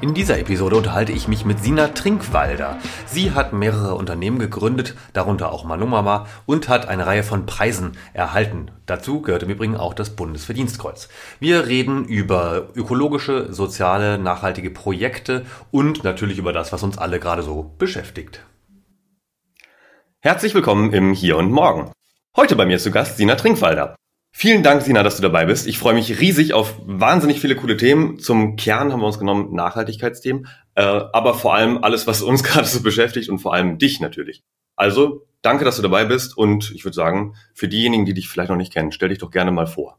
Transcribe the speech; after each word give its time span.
In 0.00 0.14
dieser 0.14 0.38
Episode 0.38 0.76
unterhalte 0.76 1.10
ich 1.10 1.26
mich 1.26 1.44
mit 1.44 1.58
Sina 1.58 1.88
Trinkwalder. 1.88 2.78
Sie 3.06 3.32
hat 3.32 3.52
mehrere 3.52 3.96
Unternehmen 3.96 4.38
gegründet, 4.38 4.94
darunter 5.12 5.50
auch 5.50 5.64
Manumama, 5.64 6.28
und 6.46 6.68
hat 6.68 6.86
eine 6.86 7.04
Reihe 7.04 7.24
von 7.24 7.46
Preisen 7.46 7.96
erhalten. 8.12 8.70
Dazu 8.86 9.22
gehört 9.22 9.42
im 9.42 9.50
Übrigen 9.50 9.76
auch 9.76 9.94
das 9.94 10.10
Bundesverdienstkreuz. 10.10 11.08
Wir 11.40 11.66
reden 11.66 12.04
über 12.04 12.68
ökologische, 12.76 13.52
soziale, 13.52 14.18
nachhaltige 14.18 14.70
Projekte 14.70 15.44
und 15.72 16.04
natürlich 16.04 16.38
über 16.38 16.52
das, 16.52 16.72
was 16.72 16.84
uns 16.84 16.96
alle 16.96 17.18
gerade 17.18 17.42
so 17.42 17.74
beschäftigt. 17.78 18.44
Herzlich 20.20 20.54
willkommen 20.54 20.92
im 20.92 21.12
Hier 21.12 21.36
und 21.36 21.50
Morgen. 21.50 21.90
Heute 22.36 22.54
bei 22.54 22.66
mir 22.66 22.78
zu 22.78 22.92
Gast 22.92 23.16
Sina 23.16 23.34
Trinkwalder. 23.34 23.96
Vielen 24.40 24.62
Dank, 24.62 24.82
Sina, 24.82 25.02
dass 25.02 25.16
du 25.16 25.22
dabei 25.22 25.46
bist. 25.46 25.66
Ich 25.66 25.80
freue 25.80 25.94
mich 25.94 26.20
riesig 26.20 26.52
auf 26.52 26.76
wahnsinnig 26.86 27.40
viele 27.40 27.56
coole 27.56 27.76
Themen. 27.76 28.20
Zum 28.20 28.54
Kern 28.54 28.92
haben 28.92 29.00
wir 29.00 29.06
uns 29.06 29.18
genommen 29.18 29.52
Nachhaltigkeitsthemen, 29.52 30.46
äh, 30.76 30.82
aber 30.84 31.34
vor 31.34 31.56
allem 31.56 31.82
alles, 31.82 32.06
was 32.06 32.22
uns 32.22 32.44
gerade 32.44 32.68
so 32.68 32.80
beschäftigt 32.80 33.30
und 33.30 33.40
vor 33.40 33.52
allem 33.52 33.78
dich 33.78 33.98
natürlich. 33.98 34.44
Also, 34.76 35.26
danke, 35.42 35.64
dass 35.64 35.74
du 35.74 35.82
dabei 35.82 36.04
bist 36.04 36.38
und 36.38 36.70
ich 36.72 36.84
würde 36.84 36.94
sagen, 36.94 37.34
für 37.52 37.66
diejenigen, 37.66 38.04
die 38.04 38.14
dich 38.14 38.28
vielleicht 38.28 38.50
noch 38.50 38.56
nicht 38.56 38.72
kennen, 38.72 38.92
stell 38.92 39.08
dich 39.08 39.18
doch 39.18 39.32
gerne 39.32 39.50
mal 39.50 39.66
vor. 39.66 39.98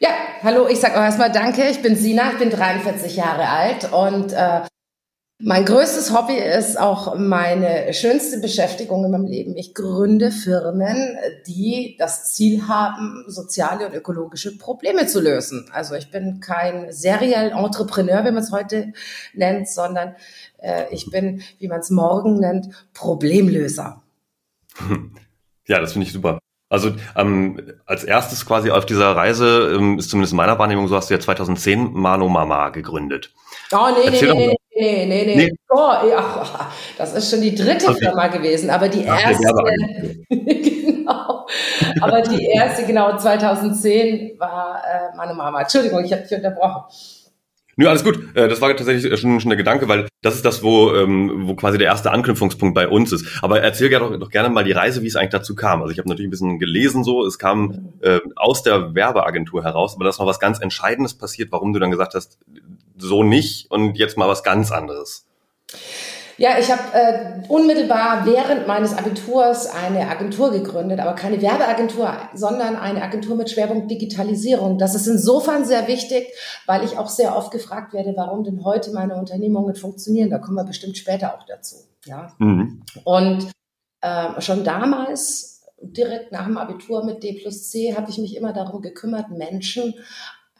Ja, 0.00 0.10
hallo, 0.42 0.68
ich 0.68 0.78
sage 0.78 0.98
auch 0.98 1.02
erstmal 1.02 1.32
danke. 1.32 1.66
Ich 1.70 1.80
bin 1.80 1.96
Sina, 1.96 2.32
ich 2.32 2.38
bin 2.38 2.50
43 2.50 3.16
Jahre 3.16 3.48
alt 3.48 3.90
und 3.90 4.34
äh, 4.34 4.60
mein 5.42 5.64
größtes 5.64 6.14
Hobby 6.14 6.34
ist 6.34 6.78
auch 6.78 7.16
meine 7.16 7.92
schönste 7.94 8.40
Beschäftigung 8.40 9.04
in 9.04 9.10
meinem 9.10 9.26
Leben. 9.26 9.56
Ich 9.56 9.74
gründe 9.74 10.30
Firmen, 10.30 11.16
die 11.46 11.96
das 11.98 12.32
Ziel 12.32 12.68
haben, 12.68 13.24
soziale 13.26 13.86
und 13.86 13.94
ökologische 13.94 14.56
Probleme 14.58 15.06
zu 15.06 15.20
lösen. 15.20 15.68
Also 15.72 15.94
ich 15.94 16.10
bin 16.10 16.40
kein 16.40 16.92
serial 16.92 17.52
Entrepreneur, 17.52 18.20
wie 18.24 18.32
man 18.32 18.42
es 18.42 18.52
heute 18.52 18.92
nennt, 19.32 19.68
sondern 19.68 20.14
äh, 20.58 20.84
ich 20.92 21.10
bin, 21.10 21.42
wie 21.58 21.68
man 21.68 21.80
es 21.80 21.90
morgen 21.90 22.38
nennt, 22.38 22.68
Problemlöser. 22.94 24.02
Ja, 25.66 25.78
das 25.78 25.92
finde 25.92 26.08
ich 26.08 26.12
super. 26.12 26.40
Also 26.68 26.90
ähm, 27.14 27.60
als 27.86 28.02
erstes 28.02 28.44
quasi 28.44 28.72
auf 28.72 28.86
dieser 28.86 29.14
Reise 29.14 29.72
ähm, 29.72 30.00
ist 30.00 30.10
zumindest 30.10 30.32
in 30.32 30.36
meiner 30.36 30.58
Wahrnehmung 30.58 30.88
so, 30.88 30.96
hast 30.96 31.10
du 31.10 31.14
ja 31.14 31.20
2010 31.20 31.92
Mano 31.92 32.28
Mama 32.28 32.70
gegründet. 32.70 33.32
Oh, 33.70 33.86
nee, 33.94 34.06
Erzähl 34.06 34.34
nee, 34.34 34.46
nee, 34.48 34.56
nee, 34.74 35.06
nee, 35.06 35.24
nee, 35.24 35.36
nee. 35.36 35.52
Oh, 35.68 35.92
ja, 36.08 36.70
das 36.98 37.14
ist 37.14 37.30
schon 37.30 37.40
die 37.40 37.54
dritte 37.54 37.88
okay. 37.88 38.06
Firma 38.06 38.28
gewesen, 38.28 38.70
aber 38.70 38.88
die 38.88 39.04
erste, 39.04 39.42
genau, 40.28 41.46
aber 42.00 42.22
die 42.22 42.46
erste, 42.46 42.84
genau, 42.84 43.16
2010 43.16 44.38
war 44.38 44.82
äh, 44.84 45.16
meine 45.16 45.34
Mama. 45.34 45.62
Entschuldigung, 45.62 46.04
ich 46.04 46.12
habe 46.12 46.22
dich 46.22 46.32
unterbrochen. 46.32 46.84
Nö, 47.80 47.88
alles 47.88 48.04
gut. 48.04 48.36
Äh, 48.36 48.46
das 48.46 48.60
war 48.60 48.76
tatsächlich 48.76 49.18
schon, 49.18 49.40
schon 49.40 49.48
der 49.48 49.56
Gedanke, 49.56 49.88
weil 49.88 50.06
das 50.20 50.34
ist 50.34 50.44
das, 50.44 50.62
wo, 50.62 50.94
ähm, 50.94 51.46
wo 51.48 51.54
quasi 51.54 51.78
der 51.78 51.86
erste 51.86 52.10
Anknüpfungspunkt 52.10 52.74
bei 52.74 52.86
uns 52.86 53.10
ist. 53.10 53.42
Aber 53.42 53.62
erzähl 53.62 53.88
doch, 53.88 54.18
doch 54.18 54.28
gerne 54.28 54.50
mal 54.50 54.64
die 54.64 54.72
Reise, 54.72 55.02
wie 55.02 55.06
es 55.06 55.16
eigentlich 55.16 55.30
dazu 55.30 55.54
kam. 55.54 55.80
Also 55.80 55.90
ich 55.90 55.98
habe 55.98 56.06
natürlich 56.06 56.28
ein 56.28 56.30
bisschen 56.30 56.58
gelesen 56.58 57.04
so, 57.04 57.24
es 57.24 57.38
kam 57.38 57.94
äh, 58.02 58.20
aus 58.36 58.62
der 58.62 58.94
Werbeagentur 58.94 59.64
heraus, 59.64 59.94
aber 59.94 60.04
da 60.04 60.10
ist 60.10 60.18
noch 60.18 60.26
was 60.26 60.40
ganz 60.40 60.60
Entscheidendes 60.60 61.14
passiert, 61.14 61.52
warum 61.52 61.72
du 61.72 61.78
dann 61.78 61.90
gesagt 61.90 62.12
hast, 62.14 62.38
so 63.00 63.22
nicht 63.22 63.70
und 63.70 63.98
jetzt 63.98 64.16
mal 64.16 64.28
was 64.28 64.42
ganz 64.42 64.70
anderes. 64.70 65.26
Ja, 66.40 66.58
ich 66.58 66.70
habe 66.70 66.80
äh, 66.94 67.42
unmittelbar 67.48 68.24
während 68.24 68.66
meines 68.66 68.96
Abiturs 68.96 69.66
eine 69.66 70.08
Agentur 70.08 70.50
gegründet, 70.50 70.98
aber 70.98 71.12
keine 71.12 71.42
Werbeagentur, 71.42 72.16
sondern 72.32 72.76
eine 72.76 73.02
Agentur 73.02 73.36
mit 73.36 73.50
Schwerpunkt 73.50 73.90
Digitalisierung. 73.90 74.78
Das 74.78 74.94
ist 74.94 75.06
insofern 75.06 75.66
sehr 75.66 75.86
wichtig, 75.86 76.28
weil 76.64 76.82
ich 76.82 76.96
auch 76.96 77.10
sehr 77.10 77.36
oft 77.36 77.50
gefragt 77.50 77.92
werde, 77.92 78.14
warum 78.16 78.42
denn 78.42 78.64
heute 78.64 78.90
meine 78.92 79.16
Unternehmungen 79.16 79.74
funktionieren. 79.74 80.30
Da 80.30 80.38
kommen 80.38 80.56
wir 80.56 80.64
bestimmt 80.64 80.96
später 80.96 81.34
auch 81.34 81.44
dazu. 81.44 81.76
Ja. 82.06 82.32
Mhm. 82.38 82.84
Und 83.04 83.50
äh, 84.00 84.40
schon 84.40 84.64
damals 84.64 85.66
direkt 85.82 86.32
nach 86.32 86.46
dem 86.46 86.56
Abitur 86.56 87.04
mit 87.04 87.22
D 87.22 87.34
plus 87.34 87.68
C 87.70 87.94
habe 87.94 88.10
ich 88.10 88.16
mich 88.16 88.34
immer 88.34 88.54
darum 88.54 88.80
gekümmert, 88.80 89.30
Menschen 89.30 89.92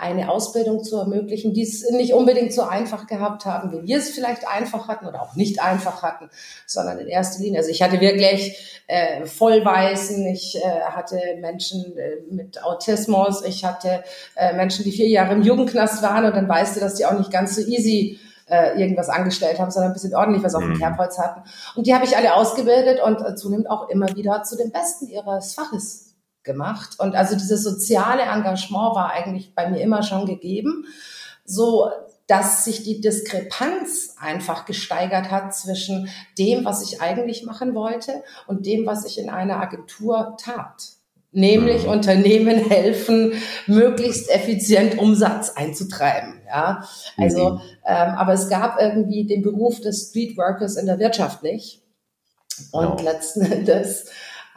eine 0.01 0.31
Ausbildung 0.31 0.83
zu 0.83 0.97
ermöglichen, 0.97 1.53
die 1.53 1.63
es 1.63 1.89
nicht 1.91 2.15
unbedingt 2.15 2.53
so 2.53 2.63
einfach 2.63 3.07
gehabt 3.07 3.45
haben, 3.45 3.71
wie 3.71 3.87
wir 3.87 3.99
es 3.99 4.11
vielleicht 4.11 4.49
einfach 4.49 4.89
hatten 4.89 5.07
oder 5.07 5.23
auch 5.23 5.37
nicht 5.37 5.63
einfach 5.63 6.03
hatten, 6.03 6.31
sondern 6.67 6.99
in 6.99 7.07
erster 7.07 7.43
Linie. 7.43 7.59
Also 7.59 7.71
ich 7.71 7.83
hatte 7.83 8.01
wirklich 8.01 8.83
äh, 8.87 9.27
Vollweisen, 9.27 10.27
ich 10.27 10.57
äh, 10.57 10.81
hatte 10.91 11.21
Menschen 11.41 11.97
äh, 11.97 12.17
mit 12.31 12.65
Autismus, 12.65 13.45
ich 13.45 13.65
hatte 13.65 14.03
äh, 14.37 14.55
Menschen, 14.55 14.85
die 14.85 14.93
vier 14.93 15.09
Jahre 15.09 15.35
im 15.35 15.43
Jugendknast 15.43 16.03
waren 16.03 16.25
und 16.25 16.35
dann 16.35 16.49
weißt 16.49 16.77
du, 16.77 16.81
dass 16.81 16.95
die 16.95 17.05
auch 17.05 17.19
nicht 17.19 17.31
ganz 17.31 17.57
so 17.57 17.63
easy 17.63 18.19
äh, 18.49 18.81
irgendwas 18.81 19.09
angestellt 19.09 19.61
haben, 19.61 19.71
sondern 19.71 19.93
ein 19.93 19.95
bisschen 19.95 20.15
ordentlich 20.15 20.43
was 20.43 20.55
auf 20.55 20.63
dem 20.63 20.73
mhm. 20.73 20.79
Kerbholz 20.79 21.19
hatten. 21.19 21.43
Und 21.77 21.87
die 21.87 21.95
habe 21.95 22.05
ich 22.05 22.17
alle 22.17 22.35
ausgebildet 22.35 23.01
und 23.03 23.21
äh, 23.21 23.35
zunehmend 23.35 23.71
auch 23.71 23.89
immer 23.89 24.15
wieder 24.17 24.43
zu 24.43 24.57
den 24.57 24.73
Besten 24.73 25.09
ihres 25.09 25.55
Faches 25.55 26.10
gemacht. 26.51 26.97
Und 26.99 27.15
also 27.15 27.37
dieses 27.37 27.63
soziale 27.63 28.23
Engagement 28.23 28.95
war 28.95 29.13
eigentlich 29.13 29.55
bei 29.55 29.71
mir 29.71 29.81
immer 29.81 30.03
schon 30.03 30.27
gegeben, 30.27 30.87
so 31.45 31.91
dass 32.27 32.65
sich 32.65 32.85
die 32.85 33.01
Diskrepanz 33.01 34.15
einfach 34.21 34.65
gesteigert 34.65 35.33
hat 35.33 35.53
zwischen 35.53 36.09
dem, 36.39 36.65
was 36.65 36.81
ich 36.81 37.01
eigentlich 37.01 37.45
machen 37.45 37.75
wollte 37.75 38.23
und 38.47 38.67
dem, 38.67 38.87
was 38.87 39.05
ich 39.05 39.19
in 39.19 39.29
einer 39.29 39.61
Agentur 39.61 40.37
tat. 40.41 40.91
Nämlich 41.33 41.85
mhm. 41.85 41.91
Unternehmen 41.91 42.57
helfen, 42.69 43.33
möglichst 43.67 44.31
effizient 44.31 44.97
Umsatz 44.99 45.51
einzutreiben. 45.51 46.41
Ja, 46.47 46.85
also, 47.17 47.51
mhm. 47.51 47.61
ähm, 47.85 48.09
aber 48.17 48.33
es 48.35 48.49
gab 48.49 48.81
irgendwie 48.81 49.27
den 49.27 49.43
Beruf 49.43 49.81
des 49.81 50.11
Streetworkers 50.11 50.77
in 50.77 50.87
der 50.87 51.01
Wirtschaft 51.01 51.43
nicht. 51.43 51.83
Und 52.71 52.99
genau. 52.99 53.11
letzten 53.11 53.43
Endes 53.43 54.07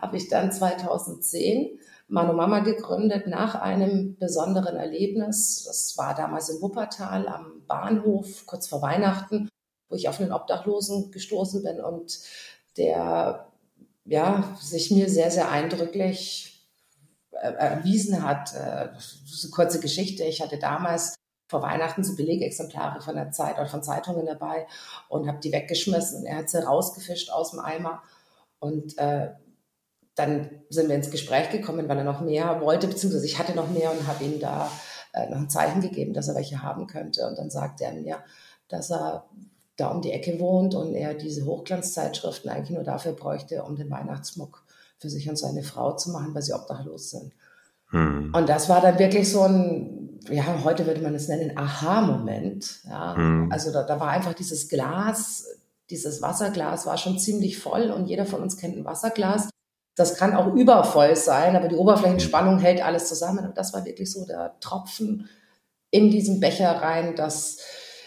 habe 0.03 0.17
ich 0.17 0.27
dann 0.27 0.51
2010 0.51 1.79
Mano 2.09 2.33
Mama 2.33 2.59
gegründet 2.59 3.27
nach 3.27 3.55
einem 3.55 4.17
besonderen 4.17 4.75
Erlebnis. 4.75 5.63
Das 5.65 5.97
war 5.97 6.13
damals 6.13 6.49
in 6.49 6.61
Wuppertal 6.61 7.27
am 7.27 7.63
Bahnhof, 7.65 8.45
kurz 8.45 8.67
vor 8.67 8.81
Weihnachten, 8.81 9.49
wo 9.89 9.95
ich 9.95 10.09
auf 10.09 10.19
einen 10.19 10.33
Obdachlosen 10.33 11.11
gestoßen 11.11 11.63
bin 11.63 11.79
und 11.79 12.19
der 12.77 13.47
ja, 14.05 14.57
sich 14.59 14.91
mir 14.91 15.09
sehr, 15.09 15.31
sehr 15.31 15.49
eindrücklich 15.49 16.67
erwiesen 17.31 18.21
hat. 18.21 18.53
Äh, 18.53 18.89
das 18.93 19.17
ist 19.31 19.45
eine 19.45 19.51
kurze 19.51 19.79
Geschichte. 19.79 20.23
Ich 20.23 20.41
hatte 20.41 20.59
damals 20.59 21.15
vor 21.47 21.61
Weihnachten 21.61 22.03
so 22.03 22.15
Belegexemplare 22.15 23.01
von 23.01 23.15
der 23.15 23.31
Zeit 23.31 23.55
oder 23.55 23.67
von 23.67 23.81
Zeitungen 23.83 24.25
dabei 24.25 24.67
und 25.07 25.27
habe 25.27 25.39
die 25.39 25.53
weggeschmissen. 25.53 26.25
Er 26.25 26.39
hat 26.39 26.49
sie 26.49 26.63
rausgefischt 26.63 27.29
aus 27.29 27.51
dem 27.51 27.59
Eimer 27.59 28.03
und 28.59 28.97
äh, 28.97 29.31
dann 30.15 30.49
sind 30.69 30.89
wir 30.89 30.95
ins 30.95 31.11
Gespräch 31.11 31.49
gekommen, 31.49 31.89
weil 31.89 31.97
er 31.97 32.03
noch 32.03 32.21
mehr 32.21 32.61
wollte, 32.61 32.87
beziehungsweise 32.87 33.25
ich 33.25 33.39
hatte 33.39 33.55
noch 33.55 33.69
mehr 33.69 33.91
und 33.91 34.07
habe 34.07 34.23
ihm 34.23 34.39
da 34.39 34.71
äh, 35.13 35.29
noch 35.29 35.37
ein 35.37 35.49
Zeichen 35.49 35.81
gegeben, 35.81 36.13
dass 36.13 36.27
er 36.27 36.35
welche 36.35 36.61
haben 36.61 36.87
könnte. 36.87 37.27
Und 37.27 37.37
dann 37.37 37.49
sagte 37.49 37.85
er 37.85 37.93
mir, 37.93 38.17
dass 38.67 38.91
er 38.91 39.25
da 39.77 39.87
um 39.87 40.01
die 40.01 40.11
Ecke 40.11 40.39
wohnt 40.39 40.75
und 40.75 40.93
er 40.93 41.13
diese 41.13 41.45
Hochglanzzeitschriften 41.45 42.49
eigentlich 42.49 42.75
nur 42.75 42.83
dafür 42.83 43.13
bräuchte, 43.13 43.63
um 43.63 43.75
den 43.75 43.89
Weihnachtsmuck 43.89 44.63
für 44.99 45.09
sich 45.09 45.29
und 45.29 45.37
seine 45.37 45.63
Frau 45.63 45.93
zu 45.95 46.11
machen, 46.11 46.33
weil 46.33 46.43
sie 46.43 46.53
obdachlos 46.53 47.09
sind. 47.09 47.33
Hm. 47.89 48.33
Und 48.35 48.49
das 48.49 48.69
war 48.69 48.81
dann 48.81 48.99
wirklich 48.99 49.31
so 49.31 49.41
ein, 49.41 50.19
ja, 50.29 50.63
heute 50.63 50.85
würde 50.85 51.01
man 51.01 51.15
es 51.15 51.27
nennen, 51.27 51.57
Aha-Moment. 51.57 52.81
Ja. 52.87 53.15
Hm. 53.15 53.51
Also 53.51 53.71
da, 53.71 53.83
da 53.83 53.99
war 53.99 54.09
einfach 54.09 54.33
dieses 54.33 54.69
Glas, 54.69 55.47
dieses 55.89 56.21
Wasserglas 56.21 56.85
war 56.85 56.97
schon 56.97 57.19
ziemlich 57.19 57.59
voll 57.59 57.91
und 57.91 58.07
jeder 58.07 58.25
von 58.25 58.41
uns 58.41 58.57
kennt 58.57 58.77
ein 58.77 58.85
Wasserglas. 58.85 59.49
Das 59.95 60.15
kann 60.15 60.35
auch 60.35 60.53
übervoll 60.53 61.15
sein, 61.15 61.55
aber 61.55 61.67
die 61.67 61.75
Oberflächenspannung 61.75 62.59
hält 62.59 62.83
alles 62.83 63.07
zusammen. 63.07 63.45
Und 63.45 63.57
das 63.57 63.73
war 63.73 63.85
wirklich 63.85 64.11
so 64.11 64.25
der 64.25 64.55
Tropfen 64.59 65.29
in 65.91 66.09
diesen 66.09 66.39
Becher 66.39 66.71
rein, 66.71 67.15
dass 67.15 67.59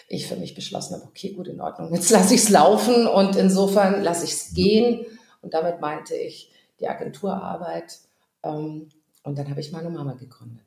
ich 0.09 0.27
für 0.27 0.35
mich 0.35 0.55
beschlossen 0.55 0.95
habe, 0.95 1.05
okay, 1.05 1.33
gut, 1.33 1.47
in 1.47 1.61
Ordnung, 1.61 1.93
jetzt 1.93 2.09
lasse 2.09 2.33
ich 2.33 2.41
es 2.41 2.49
laufen 2.49 3.07
und 3.07 3.35
insofern 3.35 4.03
lasse 4.03 4.25
ich 4.25 4.31
es 4.31 4.53
gehen. 4.53 5.05
Und 5.41 5.53
damit 5.53 5.81
meinte 5.81 6.15
ich 6.15 6.51
die 6.79 6.87
Agenturarbeit. 6.87 7.99
Ähm, 8.43 8.89
und 9.23 9.37
dann 9.37 9.49
habe 9.49 9.59
ich 9.59 9.71
meine 9.71 9.89
Mama 9.89 10.13
gegründet. 10.13 10.66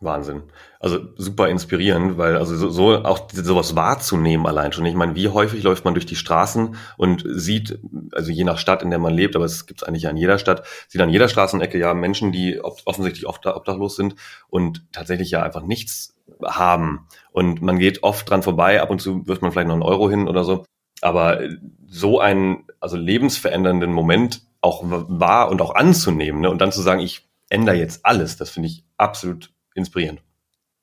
Wahnsinn. 0.00 0.44
Also 0.78 0.98
super 1.16 1.48
inspirierend, 1.48 2.16
weil 2.16 2.38
also 2.38 2.56
so, 2.56 2.70
so 2.70 3.04
auch 3.04 3.28
sowas 3.30 3.76
wahrzunehmen 3.76 4.46
allein 4.46 4.72
schon. 4.72 4.86
Ich 4.86 4.94
meine, 4.94 5.14
wie 5.14 5.28
häufig 5.28 5.62
läuft 5.62 5.84
man 5.84 5.92
durch 5.92 6.06
die 6.06 6.16
Straßen 6.16 6.74
und 6.96 7.24
sieht, 7.26 7.78
also 8.12 8.32
je 8.32 8.44
nach 8.44 8.56
Stadt, 8.56 8.82
in 8.82 8.88
der 8.88 8.98
man 8.98 9.12
lebt, 9.12 9.36
aber 9.36 9.44
es 9.44 9.66
gibt 9.66 9.82
es 9.82 9.88
eigentlich 9.88 10.08
an 10.08 10.16
jeder 10.16 10.38
Stadt, 10.38 10.66
sieht 10.88 11.02
an 11.02 11.10
jeder 11.10 11.28
Straßenecke 11.28 11.78
ja 11.78 11.92
Menschen, 11.92 12.32
die 12.32 12.60
offensichtlich 12.62 13.26
oft 13.26 13.44
obdachlos 13.46 13.96
sind 13.96 14.14
und 14.48 14.82
tatsächlich 14.90 15.30
ja 15.30 15.42
einfach 15.42 15.62
nichts 15.62 16.16
haben. 16.42 17.06
Und 17.30 17.60
man 17.60 17.78
geht 17.78 18.02
oft 18.02 18.28
dran 18.28 18.42
vorbei, 18.42 18.80
ab 18.80 18.88
und 18.88 19.02
zu 19.02 19.26
wirft 19.26 19.42
man 19.42 19.52
vielleicht 19.52 19.68
noch 19.68 19.74
einen 19.74 19.82
Euro 19.82 20.08
hin 20.08 20.28
oder 20.28 20.44
so. 20.44 20.64
Aber 21.02 21.40
so 21.86 22.20
einen, 22.20 22.64
also 22.80 22.96
lebensverändernden 22.96 23.92
Moment 23.92 24.42
auch 24.62 24.82
wahr 24.82 25.50
und 25.50 25.60
auch 25.60 25.74
anzunehmen 25.74 26.40
ne? 26.40 26.50
und 26.50 26.60
dann 26.60 26.72
zu 26.72 26.80
sagen, 26.80 27.00
ich 27.00 27.28
ändere 27.50 27.76
jetzt 27.76 28.06
alles, 28.06 28.36
das 28.36 28.50
finde 28.50 28.68
ich 28.68 28.84
absolut 28.96 29.50
inspirierend. 29.74 30.22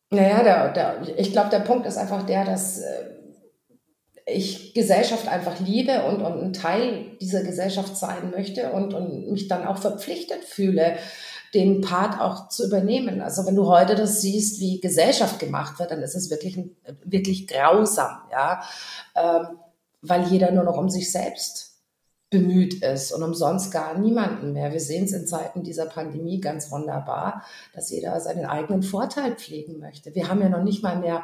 Naja, 0.10 0.44
der, 0.44 0.72
der, 0.72 1.19
ich 1.19 1.31
glaube, 1.31 1.50
der 1.50 1.60
Punkt 1.60 1.86
ist 1.86 1.98
einfach 1.98 2.25
der, 2.25 2.45
dass 2.45 2.80
äh, 2.80 3.18
ich 4.25 4.74
Gesellschaft 4.74 5.28
einfach 5.28 5.60
liebe 5.60 6.04
und, 6.04 6.22
und 6.22 6.42
ein 6.42 6.54
Teil 6.54 7.18
dieser 7.22 7.44
Gesellschaft 7.44 7.98
sein 7.98 8.31
möchte 8.31 8.72
und, 8.72 8.94
und 8.94 9.31
mich 9.31 9.48
dann 9.48 9.66
auch 9.66 9.78
verpflichtet 9.78 10.44
fühle, 10.44 10.98
den 11.54 11.81
Part 11.81 12.19
auch 12.19 12.50
zu 12.50 12.66
übernehmen. 12.66 13.22
Also 13.22 13.45
wenn 13.45 13.56
du 13.56 13.68
heute 13.68 13.95
das 13.95 14.22
siehst, 14.22 14.60
wie 14.60 14.81
Gesellschaft 14.81 15.40
gemacht 15.40 15.80
wird, 15.80 15.92
dann 15.92 16.01
ist 16.01 16.16
es 16.16 16.30
wirklich, 16.30 16.60
wirklich 17.04 17.48
grausam, 17.48 18.22
ja, 18.31 18.62
ähm, 19.16 19.57
weil 20.01 20.28
jeder 20.28 20.51
nur 20.51 20.66
noch 20.66 20.78
um 20.78 20.90
sich 20.90 21.12
selbst 21.12 21.76
bemüht 22.29 22.83
ist 22.83 23.12
und 23.13 23.24
umsonst 23.24 23.71
gar 23.71 23.97
niemanden 23.97 24.53
mehr. 24.53 24.74
Wir 24.74 24.81
sehen 24.81 25.06
es 25.06 25.13
in 25.13 25.27
Zeiten 25.27 25.63
dieser 25.63 25.85
Pandemie 25.85 26.41
ganz 26.41 26.71
wunderbar, 26.71 27.44
dass 27.74 27.89
jeder 27.89 28.19
seinen 28.19 28.45
eigenen 28.45 28.83
Vorteil 28.83 29.35
pflegen 29.35 29.79
möchte. 29.79 30.13
Wir 30.13 30.27
haben 30.27 30.41
ja 30.41 30.50
noch 30.50 30.63
nicht 30.63 30.83
mal 30.83 31.00
mehr 31.00 31.24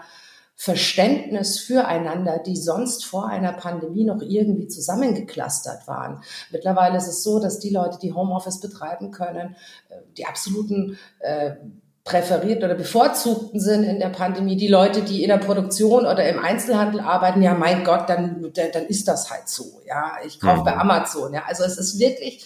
Verständnis 0.55 1.59
füreinander, 1.59 2.39
die 2.39 2.55
sonst 2.55 3.05
vor 3.05 3.27
einer 3.27 3.53
Pandemie 3.53 4.05
noch 4.05 4.21
irgendwie 4.21 4.67
zusammengeklustert 4.67 5.87
waren. 5.87 6.21
Mittlerweile 6.51 6.97
ist 6.97 7.07
es 7.07 7.23
so, 7.23 7.39
dass 7.39 7.59
die 7.59 7.71
Leute, 7.71 7.97
die 7.99 8.13
Homeoffice 8.13 8.61
betreiben 8.61 9.11
können, 9.11 9.55
äh, 9.89 9.95
die 10.15 10.25
absoluten 10.25 10.97
äh, 11.19 11.55
präferiert 12.03 12.63
oder 12.63 12.75
bevorzugten 12.75 13.59
sind 13.59 13.83
in 13.85 13.99
der 13.99 14.09
Pandemie 14.09 14.57
die 14.57 14.67
Leute, 14.67 15.03
die 15.03 15.23
in 15.23 15.29
der 15.29 15.37
Produktion 15.37 16.05
oder 16.05 16.27
im 16.27 16.39
Einzelhandel 16.39 16.99
arbeiten. 16.99 17.41
Ja, 17.41 17.53
mein 17.53 17.85
Gott, 17.85 18.09
dann, 18.09 18.51
dann 18.53 18.85
ist 18.87 19.07
das 19.07 19.31
halt 19.31 19.47
so. 19.47 19.81
Ja, 19.85 20.17
ich 20.25 20.39
kaufe 20.39 20.59
mhm. 20.59 20.65
bei 20.65 20.77
Amazon. 20.77 21.33
Ja, 21.33 21.43
also 21.47 21.63
es 21.63 21.77
ist 21.77 21.99
wirklich, 21.99 22.45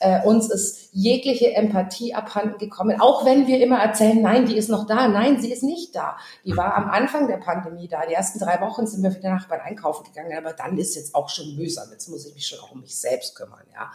äh, 0.00 0.24
uns 0.24 0.50
ist 0.50 0.88
jegliche 0.90 1.54
Empathie 1.54 2.12
abhanden 2.12 2.58
gekommen. 2.58 3.00
Auch 3.00 3.24
wenn 3.24 3.46
wir 3.46 3.60
immer 3.60 3.78
erzählen, 3.78 4.20
nein, 4.20 4.46
die 4.46 4.56
ist 4.56 4.68
noch 4.68 4.84
da. 4.84 5.06
Nein, 5.06 5.40
sie 5.40 5.52
ist 5.52 5.62
nicht 5.62 5.94
da. 5.94 6.16
Die 6.44 6.56
war 6.56 6.74
am 6.74 6.90
Anfang 6.90 7.28
der 7.28 7.36
Pandemie 7.36 7.86
da. 7.86 8.04
Die 8.04 8.14
ersten 8.14 8.40
drei 8.40 8.60
Wochen 8.60 8.88
sind 8.88 9.04
wir 9.04 9.12
für 9.12 9.20
den 9.20 9.32
Nachbarn 9.32 9.60
einkaufen 9.60 10.04
gegangen. 10.04 10.36
Aber 10.36 10.54
dann 10.54 10.76
ist 10.76 10.96
jetzt 10.96 11.14
auch 11.14 11.28
schon 11.28 11.54
mühsam. 11.54 11.88
Jetzt 11.92 12.08
muss 12.08 12.26
ich 12.26 12.34
mich 12.34 12.48
schon 12.48 12.58
auch 12.58 12.72
um 12.72 12.80
mich 12.80 12.98
selbst 12.98 13.36
kümmern. 13.36 13.64
Ja, 13.72 13.92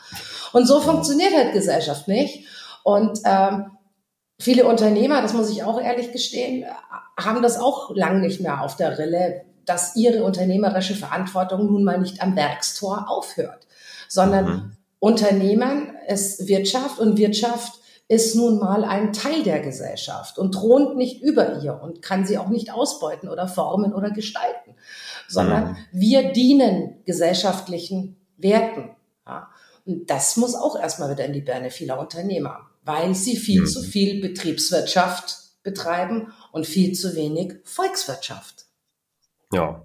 und 0.54 0.66
so 0.66 0.80
funktioniert 0.80 1.34
halt 1.34 1.52
Gesellschaft 1.52 2.08
nicht. 2.08 2.48
Und 2.84 3.20
ähm, 3.26 3.72
Viele 4.40 4.66
Unternehmer, 4.66 5.22
das 5.22 5.34
muss 5.34 5.50
ich 5.50 5.64
auch 5.64 5.80
ehrlich 5.80 6.12
gestehen, 6.12 6.66
haben 7.18 7.42
das 7.42 7.60
auch 7.60 7.96
lang 7.96 8.22
nicht 8.22 8.42
mehr 8.42 8.62
auf 8.62 8.76
der 8.76 8.98
Rille, 8.98 9.46
dass 9.66 9.96
ihre 9.96 10.24
unternehmerische 10.24 10.96
Verantwortung 10.96 11.68
nun 11.68 11.84
mal 11.84 12.00
nicht 12.00 12.22
am 12.22 12.36
Werkstor 12.36 13.06
aufhört, 13.08 13.68
sondern 14.08 14.46
mhm. 14.46 14.72
Unternehmen 15.00 15.96
ist 16.08 16.48
Wirtschaft 16.48 17.00
und 17.00 17.18
Wirtschaft 17.18 17.80
ist 18.08 18.36
nun 18.36 18.60
mal 18.60 18.84
ein 18.84 19.14
Teil 19.14 19.44
der 19.44 19.62
Gesellschaft 19.62 20.38
und 20.38 20.54
thront 20.54 20.98
nicht 20.98 21.22
über 21.22 21.62
ihr 21.62 21.80
und 21.82 22.02
kann 22.02 22.26
sie 22.26 22.38
auch 22.38 22.50
nicht 22.50 22.72
ausbeuten 22.74 23.30
oder 23.30 23.48
formen 23.48 23.94
oder 23.94 24.12
gestalten, 24.12 24.76
sondern 25.28 25.70
mhm. 25.70 25.78
wir 25.92 26.34
dienen 26.34 27.02
gesellschaftlichen 27.06 28.18
Werten. 28.38 28.96
Ja. 29.26 29.50
Und 29.86 30.10
das 30.10 30.38
muss 30.38 30.56
auch 30.56 30.78
erstmal 30.78 31.12
wieder 31.12 31.26
in 31.26 31.34
die 31.34 31.42
Birne 31.42 31.70
vieler 31.70 32.00
Unternehmer 32.00 32.70
weil 32.84 33.16
sie 33.16 33.36
viel 33.36 33.62
mhm. 33.62 33.68
zu 33.68 33.82
viel 33.82 34.22
Betriebswirtschaft 34.22 35.38
betreiben 35.64 36.34
und 36.52 36.66
viel 36.66 36.94
zu 36.94 37.16
wenig 37.16 37.54
Volkswirtschaft. 37.64 38.66
Ja, 39.52 39.84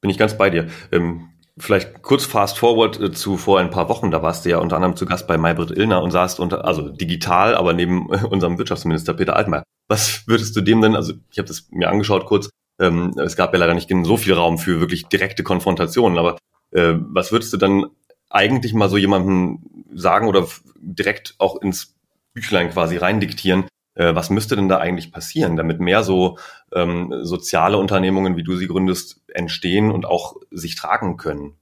bin 0.00 0.10
ich 0.10 0.18
ganz 0.18 0.36
bei 0.36 0.50
dir. 0.50 0.68
Ähm, 0.92 1.30
vielleicht 1.56 2.02
kurz 2.02 2.24
fast 2.24 2.58
forward 2.58 3.00
äh, 3.00 3.12
zu 3.12 3.36
vor 3.36 3.58
ein 3.58 3.70
paar 3.70 3.88
Wochen, 3.88 4.10
da 4.10 4.22
warst 4.22 4.44
du 4.44 4.50
ja 4.50 4.58
unter 4.58 4.76
anderem 4.76 4.96
zu 4.96 5.06
Gast 5.06 5.26
bei 5.26 5.38
Maybrit 5.38 5.70
Illner 5.70 6.02
und 6.02 6.10
saßt 6.10 6.40
unter, 6.40 6.64
also 6.64 6.88
digital, 6.88 7.54
aber 7.54 7.72
neben 7.72 8.06
unserem 8.30 8.58
Wirtschaftsminister 8.58 9.14
Peter 9.14 9.36
Altmaier. 9.36 9.64
Was 9.88 10.26
würdest 10.26 10.56
du 10.56 10.60
dem 10.60 10.80
denn, 10.80 10.96
also 10.96 11.14
ich 11.30 11.38
habe 11.38 11.48
das 11.48 11.68
mir 11.70 11.88
angeschaut 11.88 12.26
kurz, 12.26 12.50
ähm, 12.80 13.12
es 13.18 13.36
gab 13.36 13.52
ja 13.52 13.60
leider 13.60 13.74
nicht 13.74 13.90
so 14.04 14.16
viel 14.16 14.34
Raum 14.34 14.58
für 14.58 14.80
wirklich 14.80 15.06
direkte 15.06 15.42
Konfrontationen, 15.42 16.18
aber 16.18 16.38
äh, 16.72 16.94
was 16.98 17.32
würdest 17.32 17.52
du 17.52 17.56
dann 17.56 17.86
eigentlich 18.30 18.74
mal 18.74 18.88
so 18.88 18.96
jemandem 18.96 19.60
sagen 19.94 20.26
oder 20.26 20.46
direkt 20.76 21.34
auch 21.38 21.60
ins 21.60 21.93
Büchlein 22.34 22.70
quasi 22.70 22.96
reindiktieren. 22.96 23.64
Äh, 23.94 24.14
was 24.14 24.28
müsste 24.28 24.56
denn 24.56 24.68
da 24.68 24.78
eigentlich 24.78 25.12
passieren, 25.12 25.56
damit 25.56 25.80
mehr 25.80 26.02
so 26.02 26.36
ähm, 26.74 27.14
soziale 27.22 27.78
Unternehmungen, 27.78 28.36
wie 28.36 28.42
du 28.42 28.56
sie 28.56 28.66
gründest, 28.66 29.20
entstehen 29.32 29.90
und 29.90 30.04
auch 30.04 30.36
sich 30.50 30.74
tragen 30.74 31.16
können? 31.16 31.56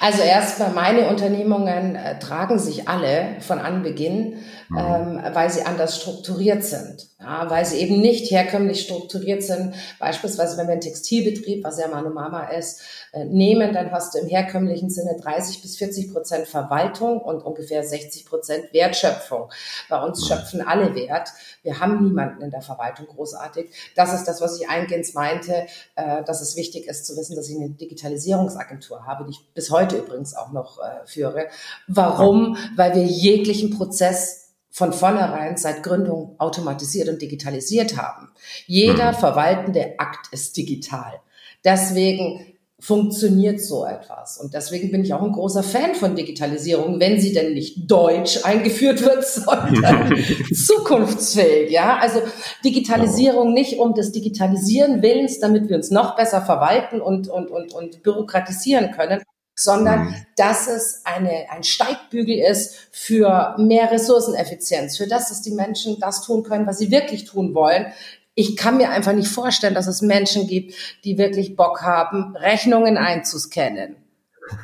Also 0.00 0.22
erstmal, 0.22 0.72
meine 0.72 1.08
Unternehmungen 1.08 1.94
äh, 1.94 2.18
tragen 2.18 2.58
sich 2.58 2.88
alle 2.88 3.36
von 3.40 3.60
Anbeginn, 3.60 4.38
mhm. 4.68 4.78
ähm, 4.78 5.20
weil 5.32 5.50
sie 5.50 5.62
anders 5.62 6.00
strukturiert 6.00 6.64
sind. 6.64 7.08
Ja, 7.24 7.48
weil 7.48 7.64
sie 7.64 7.78
eben 7.78 8.02
nicht 8.02 8.30
herkömmlich 8.30 8.82
strukturiert 8.82 9.42
sind. 9.42 9.74
Beispielsweise, 9.98 10.58
wenn 10.58 10.66
wir 10.66 10.72
einen 10.72 10.82
Textilbetrieb, 10.82 11.64
was 11.64 11.78
ja 11.78 11.88
meine 11.88 12.10
Mama 12.10 12.48
ist, 12.48 12.82
äh, 13.12 13.24
nehmen, 13.24 13.72
dann 13.72 13.90
hast 13.92 14.14
du 14.14 14.18
im 14.18 14.28
herkömmlichen 14.28 14.90
Sinne 14.90 15.16
30 15.18 15.62
bis 15.62 15.78
40 15.78 16.12
Prozent 16.12 16.46
Verwaltung 16.46 17.22
und 17.22 17.42
ungefähr 17.42 17.82
60 17.82 18.26
Prozent 18.26 18.74
Wertschöpfung. 18.74 19.50
Bei 19.88 20.02
uns 20.02 20.26
schöpfen 20.26 20.60
alle 20.60 20.94
Wert. 20.94 21.30
Wir 21.62 21.80
haben 21.80 22.04
niemanden 22.04 22.42
in 22.42 22.50
der 22.50 22.60
Verwaltung 22.60 23.06
großartig. 23.06 23.70
Das 23.96 24.12
ist 24.12 24.24
das, 24.24 24.42
was 24.42 24.60
ich 24.60 24.68
eingehend 24.68 25.14
meinte, 25.14 25.66
äh, 25.96 26.22
dass 26.24 26.42
es 26.42 26.56
wichtig 26.56 26.88
ist 26.88 27.06
zu 27.06 27.16
wissen, 27.16 27.36
dass 27.36 27.48
ich 27.48 27.56
eine 27.56 27.70
Digitalisierungsagentur 27.70 29.06
habe, 29.06 29.24
die 29.24 29.30
ich 29.30 29.40
bis 29.54 29.70
heute 29.70 29.96
übrigens 29.96 30.36
auch 30.36 30.52
noch 30.52 30.78
äh, 30.78 31.06
führe. 31.06 31.46
Warum? 31.88 32.58
Weil 32.76 32.94
wir 32.94 33.04
jeglichen 33.04 33.70
Prozess 33.70 34.43
von 34.74 34.92
vornherein 34.92 35.56
seit 35.56 35.84
Gründung 35.84 36.34
automatisiert 36.38 37.08
und 37.08 37.22
digitalisiert 37.22 37.96
haben. 37.96 38.30
Jeder 38.66 39.12
mhm. 39.12 39.16
verwaltende 39.16 39.94
Akt 39.98 40.32
ist 40.32 40.56
digital. 40.56 41.20
Deswegen 41.64 42.44
funktioniert 42.80 43.60
so 43.60 43.86
etwas. 43.86 44.36
Und 44.36 44.52
deswegen 44.52 44.90
bin 44.90 45.04
ich 45.04 45.14
auch 45.14 45.22
ein 45.22 45.30
großer 45.30 45.62
Fan 45.62 45.94
von 45.94 46.16
Digitalisierung, 46.16 46.98
wenn 46.98 47.20
sie 47.20 47.32
denn 47.32 47.54
nicht 47.54 47.88
deutsch 47.88 48.44
eingeführt 48.44 49.00
wird, 49.02 49.24
sondern 49.28 50.12
zukunftsfähig. 50.52 51.70
Ja, 51.70 51.98
also 51.98 52.20
Digitalisierung 52.64 53.54
nicht 53.54 53.78
um 53.78 53.94
des 53.94 54.10
Digitalisieren 54.10 55.02
Willens, 55.02 55.38
damit 55.38 55.68
wir 55.68 55.76
uns 55.76 55.92
noch 55.92 56.16
besser 56.16 56.42
verwalten 56.42 57.00
und, 57.00 57.28
und, 57.28 57.48
und, 57.48 57.72
und 57.72 58.02
bürokratisieren 58.02 58.90
können, 58.90 59.22
sondern 59.54 60.06
mhm. 60.06 60.14
dass 60.36 60.66
es 60.66 61.02
eine, 61.04 61.50
ein 61.50 61.64
Steigbügel 61.64 62.38
ist 62.38 62.88
für 62.90 63.54
mehr 63.58 63.90
Ressourceneffizienz, 63.90 64.96
für 64.96 65.06
das, 65.06 65.28
dass 65.28 65.42
die 65.42 65.52
Menschen 65.52 65.98
das 66.00 66.22
tun 66.22 66.42
können, 66.42 66.66
was 66.66 66.78
sie 66.78 66.90
wirklich 66.90 67.24
tun 67.24 67.54
wollen. 67.54 67.86
Ich 68.34 68.56
kann 68.56 68.76
mir 68.76 68.90
einfach 68.90 69.12
nicht 69.12 69.28
vorstellen, 69.28 69.74
dass 69.74 69.86
es 69.86 70.02
Menschen 70.02 70.48
gibt, 70.48 70.74
die 71.04 71.18
wirklich 71.18 71.54
Bock 71.54 71.82
haben, 71.82 72.34
Rechnungen 72.36 72.98
einzuscannen. 72.98 73.96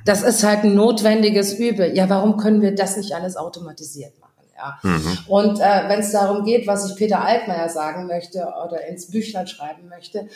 Das 0.04 0.22
ist 0.22 0.42
halt 0.42 0.64
ein 0.64 0.74
notwendiges 0.74 1.54
Übel. 1.54 1.96
Ja, 1.96 2.08
warum 2.08 2.36
können 2.36 2.60
wir 2.60 2.74
das 2.74 2.96
nicht 2.96 3.14
alles 3.14 3.36
automatisiert 3.36 4.18
machen? 4.18 4.30
Ja. 4.56 4.78
Mhm. 4.82 5.18
Und 5.28 5.60
äh, 5.60 5.88
wenn 5.88 6.00
es 6.00 6.10
darum 6.10 6.44
geht, 6.44 6.66
was 6.66 6.90
ich 6.90 6.96
Peter 6.96 7.24
Altmaier 7.24 7.68
sagen 7.68 8.06
möchte 8.06 8.46
oder 8.66 8.86
ins 8.86 9.10
Büchlein 9.10 9.46
schreiben 9.46 9.88
möchte, 9.88 10.28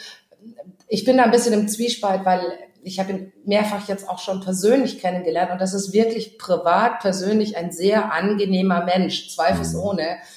ich 0.88 1.04
bin 1.04 1.16
da 1.16 1.24
ein 1.24 1.30
bisschen 1.30 1.54
im 1.54 1.68
Zwiespalt, 1.68 2.24
weil 2.24 2.40
ich 2.84 3.00
habe 3.00 3.12
ihn 3.12 3.32
mehrfach 3.44 3.88
jetzt 3.88 4.08
auch 4.08 4.18
schon 4.18 4.40
persönlich 4.40 5.00
kennengelernt 5.00 5.50
und 5.50 5.60
das 5.60 5.74
ist 5.74 5.92
wirklich 5.92 6.38
privat, 6.38 7.00
persönlich 7.00 7.56
ein 7.56 7.72
sehr 7.72 8.12
angenehmer 8.12 8.84
Mensch, 8.84 9.34
zweifelsohne. 9.34 10.02
Mhm. 10.02 10.28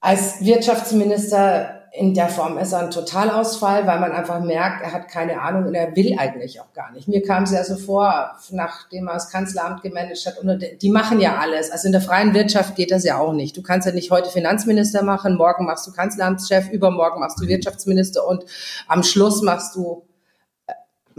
Als 0.00 0.44
Wirtschaftsminister 0.44 1.78
in 1.92 2.14
der 2.14 2.28
Form 2.28 2.58
ist 2.58 2.72
er 2.72 2.80
ein 2.80 2.90
Totalausfall, 2.90 3.86
weil 3.86 3.98
man 3.98 4.12
einfach 4.12 4.40
merkt, 4.40 4.82
er 4.82 4.92
hat 4.92 5.08
keine 5.08 5.40
Ahnung 5.40 5.66
und 5.66 5.74
er 5.74 5.96
will 5.96 6.16
eigentlich 6.18 6.60
auch 6.60 6.72
gar 6.72 6.92
nicht. 6.92 7.08
Mir 7.08 7.22
kam 7.22 7.44
es 7.44 7.52
ja 7.52 7.64
so 7.64 7.76
vor, 7.76 8.32
nachdem 8.50 9.08
er 9.08 9.14
das 9.14 9.30
Kanzleramt 9.30 9.82
gemanagt 9.82 10.26
hat, 10.26 10.38
und 10.38 10.64
die 10.82 10.90
machen 10.90 11.20
ja 11.20 11.38
alles. 11.38 11.70
Also 11.70 11.86
in 11.86 11.92
der 11.92 12.00
freien 12.00 12.34
Wirtschaft 12.34 12.76
geht 12.76 12.90
das 12.90 13.04
ja 13.04 13.18
auch 13.18 13.32
nicht. 13.32 13.56
Du 13.56 13.62
kannst 13.62 13.86
ja 13.86 13.92
nicht 13.92 14.10
heute 14.10 14.30
Finanzminister 14.30 15.02
machen, 15.02 15.36
morgen 15.36 15.64
machst 15.64 15.86
du 15.86 15.92
Kanzleramtschef, 15.92 16.70
übermorgen 16.70 17.20
machst 17.20 17.40
du 17.40 17.44
mhm. 17.44 17.48
Wirtschaftsminister 17.48 18.26
und 18.26 18.44
am 18.86 19.02
Schluss 19.02 19.42
machst 19.42 19.74
du 19.74 20.07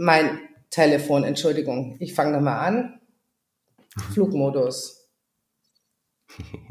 mein 0.00 0.40
Telefon, 0.70 1.24
Entschuldigung, 1.24 1.96
ich 2.00 2.14
fange 2.14 2.32
nochmal 2.32 2.66
an. 2.66 3.00
Flugmodus. 4.14 5.10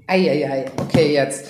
Eieiei, 0.07 0.65
okay, 0.77 1.13
jetzt. 1.13 1.48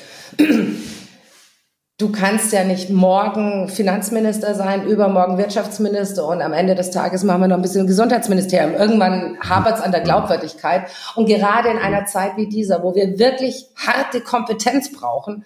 du 1.98 2.12
kannst 2.12 2.51
ja 2.51 2.65
nicht 2.65 2.89
morgen 2.89 3.69
Finanzminister 3.69 4.55
sein, 4.55 4.88
übermorgen 4.88 5.38
Wirtschaftsminister 5.38 6.27
und 6.27 6.41
am 6.41 6.51
Ende 6.51 6.75
des 6.75 6.91
Tages 6.91 7.24
machen 7.24 7.41
wir 7.41 7.48
noch 7.48 7.55
ein 7.55 7.62
bisschen 7.62 7.88
Gesundheitsministerium. 7.88 8.74
Irgendwann 8.74 9.39
hapert 9.39 9.77
es 9.77 9.81
an 9.81 9.91
der 9.91 10.01
Glaubwürdigkeit. 10.01 10.89
Und 11.15 11.27
gerade 11.27 11.69
in 11.69 11.77
einer 11.77 12.05
Zeit 12.05 12.36
wie 12.36 12.50
dieser, 12.50 12.83
wo 12.83 12.93
wir 12.93 13.19
wirklich 13.19 13.67
harte 13.77 14.19
Kompetenz 14.19 14.91
brauchen. 14.91 15.45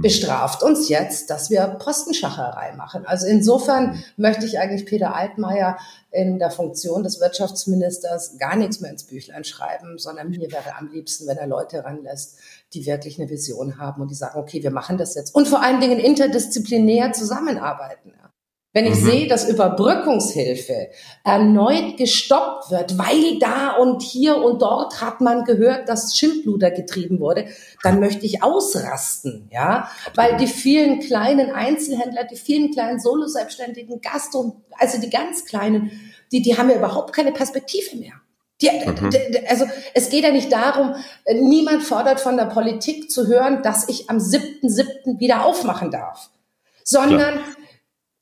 Bestraft 0.00 0.62
uns 0.62 0.88
jetzt, 0.88 1.28
dass 1.28 1.50
wir 1.50 1.66
Postenschacherei 1.78 2.74
machen. 2.76 3.04
Also 3.06 3.26
insofern 3.26 4.02
möchte 4.16 4.46
ich 4.46 4.58
eigentlich 4.58 4.86
Peter 4.86 5.14
Altmaier 5.14 5.76
in 6.10 6.38
der 6.38 6.50
Funktion 6.50 7.02
des 7.02 7.20
Wirtschaftsministers 7.20 8.38
gar 8.38 8.56
nichts 8.56 8.80
mehr 8.80 8.90
ins 8.90 9.04
Büchlein 9.04 9.44
schreiben, 9.44 9.98
sondern 9.98 10.30
mir 10.30 10.50
wäre 10.50 10.76
am 10.78 10.90
liebsten, 10.90 11.26
wenn 11.26 11.36
er 11.36 11.46
Leute 11.46 11.84
ranlässt, 11.84 12.38
die 12.72 12.86
wirklich 12.86 13.20
eine 13.20 13.28
Vision 13.28 13.78
haben 13.78 14.00
und 14.00 14.10
die 14.10 14.14
sagen, 14.14 14.38
okay, 14.38 14.62
wir 14.62 14.70
machen 14.70 14.96
das 14.96 15.14
jetzt. 15.14 15.34
Und 15.34 15.46
vor 15.48 15.62
allen 15.62 15.80
Dingen 15.80 15.98
interdisziplinär 15.98 17.12
zusammenarbeiten. 17.12 18.12
Wenn 18.74 18.86
ich 18.86 19.00
mhm. 19.00 19.04
sehe, 19.04 19.28
dass 19.28 19.48
Überbrückungshilfe 19.48 20.88
erneut 21.24 21.98
gestoppt 21.98 22.70
wird, 22.70 22.98
weil 22.98 23.38
da 23.38 23.72
und 23.72 24.00
hier 24.00 24.36
und 24.36 24.62
dort 24.62 25.02
hat 25.02 25.20
man 25.20 25.44
gehört, 25.44 25.90
dass 25.90 26.16
Schindluder 26.16 26.70
getrieben 26.70 27.20
wurde, 27.20 27.46
dann 27.82 28.00
möchte 28.00 28.24
ich 28.24 28.42
ausrasten, 28.42 29.50
ja, 29.52 29.90
weil 30.14 30.38
die 30.38 30.46
vielen 30.46 31.00
kleinen 31.00 31.50
Einzelhändler, 31.50 32.24
die 32.24 32.36
vielen 32.36 32.70
kleinen 32.72 32.98
Solo-Selbstständigen, 32.98 34.00
Gastro, 34.00 34.62
also 34.78 34.98
die 34.98 35.10
ganz 35.10 35.44
kleinen, 35.44 35.90
die, 36.32 36.40
die 36.40 36.56
haben 36.56 36.70
ja 36.70 36.76
überhaupt 36.76 37.12
keine 37.12 37.32
Perspektive 37.32 37.96
mehr. 37.96 38.14
Die, 38.62 38.70
mhm. 38.70 39.10
Also 39.50 39.66
es 39.92 40.08
geht 40.08 40.24
ja 40.24 40.30
nicht 40.30 40.50
darum, 40.50 40.94
niemand 41.30 41.82
fordert 41.82 42.20
von 42.20 42.38
der 42.38 42.46
Politik 42.46 43.10
zu 43.10 43.26
hören, 43.26 43.62
dass 43.62 43.88
ich 43.90 44.08
am 44.08 44.16
7.7. 44.16 45.18
wieder 45.18 45.44
aufmachen 45.44 45.90
darf, 45.90 46.30
sondern 46.84 47.34
Klar 47.34 47.61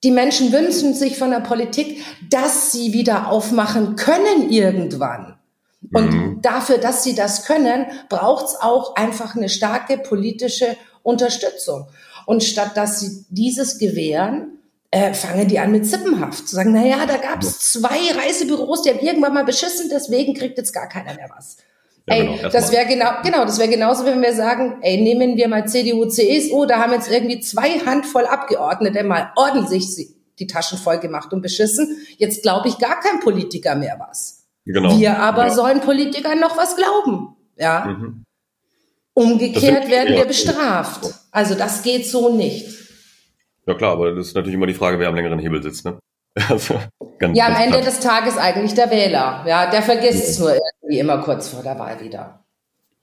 die 0.02 0.10
Menschen 0.10 0.52
wünschen 0.52 0.94
sich 0.94 1.18
von 1.18 1.30
der 1.30 1.40
Politik, 1.40 2.04
dass 2.30 2.72
sie 2.72 2.92
wieder 2.92 3.30
aufmachen 3.30 3.96
können 3.96 4.50
irgendwann. 4.50 5.36
Und 5.92 6.10
mhm. 6.10 6.42
dafür, 6.42 6.78
dass 6.78 7.04
sie 7.04 7.14
das 7.14 7.44
können, 7.44 7.86
braucht 8.08 8.46
es 8.46 8.56
auch 8.56 8.96
einfach 8.96 9.34
eine 9.34 9.48
starke 9.48 9.98
politische 9.98 10.76
Unterstützung. 11.02 11.86
Und 12.26 12.44
statt 12.44 12.76
dass 12.76 13.00
sie 13.00 13.24
dieses 13.30 13.78
gewähren, 13.78 14.58
äh, 14.90 15.14
fangen 15.14 15.48
die 15.48 15.58
an 15.58 15.72
mit 15.72 15.86
Zippenhaft 15.86 16.48
zu 16.48 16.54
sagen, 16.56 16.72
na 16.72 16.84
ja, 16.84 17.06
da 17.06 17.16
gab 17.16 17.42
es 17.42 17.58
zwei 17.72 17.98
Reisebüros, 18.12 18.82
die 18.82 18.90
haben 18.90 18.98
irgendwann 18.98 19.34
mal 19.34 19.44
beschissen, 19.44 19.88
deswegen 19.90 20.34
kriegt 20.34 20.58
jetzt 20.58 20.72
gar 20.72 20.88
keiner 20.88 21.14
mehr 21.14 21.30
was. 21.34 21.58
Ja, 22.08 22.16
ey, 22.16 22.26
genau, 22.36 22.48
das 22.48 22.72
wäre 22.72 22.86
genau, 22.86 23.10
genau, 23.22 23.44
das 23.44 23.58
wäre 23.58 23.68
genauso, 23.68 24.04
wenn 24.04 24.22
wir 24.22 24.34
sagen, 24.34 24.78
ey, 24.82 25.00
nehmen 25.00 25.36
wir 25.36 25.48
mal 25.48 25.66
CDU, 25.66 26.06
CSU, 26.06 26.66
da 26.66 26.78
haben 26.78 26.92
jetzt 26.92 27.10
irgendwie 27.10 27.40
zwei 27.40 27.78
Handvoll 27.80 28.26
Abgeordnete 28.26 29.04
mal 29.04 29.32
ordentlich 29.36 29.86
die 30.40 30.46
Taschen 30.46 30.78
voll 30.78 30.98
gemacht 30.98 31.32
und 31.32 31.42
beschissen. 31.42 31.98
Jetzt 32.16 32.42
glaube 32.42 32.68
ich 32.68 32.78
gar 32.78 33.00
kein 33.00 33.20
Politiker 33.20 33.74
mehr 33.74 33.96
was. 34.00 34.48
Genau. 34.64 34.98
Wir 34.98 35.18
aber 35.18 35.46
ja. 35.46 35.50
sollen 35.50 35.80
Politikern 35.80 36.40
noch 36.40 36.56
was 36.56 36.76
glauben. 36.76 37.36
Ja. 37.56 37.84
Mhm. 37.86 38.24
Umgekehrt 39.14 39.90
werden 39.90 40.14
wir 40.14 40.24
bestraft. 40.24 41.12
Also 41.30 41.54
das 41.54 41.82
geht 41.82 42.06
so 42.06 42.34
nicht. 42.34 42.66
Ja 43.66 43.74
klar, 43.74 43.92
aber 43.92 44.12
das 44.12 44.28
ist 44.28 44.34
natürlich 44.34 44.54
immer 44.54 44.66
die 44.66 44.74
Frage, 44.74 44.98
wer 44.98 45.08
am 45.08 45.14
längeren 45.14 45.38
Hebel 45.38 45.62
sitzt, 45.62 45.84
ne? 45.84 45.98
Also, 46.48 46.80
ganz, 47.18 47.36
ja, 47.36 47.46
am 47.46 47.56
Ende 47.56 47.78
klar. 47.78 47.82
des 47.82 48.00
Tages 48.00 48.38
eigentlich 48.38 48.74
der 48.74 48.90
Wähler. 48.90 49.44
Ja, 49.46 49.68
der 49.68 49.82
vergisst 49.82 50.28
es 50.28 50.38
nur 50.38 50.56
irgendwie 50.90 50.98
immer 50.98 51.18
kurz 51.18 51.48
vor 51.48 51.62
der 51.62 51.78
Wahl 51.78 52.00
wieder. 52.00 52.44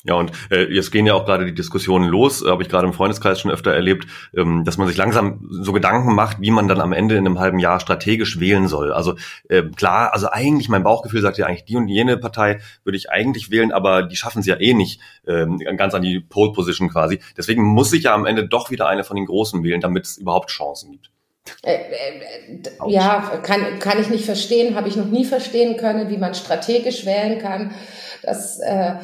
Ja, 0.03 0.13
und 0.13 0.31
äh, 0.51 0.71
jetzt 0.71 0.91
gehen 0.91 1.05
ja 1.05 1.15
auch 1.15 1.25
gerade 1.25 1.45
die 1.45 1.55
Diskussionen 1.55 2.07
los, 2.07 2.41
äh, 2.41 2.49
habe 2.49 2.61
ich 2.61 2.69
gerade 2.69 2.85
im 2.85 2.93
Freundeskreis 2.93 3.41
schon 3.41 3.51
öfter 3.51 3.73
erlebt, 3.73 4.07
ähm, 4.33 4.63
dass 4.63 4.77
man 4.77 4.87
sich 4.87 4.95
langsam 4.95 5.47
so 5.49 5.73
Gedanken 5.73 6.13
macht, 6.13 6.39
wie 6.39 6.51
man 6.51 6.67
dann 6.67 6.79
am 6.79 6.93
Ende 6.93 7.15
in 7.15 7.25
einem 7.25 7.39
halben 7.39 7.59
Jahr 7.59 7.79
strategisch 7.79 8.39
wählen 8.39 8.67
soll. 8.67 8.93
Also 8.93 9.15
äh, 9.49 9.63
klar, 9.63 10.13
also 10.13 10.29
eigentlich 10.29 10.69
mein 10.69 10.83
Bauchgefühl 10.83 11.21
sagt 11.21 11.37
ja 11.39 11.47
eigentlich, 11.47 11.65
die 11.65 11.75
und 11.75 11.89
jene 11.89 12.15
Partei 12.17 12.59
würde 12.83 12.95
ich 12.95 13.09
eigentlich 13.09 13.49
wählen, 13.49 13.73
aber 13.73 14.03
die 14.03 14.15
schaffen 14.15 14.39
es 14.39 14.45
ja 14.45 14.57
eh 14.59 14.73
nicht 14.73 15.01
ähm, 15.25 15.59
ganz 15.75 15.93
an 15.93 16.03
die 16.03 16.19
Pole 16.19 16.53
Position 16.53 16.89
quasi. 16.89 17.19
Deswegen 17.35 17.63
muss 17.63 17.91
ich 17.91 18.03
ja 18.03 18.13
am 18.13 18.25
Ende 18.25 18.47
doch 18.47 18.69
wieder 18.69 18.87
eine 18.87 19.03
von 19.03 19.17
den 19.17 19.25
Großen 19.25 19.63
wählen, 19.63 19.81
damit 19.81 20.05
es 20.05 20.17
überhaupt 20.17 20.51
Chancen 20.51 20.91
gibt. 20.91 21.09
Äh, 21.63 21.73
äh, 21.73 22.61
ja, 22.87 23.39
kann, 23.43 23.79
kann 23.79 23.99
ich 24.01 24.09
nicht 24.09 24.25
verstehen, 24.25 24.75
habe 24.75 24.87
ich 24.87 24.95
noch 24.95 25.05
nie 25.05 25.25
verstehen 25.25 25.77
können, 25.77 26.09
wie 26.09 26.17
man 26.17 26.33
strategisch 26.33 27.05
wählen 27.05 27.39
kann. 27.39 27.73
Das 28.23 28.59
äh, 28.59 28.95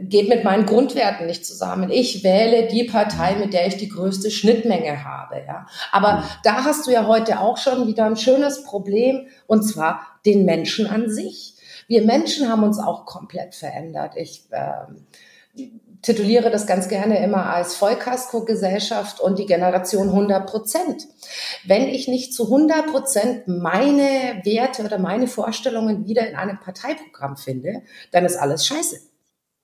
geht 0.00 0.28
mit 0.28 0.44
meinen 0.44 0.66
Grundwerten 0.66 1.26
nicht 1.26 1.44
zusammen. 1.44 1.90
Ich 1.90 2.24
wähle 2.24 2.68
die 2.68 2.84
Partei, 2.84 3.36
mit 3.36 3.52
der 3.52 3.66
ich 3.66 3.76
die 3.76 3.88
größte 3.88 4.30
Schnittmenge 4.30 5.04
habe. 5.04 5.42
Ja. 5.46 5.66
Aber 5.92 6.18
mhm. 6.18 6.22
da 6.44 6.64
hast 6.64 6.86
du 6.86 6.90
ja 6.90 7.06
heute 7.06 7.40
auch 7.40 7.56
schon 7.56 7.86
wieder 7.86 8.06
ein 8.06 8.16
schönes 8.16 8.64
Problem, 8.64 9.26
und 9.46 9.62
zwar 9.62 10.06
den 10.26 10.44
Menschen 10.44 10.86
an 10.86 11.10
sich. 11.10 11.54
Wir 11.86 12.02
Menschen 12.02 12.48
haben 12.48 12.62
uns 12.62 12.78
auch 12.78 13.04
komplett 13.04 13.54
verändert. 13.54 14.14
Ich 14.16 14.44
äh, 14.50 15.64
tituliere 16.02 16.50
das 16.50 16.66
ganz 16.66 16.88
gerne 16.88 17.22
immer 17.22 17.46
als 17.46 17.74
Vollkasko-Gesellschaft 17.76 19.20
und 19.20 19.38
die 19.38 19.46
Generation 19.46 20.08
100 20.08 20.46
Prozent. 20.48 21.06
Wenn 21.64 21.88
ich 21.88 22.08
nicht 22.08 22.34
zu 22.34 22.44
100 22.44 22.86
Prozent 22.86 23.48
meine 23.48 24.40
Werte 24.44 24.84
oder 24.84 24.98
meine 24.98 25.26
Vorstellungen 25.26 26.06
wieder 26.06 26.28
in 26.28 26.36
einem 26.36 26.58
Parteiprogramm 26.58 27.36
finde, 27.36 27.82
dann 28.12 28.24
ist 28.24 28.36
alles 28.36 28.66
scheiße. 28.66 29.00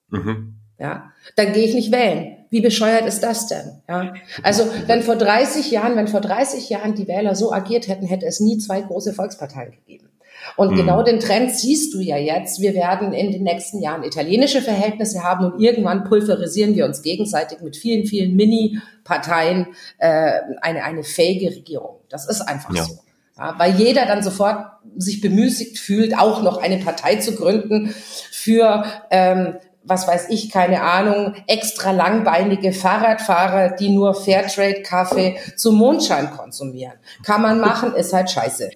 Mhm. 0.08 0.54
Ja, 0.78 1.12
dann 1.36 1.54
gehe 1.54 1.64
ich 1.64 1.74
nicht 1.74 1.90
wählen. 1.90 2.44
Wie 2.50 2.60
bescheuert 2.60 3.06
ist 3.06 3.20
das 3.20 3.46
denn? 3.46 3.82
Ja, 3.88 4.12
also 4.42 4.68
wenn 4.86 5.02
vor 5.02 5.16
30 5.16 5.70
Jahren, 5.70 5.96
wenn 5.96 6.06
vor 6.06 6.20
30 6.20 6.68
Jahren 6.68 6.94
die 6.94 7.08
Wähler 7.08 7.34
so 7.34 7.50
agiert 7.50 7.88
hätten, 7.88 8.06
hätte 8.06 8.26
es 8.26 8.40
nie 8.40 8.58
zwei 8.58 8.82
große 8.82 9.14
Volksparteien 9.14 9.72
gegeben. 9.72 10.10
Und 10.56 10.72
mhm. 10.72 10.76
genau 10.76 11.02
den 11.02 11.20
Trend 11.20 11.50
siehst 11.50 11.94
du 11.94 12.00
ja 12.00 12.16
jetzt. 12.16 12.60
Wir 12.60 12.74
werden 12.74 13.12
in 13.12 13.32
den 13.32 13.42
nächsten 13.42 13.80
Jahren 13.80 14.04
italienische 14.04 14.62
Verhältnisse 14.62 15.22
haben 15.22 15.52
und 15.52 15.60
irgendwann 15.60 16.04
pulverisieren 16.04 16.74
wir 16.74 16.84
uns 16.86 17.02
gegenseitig 17.02 17.60
mit 17.60 17.76
vielen, 17.76 18.06
vielen 18.06 18.36
Mini-Parteien 18.36 19.68
äh, 19.98 20.40
eine, 20.60 20.84
eine 20.84 21.02
fähige 21.02 21.54
Regierung. 21.54 21.96
Das 22.08 22.28
ist 22.28 22.42
einfach 22.42 22.74
ja. 22.74 22.84
so. 22.84 22.98
Ja, 23.38 23.54
weil 23.58 23.74
jeder 23.74 24.06
dann 24.06 24.22
sofort 24.22 24.64
sich 24.96 25.20
bemüßigt 25.20 25.78
fühlt, 25.78 26.18
auch 26.18 26.42
noch 26.42 26.56
eine 26.56 26.78
Partei 26.78 27.16
zu 27.16 27.34
gründen 27.34 27.94
für 28.30 28.84
ähm, 29.10 29.56
was 29.86 30.08
weiß 30.08 30.30
ich, 30.30 30.50
keine 30.50 30.82
Ahnung, 30.82 31.34
extra 31.46 31.92
langbeinige 31.92 32.72
Fahrradfahrer, 32.72 33.70
die 33.76 33.90
nur 33.90 34.14
Fairtrade-Kaffee 34.14 35.36
zum 35.56 35.76
Mondschein 35.76 36.30
konsumieren. 36.32 36.94
Kann 37.22 37.40
man 37.40 37.60
machen, 37.60 37.94
ist 37.94 38.12
halt 38.12 38.30
scheiße. 38.30 38.70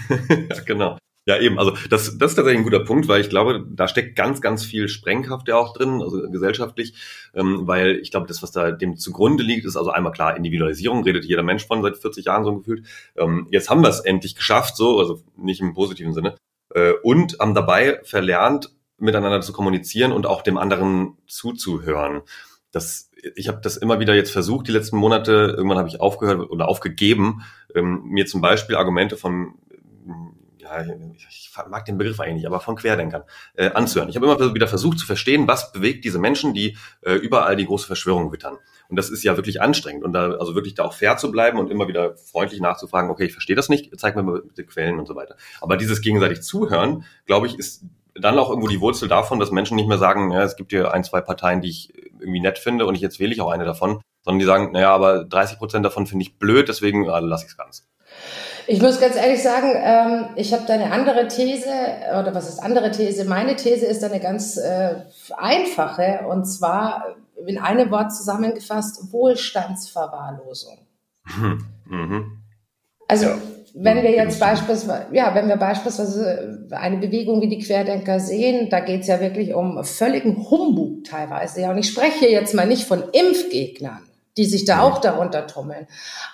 ja, 0.28 0.60
genau. 0.64 0.98
Ja, 1.24 1.38
eben. 1.38 1.58
Also 1.58 1.72
das, 1.88 2.18
das 2.18 2.32
ist 2.32 2.36
tatsächlich 2.36 2.58
ein 2.58 2.64
guter 2.64 2.84
Punkt, 2.84 3.06
weil 3.06 3.20
ich 3.20 3.28
glaube, 3.28 3.64
da 3.70 3.86
steckt 3.86 4.16
ganz, 4.16 4.40
ganz 4.40 4.64
viel 4.64 4.88
Sprengkraft 4.88 5.46
ja 5.46 5.56
auch 5.56 5.72
drin, 5.72 6.02
also 6.02 6.28
gesellschaftlich, 6.28 6.94
ähm, 7.34 7.60
weil 7.68 7.98
ich 7.98 8.10
glaube, 8.10 8.26
das, 8.26 8.42
was 8.42 8.50
da 8.50 8.72
dem 8.72 8.96
zugrunde 8.96 9.44
liegt, 9.44 9.64
ist 9.64 9.76
also 9.76 9.90
einmal 9.90 10.12
klar 10.12 10.36
Individualisierung, 10.36 11.04
redet 11.04 11.24
jeder 11.24 11.44
Mensch 11.44 11.64
von 11.64 11.80
seit 11.82 11.96
40 11.96 12.24
Jahren 12.24 12.44
so 12.44 12.58
gefühlt. 12.58 12.86
Ähm, 13.16 13.46
jetzt 13.52 13.70
haben 13.70 13.82
wir 13.82 13.88
es 13.88 14.00
endlich 14.00 14.34
geschafft, 14.34 14.76
so, 14.76 14.98
also 14.98 15.22
nicht 15.36 15.60
im 15.60 15.74
positiven 15.74 16.12
Sinne, 16.12 16.34
äh, 16.74 16.92
und 17.04 17.38
haben 17.38 17.54
dabei 17.54 18.00
verlernt, 18.02 18.72
miteinander 18.98 19.40
zu 19.42 19.52
kommunizieren 19.52 20.12
und 20.12 20.26
auch 20.26 20.42
dem 20.42 20.58
anderen 20.58 21.18
zuzuhören. 21.28 22.22
Das, 22.72 23.10
ich 23.36 23.48
habe 23.48 23.60
das 23.62 23.76
immer 23.76 24.00
wieder 24.00 24.14
jetzt 24.14 24.32
versucht, 24.32 24.66
die 24.66 24.72
letzten 24.72 24.96
Monate. 24.96 25.54
Irgendwann 25.56 25.78
habe 25.78 25.88
ich 25.88 26.00
aufgehört 26.00 26.50
oder 26.50 26.68
aufgegeben, 26.68 27.42
ähm, 27.74 28.02
mir 28.06 28.26
zum 28.26 28.40
Beispiel 28.40 28.76
Argumente 28.76 29.16
von, 29.16 29.54
ja, 30.80 30.94
ich 31.28 31.50
mag 31.68 31.84
den 31.84 31.98
Begriff 31.98 32.20
eigentlich 32.20 32.36
nicht, 32.36 32.46
aber 32.46 32.60
von 32.60 32.76
Querdenkern 32.76 33.24
äh, 33.54 33.70
anzuhören. 33.70 34.08
Ich 34.08 34.16
habe 34.16 34.26
immer 34.26 34.54
wieder 34.54 34.68
versucht 34.68 34.98
zu 34.98 35.06
verstehen, 35.06 35.46
was 35.48 35.72
bewegt 35.72 36.04
diese 36.04 36.18
Menschen, 36.18 36.54
die 36.54 36.76
äh, 37.02 37.14
überall 37.14 37.56
die 37.56 37.66
große 37.66 37.86
Verschwörung 37.86 38.32
wittern. 38.32 38.56
Und 38.88 38.96
das 38.96 39.10
ist 39.10 39.22
ja 39.22 39.36
wirklich 39.36 39.60
anstrengend. 39.60 40.04
Und 40.04 40.12
da, 40.12 40.32
also 40.32 40.54
wirklich 40.54 40.74
da 40.74 40.84
auch 40.84 40.92
fair 40.92 41.16
zu 41.16 41.30
bleiben 41.30 41.58
und 41.58 41.70
immer 41.70 41.88
wieder 41.88 42.16
freundlich 42.16 42.60
nachzufragen, 42.60 43.10
okay, 43.10 43.24
ich 43.24 43.32
verstehe 43.32 43.56
das 43.56 43.68
nicht, 43.68 43.90
zeig 43.98 44.16
mir 44.16 44.22
mal 44.22 44.42
bitte 44.42 44.64
Quellen 44.64 44.98
und 44.98 45.06
so 45.06 45.14
weiter. 45.14 45.36
Aber 45.60 45.76
dieses 45.76 46.00
gegenseitig 46.00 46.42
Zuhören, 46.42 47.04
glaube 47.26 47.46
ich, 47.46 47.58
ist 47.58 47.84
dann 48.14 48.38
auch 48.38 48.50
irgendwo 48.50 48.68
die 48.68 48.80
Wurzel 48.80 49.08
davon, 49.08 49.38
dass 49.38 49.50
Menschen 49.50 49.76
nicht 49.76 49.88
mehr 49.88 49.98
sagen, 49.98 50.30
ja, 50.32 50.42
es 50.42 50.56
gibt 50.56 50.72
hier 50.72 50.92
ein, 50.92 51.04
zwei 51.04 51.20
Parteien, 51.20 51.62
die 51.62 51.70
ich 51.70 51.94
irgendwie 52.20 52.40
nett 52.40 52.58
finde 52.58 52.86
und 52.86 52.94
ich 52.94 53.00
jetzt 53.00 53.18
wähle 53.18 53.32
ich 53.32 53.40
auch 53.40 53.50
eine 53.50 53.64
davon, 53.64 54.00
sondern 54.22 54.38
die 54.38 54.44
sagen, 54.44 54.72
naja, 54.72 54.94
aber 54.94 55.24
30 55.24 55.58
Prozent 55.58 55.84
davon 55.84 56.06
finde 56.06 56.24
ich 56.24 56.38
blöd, 56.38 56.68
deswegen 56.68 57.08
also 57.08 57.26
lasse 57.26 57.44
ich 57.44 57.52
es 57.52 57.56
ganz. 57.56 57.88
Ich 58.66 58.80
muss 58.80 59.00
ganz 59.00 59.16
ehrlich 59.16 59.42
sagen, 59.42 59.72
ähm, 59.74 60.26
ich 60.36 60.52
habe 60.52 60.64
da 60.66 60.74
eine 60.74 60.92
andere 60.92 61.26
These, 61.28 61.68
oder 62.20 62.34
was 62.34 62.48
ist 62.48 62.62
andere 62.62 62.90
These? 62.90 63.24
Meine 63.24 63.56
These 63.56 63.86
ist 63.86 64.04
eine 64.04 64.20
ganz 64.20 64.56
äh, 64.56 64.94
einfache, 65.36 66.20
und 66.28 66.44
zwar 66.44 67.16
in 67.44 67.58
einem 67.58 67.90
Wort 67.90 68.14
zusammengefasst, 68.14 69.12
Wohlstandsverwahrlosung. 69.12 70.78
Mhm. 71.88 72.42
Also 73.08 73.26
ja 73.26 73.36
wenn 73.74 74.02
wir 74.02 74.10
jetzt 74.10 74.38
beispielsweise, 74.38 75.06
ja, 75.12 75.34
wenn 75.34 75.48
wir 75.48 75.56
beispielsweise 75.56 76.66
eine 76.70 76.98
Bewegung 76.98 77.40
wie 77.40 77.48
die 77.48 77.58
Querdenker 77.58 78.20
sehen, 78.20 78.68
da 78.68 78.80
geht 78.80 79.02
es 79.02 79.06
ja 79.06 79.20
wirklich 79.20 79.54
um 79.54 79.82
völligen 79.84 80.50
Humbug 80.50 81.04
teilweise. 81.04 81.62
Ja, 81.62 81.70
und 81.70 81.78
ich 81.78 81.88
spreche 81.88 82.28
jetzt 82.28 82.54
mal 82.54 82.66
nicht 82.66 82.84
von 82.84 83.02
Impfgegnern, 83.12 84.02
die 84.36 84.46
sich 84.46 84.64
da 84.64 84.80
auch 84.80 84.98
darunter 84.98 85.46
tummeln. 85.46 85.86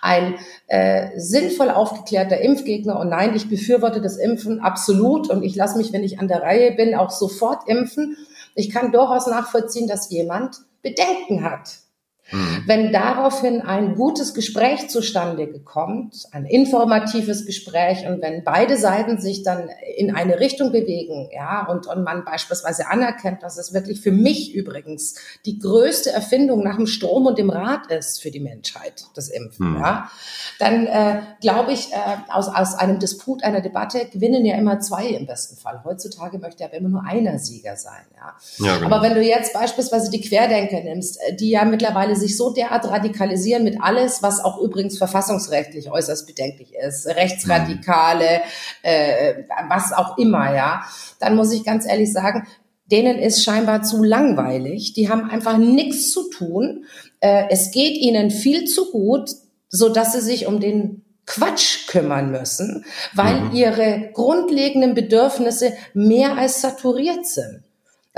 Ein 0.02 0.36
äh, 0.68 1.18
sinnvoll 1.18 1.70
aufgeklärter 1.70 2.40
Impfgegner 2.40 2.98
und 2.98 3.08
nein, 3.08 3.34
ich 3.34 3.48
befürworte 3.48 4.00
das 4.00 4.16
Impfen 4.16 4.60
absolut 4.60 5.30
und 5.30 5.42
ich 5.42 5.56
lasse 5.56 5.78
mich, 5.78 5.92
wenn 5.92 6.04
ich 6.04 6.18
an 6.20 6.28
der 6.28 6.42
Reihe 6.42 6.72
bin, 6.72 6.94
auch 6.94 7.10
sofort 7.10 7.68
impfen. 7.68 8.16
Ich 8.54 8.70
kann 8.70 8.92
durchaus 8.92 9.26
nachvollziehen, 9.26 9.88
dass 9.88 10.10
jemand 10.10 10.58
Bedenken 10.82 11.42
hat 11.42 11.87
Mhm. 12.30 12.62
Wenn 12.66 12.92
daraufhin 12.92 13.62
ein 13.62 13.94
gutes 13.94 14.34
Gespräch 14.34 14.88
zustande 14.88 15.46
kommt, 15.64 16.26
ein 16.32 16.44
informatives 16.44 17.46
Gespräch 17.46 18.06
und 18.06 18.20
wenn 18.20 18.44
beide 18.44 18.76
Seiten 18.76 19.18
sich 19.18 19.42
dann 19.42 19.70
in 19.96 20.14
eine 20.14 20.38
Richtung 20.38 20.70
bewegen, 20.70 21.30
ja, 21.32 21.66
und, 21.66 21.86
und 21.86 22.04
man 22.04 22.24
beispielsweise 22.24 22.88
anerkennt, 22.88 23.42
dass 23.42 23.56
es 23.56 23.72
wirklich 23.72 24.00
für 24.00 24.12
mich 24.12 24.54
übrigens 24.54 25.14
die 25.46 25.58
größte 25.58 26.10
Erfindung 26.10 26.62
nach 26.62 26.76
dem 26.76 26.86
Strom 26.86 27.26
und 27.26 27.38
dem 27.38 27.48
Rad 27.48 27.90
ist 27.90 28.20
für 28.20 28.30
die 28.30 28.40
Menschheit, 28.40 29.06
das 29.14 29.28
Impfen, 29.28 29.74
mhm. 29.74 29.80
ja, 29.80 30.10
dann 30.58 30.86
äh, 30.86 31.22
glaube 31.40 31.72
ich, 31.72 31.92
äh, 31.92 31.96
aus, 32.30 32.48
aus 32.48 32.74
einem 32.74 32.98
Disput, 32.98 33.42
einer 33.42 33.62
Debatte 33.62 34.06
gewinnen 34.12 34.44
ja 34.44 34.56
immer 34.56 34.80
zwei 34.80 35.06
im 35.06 35.26
besten 35.26 35.56
Fall. 35.56 35.82
Heutzutage 35.84 36.38
möchte 36.38 36.64
aber 36.64 36.74
immer 36.74 36.90
nur 36.90 37.04
einer 37.04 37.38
Sieger 37.38 37.76
sein, 37.76 38.04
ja. 38.16 38.66
ja 38.66 38.76
genau. 38.76 38.94
Aber 38.94 39.02
wenn 39.02 39.14
du 39.14 39.22
jetzt 39.22 39.54
beispielsweise 39.54 40.10
die 40.10 40.20
Querdenker 40.20 40.80
nimmst, 40.80 41.18
äh, 41.22 41.34
die 41.34 41.50
ja 41.50 41.64
mittlerweile 41.64 42.17
sich 42.18 42.36
so 42.36 42.52
derart 42.52 42.84
radikalisieren 42.84 43.64
mit 43.64 43.78
alles, 43.80 44.22
was 44.22 44.40
auch 44.40 44.60
übrigens 44.60 44.98
verfassungsrechtlich 44.98 45.90
äußerst 45.90 46.26
bedenklich 46.26 46.74
ist, 46.74 47.06
Rechtsradikale, 47.06 48.42
äh, 48.82 49.44
was 49.68 49.92
auch 49.92 50.18
immer, 50.18 50.54
ja, 50.54 50.82
dann 51.20 51.36
muss 51.36 51.52
ich 51.52 51.64
ganz 51.64 51.86
ehrlich 51.86 52.12
sagen, 52.12 52.46
denen 52.90 53.18
ist 53.18 53.44
scheinbar 53.44 53.82
zu 53.82 54.02
langweilig. 54.02 54.94
Die 54.94 55.08
haben 55.08 55.30
einfach 55.30 55.58
nichts 55.58 56.10
zu 56.10 56.30
tun. 56.30 56.84
Äh, 57.20 57.44
es 57.50 57.70
geht 57.70 57.96
ihnen 57.96 58.30
viel 58.30 58.64
zu 58.64 58.90
gut, 58.90 59.30
so 59.68 59.88
dass 59.88 60.12
sie 60.12 60.20
sich 60.20 60.46
um 60.46 60.60
den 60.60 61.04
Quatsch 61.26 61.88
kümmern 61.88 62.30
müssen, 62.30 62.86
weil 63.12 63.40
mhm. 63.40 63.54
ihre 63.54 64.10
grundlegenden 64.14 64.94
Bedürfnisse 64.94 65.74
mehr 65.92 66.38
als 66.38 66.62
saturiert 66.62 67.26
sind. 67.26 67.64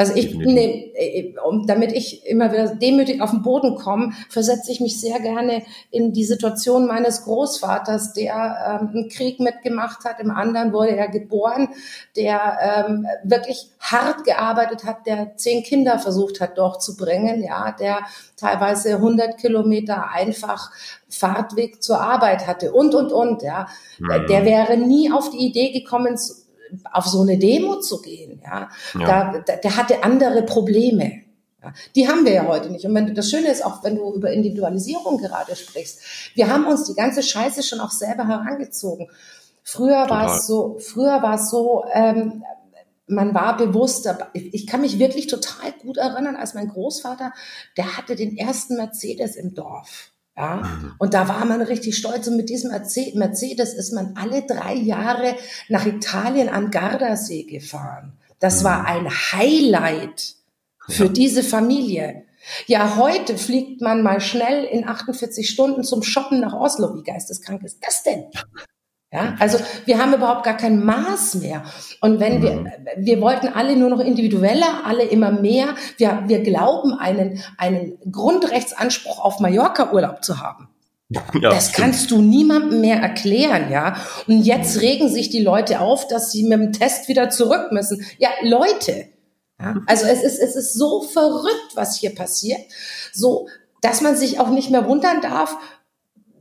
Also 0.00 0.14
ich, 0.14 0.34
ne, 0.34 0.94
damit 1.66 1.92
ich 1.92 2.26
immer 2.26 2.50
wieder 2.50 2.74
demütig 2.74 3.20
auf 3.20 3.32
den 3.32 3.42
Boden 3.42 3.74
komme, 3.74 4.14
versetze 4.30 4.72
ich 4.72 4.80
mich 4.80 4.98
sehr 4.98 5.20
gerne 5.20 5.62
in 5.90 6.14
die 6.14 6.24
Situation 6.24 6.86
meines 6.86 7.24
Großvaters, 7.24 8.14
der 8.14 8.80
ähm, 8.80 8.88
einen 8.94 9.08
Krieg 9.10 9.40
mitgemacht 9.40 10.06
hat. 10.06 10.18
Im 10.18 10.30
anderen 10.30 10.72
wurde 10.72 10.96
er 10.96 11.08
geboren, 11.08 11.68
der 12.16 12.86
ähm, 12.88 13.06
wirklich 13.24 13.68
hart 13.78 14.24
gearbeitet 14.24 14.84
hat, 14.84 15.06
der 15.06 15.36
zehn 15.36 15.62
Kinder 15.64 15.98
versucht 15.98 16.40
hat 16.40 16.56
durchzubringen, 16.56 17.42
ja, 17.42 17.76
der 17.78 17.98
teilweise 18.38 18.94
100 18.94 19.36
Kilometer 19.36 20.12
einfach 20.12 20.70
Fahrtweg 21.10 21.82
zur 21.82 22.00
Arbeit 22.00 22.46
hatte 22.46 22.72
und, 22.72 22.94
und, 22.94 23.12
und, 23.12 23.42
ja. 23.42 23.66
Mhm. 23.98 24.26
Der 24.30 24.46
wäre 24.46 24.78
nie 24.78 25.12
auf 25.12 25.28
die 25.28 25.44
Idee 25.44 25.72
gekommen, 25.72 26.16
auf 26.92 27.06
so 27.06 27.22
eine 27.22 27.38
Demo 27.38 27.80
zu 27.80 28.00
gehen, 28.00 28.40
ja, 28.44 28.68
ja. 28.98 29.38
Da, 29.46 29.56
der 29.56 29.76
hatte 29.76 30.02
andere 30.02 30.42
Probleme. 30.42 31.22
Ja, 31.62 31.74
die 31.94 32.08
haben 32.08 32.24
wir 32.24 32.32
ja 32.32 32.46
heute 32.46 32.70
nicht. 32.70 32.86
Und 32.86 32.94
wenn 32.94 33.14
das 33.14 33.30
Schöne 33.30 33.50
ist, 33.50 33.64
auch 33.64 33.84
wenn 33.84 33.96
du 33.96 34.14
über 34.14 34.30
Individualisierung 34.30 35.18
gerade 35.18 35.54
sprichst, 35.54 36.00
wir 36.34 36.48
haben 36.50 36.66
uns 36.66 36.84
die 36.84 36.94
ganze 36.94 37.22
Scheiße 37.22 37.62
schon 37.62 37.80
auch 37.80 37.90
selber 37.90 38.26
herangezogen. 38.26 39.08
Früher 39.62 40.08
war 40.08 40.34
es 40.34 40.46
so, 40.46 40.78
früher 40.78 41.22
war 41.22 41.34
es 41.34 41.50
so, 41.50 41.84
ähm, 41.92 42.42
man 43.06 43.34
war 43.34 43.56
bewusst, 43.56 44.08
ich 44.32 44.66
kann 44.66 44.80
mich 44.80 44.98
wirklich 44.98 45.26
total 45.26 45.72
gut 45.82 45.98
erinnern, 45.98 46.36
als 46.36 46.54
mein 46.54 46.68
Großvater, 46.68 47.32
der 47.76 47.96
hatte 47.96 48.16
den 48.16 48.36
ersten 48.36 48.76
Mercedes 48.76 49.36
im 49.36 49.54
Dorf. 49.54 50.12
Ja, 50.40 50.56
mhm. 50.56 50.94
und 50.98 51.14
da 51.14 51.28
war 51.28 51.44
man 51.44 51.60
richtig 51.60 51.96
stolz. 51.96 52.26
Und 52.26 52.36
mit 52.36 52.48
diesem 52.48 52.70
Mercedes 52.70 53.74
ist 53.74 53.92
man 53.92 54.14
alle 54.16 54.42
drei 54.42 54.74
Jahre 54.74 55.36
nach 55.68 55.84
Italien 55.86 56.48
an 56.48 56.70
Gardasee 56.70 57.44
gefahren. 57.44 58.14
Das 58.38 58.60
mhm. 58.60 58.64
war 58.64 58.86
ein 58.86 59.08
Highlight 59.10 60.36
für 60.88 61.10
diese 61.10 61.42
Familie. 61.42 62.24
Ja, 62.66 62.96
heute 62.96 63.36
fliegt 63.36 63.82
man 63.82 64.02
mal 64.02 64.20
schnell 64.20 64.64
in 64.64 64.88
48 64.88 65.48
Stunden 65.48 65.84
zum 65.84 66.02
Shoppen 66.02 66.40
nach 66.40 66.54
Oslo. 66.54 66.94
Wie 66.96 67.02
geisteskrank 67.02 67.62
ist 67.62 67.78
das 67.84 68.02
denn? 68.02 68.24
Ja, 69.12 69.34
also 69.40 69.58
wir 69.86 69.98
haben 69.98 70.14
überhaupt 70.14 70.44
gar 70.44 70.56
kein 70.56 70.84
Maß 70.84 71.36
mehr. 71.36 71.64
Und 72.00 72.20
wenn 72.20 72.42
wir, 72.42 72.52
mhm. 72.52 72.68
wir 72.96 73.20
wollten 73.20 73.48
alle 73.48 73.76
nur 73.76 73.90
noch 73.90 73.98
individueller, 73.98 74.82
alle 74.84 75.02
immer 75.02 75.32
mehr. 75.32 75.74
Wir, 75.96 76.22
wir 76.26 76.42
glauben, 76.42 76.92
einen, 76.94 77.42
einen 77.58 77.98
Grundrechtsanspruch 78.10 79.18
auf 79.18 79.40
Mallorca-Urlaub 79.40 80.24
zu 80.24 80.40
haben. 80.40 80.68
Ja, 81.12 81.50
das 81.50 81.70
stimmt. 81.70 81.76
kannst 81.76 82.10
du 82.12 82.22
niemandem 82.22 82.80
mehr 82.80 82.98
erklären, 82.98 83.68
ja. 83.72 83.96
Und 84.28 84.42
jetzt 84.42 84.80
regen 84.80 85.08
sich 85.08 85.28
die 85.28 85.42
Leute 85.42 85.80
auf, 85.80 86.06
dass 86.06 86.30
sie 86.30 86.44
mit 86.44 86.60
dem 86.60 86.72
Test 86.72 87.08
wieder 87.08 87.30
zurück 87.30 87.72
müssen. 87.72 88.06
Ja, 88.18 88.28
Leute. 88.42 89.06
Ja, 89.58 89.74
also 89.86 90.06
es 90.06 90.22
ist, 90.22 90.38
es 90.38 90.54
ist 90.54 90.74
so 90.74 91.02
verrückt, 91.02 91.72
was 91.74 91.96
hier 91.96 92.14
passiert. 92.14 92.60
So, 93.12 93.48
dass 93.80 94.02
man 94.02 94.16
sich 94.16 94.38
auch 94.38 94.50
nicht 94.50 94.70
mehr 94.70 94.86
wundern 94.86 95.20
darf, 95.20 95.56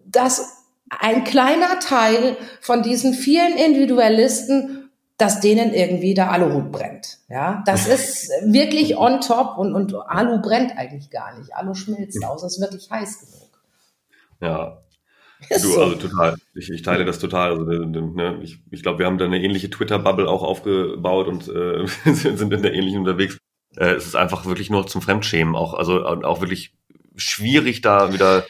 dass 0.05 0.58
ein 0.89 1.23
kleiner 1.23 1.79
Teil 1.79 2.37
von 2.61 2.83
diesen 2.83 3.13
vielen 3.13 3.57
Individualisten, 3.57 4.89
dass 5.17 5.41
denen 5.41 5.73
irgendwie 5.73 6.13
der 6.13 6.31
Aluhut 6.31 6.71
brennt. 6.71 7.19
Ja, 7.27 7.61
das 7.65 7.87
ist 7.87 8.31
wirklich 8.45 8.97
on 8.97 9.19
top 9.19 9.57
und, 9.57 9.75
und 9.75 9.93
Alu 9.93 10.41
brennt 10.41 10.77
eigentlich 10.77 11.09
gar 11.09 11.37
nicht. 11.37 11.53
Alu 11.53 11.73
schmilzt 11.73 12.23
aus, 12.25 12.41
es 12.43 12.57
ist 12.57 12.61
wirklich 12.61 12.89
heiß 12.89 13.19
genug. 13.19 13.49
Ja. 14.41 14.81
Ist 15.49 15.63
du, 15.63 15.69
so. 15.69 15.81
also 15.81 15.95
total. 15.95 16.35
Ich, 16.53 16.69
ich 16.69 16.81
teile 16.81 17.05
das 17.05 17.17
total. 17.17 17.51
Also, 17.51 17.63
ne, 17.63 18.39
ich, 18.43 18.59
ich 18.71 18.83
glaube, 18.83 18.99
wir 18.99 19.05
haben 19.05 19.17
da 19.17 19.23
eine 19.23 19.41
ähnliche 19.41 19.69
Twitter-Bubble 19.69 20.27
auch 20.27 20.43
aufgebaut 20.43 21.29
und 21.29 21.47
äh, 21.47 21.87
sind 22.13 22.51
in 22.51 22.61
der 22.61 22.73
ähnlichen 22.73 22.99
unterwegs. 22.99 23.37
Äh, 23.77 23.91
es 23.91 24.05
ist 24.05 24.17
einfach 24.17 24.45
wirklich 24.45 24.69
nur 24.69 24.85
zum 24.87 25.01
Fremdschämen 25.01 25.55
auch, 25.55 25.75
also 25.75 26.03
auch 26.03 26.41
wirklich 26.41 26.73
schwierig 27.15 27.79
da 27.79 28.11
wieder 28.11 28.43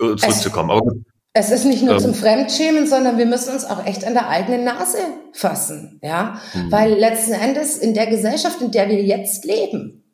äh, 0.00 0.16
zurückzukommen. 0.16 0.72
Aber 0.72 0.80
gut. 0.80 1.04
Es 1.32 1.50
ist 1.50 1.64
nicht 1.64 1.82
nur 1.82 1.94
ähm, 1.94 2.00
zum 2.00 2.14
Fremdschämen, 2.14 2.86
sondern 2.88 3.16
wir 3.16 3.26
müssen 3.26 3.52
uns 3.52 3.64
auch 3.64 3.86
echt 3.86 4.04
an 4.04 4.14
der 4.14 4.28
eigenen 4.28 4.64
Nase 4.64 4.98
fassen, 5.32 6.00
ja, 6.02 6.40
mhm. 6.54 6.72
weil 6.72 6.92
letzten 6.94 7.32
Endes 7.32 7.78
in 7.78 7.94
der 7.94 8.08
Gesellschaft, 8.08 8.60
in 8.60 8.72
der 8.72 8.88
wir 8.88 9.02
jetzt 9.02 9.44
leben, 9.44 10.04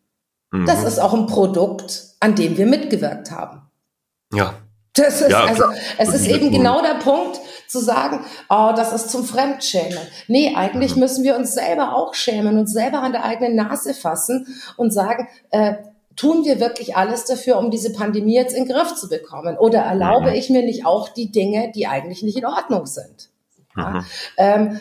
mhm. 0.51 0.67
das 0.67 0.85
ist 0.85 0.99
auch 0.99 1.15
ein 1.15 1.27
Produkt, 1.27 2.05
an 2.21 2.35
dem 2.35 2.59
wir 2.59 2.67
mitgewirkt 2.67 3.31
haben. 3.31 3.63
Ja. 4.33 4.55
Das 4.93 5.21
ist, 5.21 5.31
ja, 5.31 5.45
also, 5.45 5.65
es 5.99 6.09
ist 6.15 6.27
eben 6.27 6.51
genau 6.51 6.81
der 6.81 6.95
Punkt, 6.95 7.39
zu 7.69 7.81
sagen, 7.81 8.25
oh, 8.49 8.73
das 8.75 8.93
ist 8.93 9.11
zum 9.11 9.25
Fremdschämen. 9.25 9.99
Nee, 10.29 10.55
eigentlich 10.55 10.95
mhm. 10.95 11.01
müssen 11.01 11.25
wir 11.25 11.37
uns 11.37 11.53
selber 11.53 11.95
auch 11.95 12.15
schämen 12.15 12.59
und 12.59 12.67
selber 12.67 13.03
an 13.03 13.13
der 13.13 13.25
eigenen 13.25 13.57
Nase 13.57 13.93
fassen 13.93 14.47
und 14.77 14.93
sagen, 14.93 15.29
äh, 15.51 15.75
tun 16.17 16.45
wir 16.45 16.61
wirklich 16.61 16.97
alles 16.97 17.25
dafür, 17.25 17.59
um 17.59 17.71
diese 17.71 17.93
Pandemie 17.93 18.35
jetzt 18.35 18.57
in 18.57 18.65
den 18.65 18.75
Griff 18.75 18.95
zu 18.95 19.09
bekommen? 19.09 19.57
Oder 19.59 19.81
erlaube 19.81 20.31
mhm. 20.31 20.37
ich 20.37 20.51
mir 20.51 20.63
nicht 20.63 20.87
auch 20.87 21.11
die 21.11 21.31
Dinge, 21.31 21.71
die 21.75 21.87
eigentlich 21.87 22.23
nicht 22.23 22.39
in 22.39 22.47
Ordnung 22.47 22.87
sind? 22.87 23.29
Ja? 23.77 23.91
Mhm. 23.91 24.05
Ähm, 24.39 24.81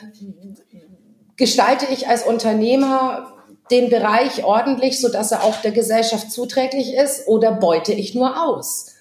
gestalte 1.35 1.85
ich 1.91 2.07
als 2.07 2.23
Unternehmer 2.23 3.33
den 3.71 3.89
Bereich 3.89 4.43
ordentlich, 4.43 5.01
so 5.01 5.09
dass 5.09 5.31
er 5.31 5.43
auch 5.43 5.61
der 5.61 5.71
Gesellschaft 5.71 6.31
zuträglich 6.31 6.93
ist, 6.93 7.27
oder 7.27 7.51
beute 7.51 7.93
ich 7.93 8.15
nur 8.15 8.41
aus? 8.41 8.93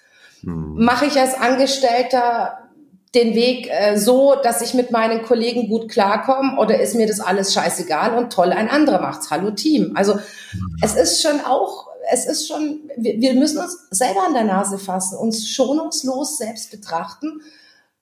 Mhm. 0.42 0.84
Mache 0.84 1.06
ich 1.06 1.18
als 1.18 1.34
Angestellter 1.34 2.58
den 3.14 3.34
Weg 3.34 3.68
äh, 3.70 3.96
so, 3.96 4.34
dass 4.34 4.60
ich 4.60 4.74
mit 4.74 4.90
meinen 4.90 5.22
Kollegen 5.22 5.68
gut 5.68 5.88
klarkomme 5.88 6.58
oder 6.58 6.80
ist 6.80 6.96
mir 6.96 7.06
das 7.06 7.20
alles 7.20 7.54
scheißegal 7.54 8.14
und 8.16 8.32
toll, 8.32 8.50
ein 8.50 8.68
anderer 8.68 9.00
macht's. 9.00 9.30
Hallo 9.30 9.52
Team. 9.52 9.92
Also 9.94 10.18
es 10.82 10.96
ist 10.96 11.22
schon 11.22 11.40
auch 11.40 11.93
es 12.10 12.26
ist 12.26 12.48
schon, 12.48 12.90
wir, 12.96 13.20
wir 13.20 13.34
müssen 13.34 13.58
uns 13.58 13.88
selber 13.90 14.26
an 14.26 14.34
der 14.34 14.44
Nase 14.44 14.78
fassen, 14.78 15.16
uns 15.16 15.48
schonungslos 15.48 16.38
selbst 16.38 16.70
betrachten. 16.70 17.40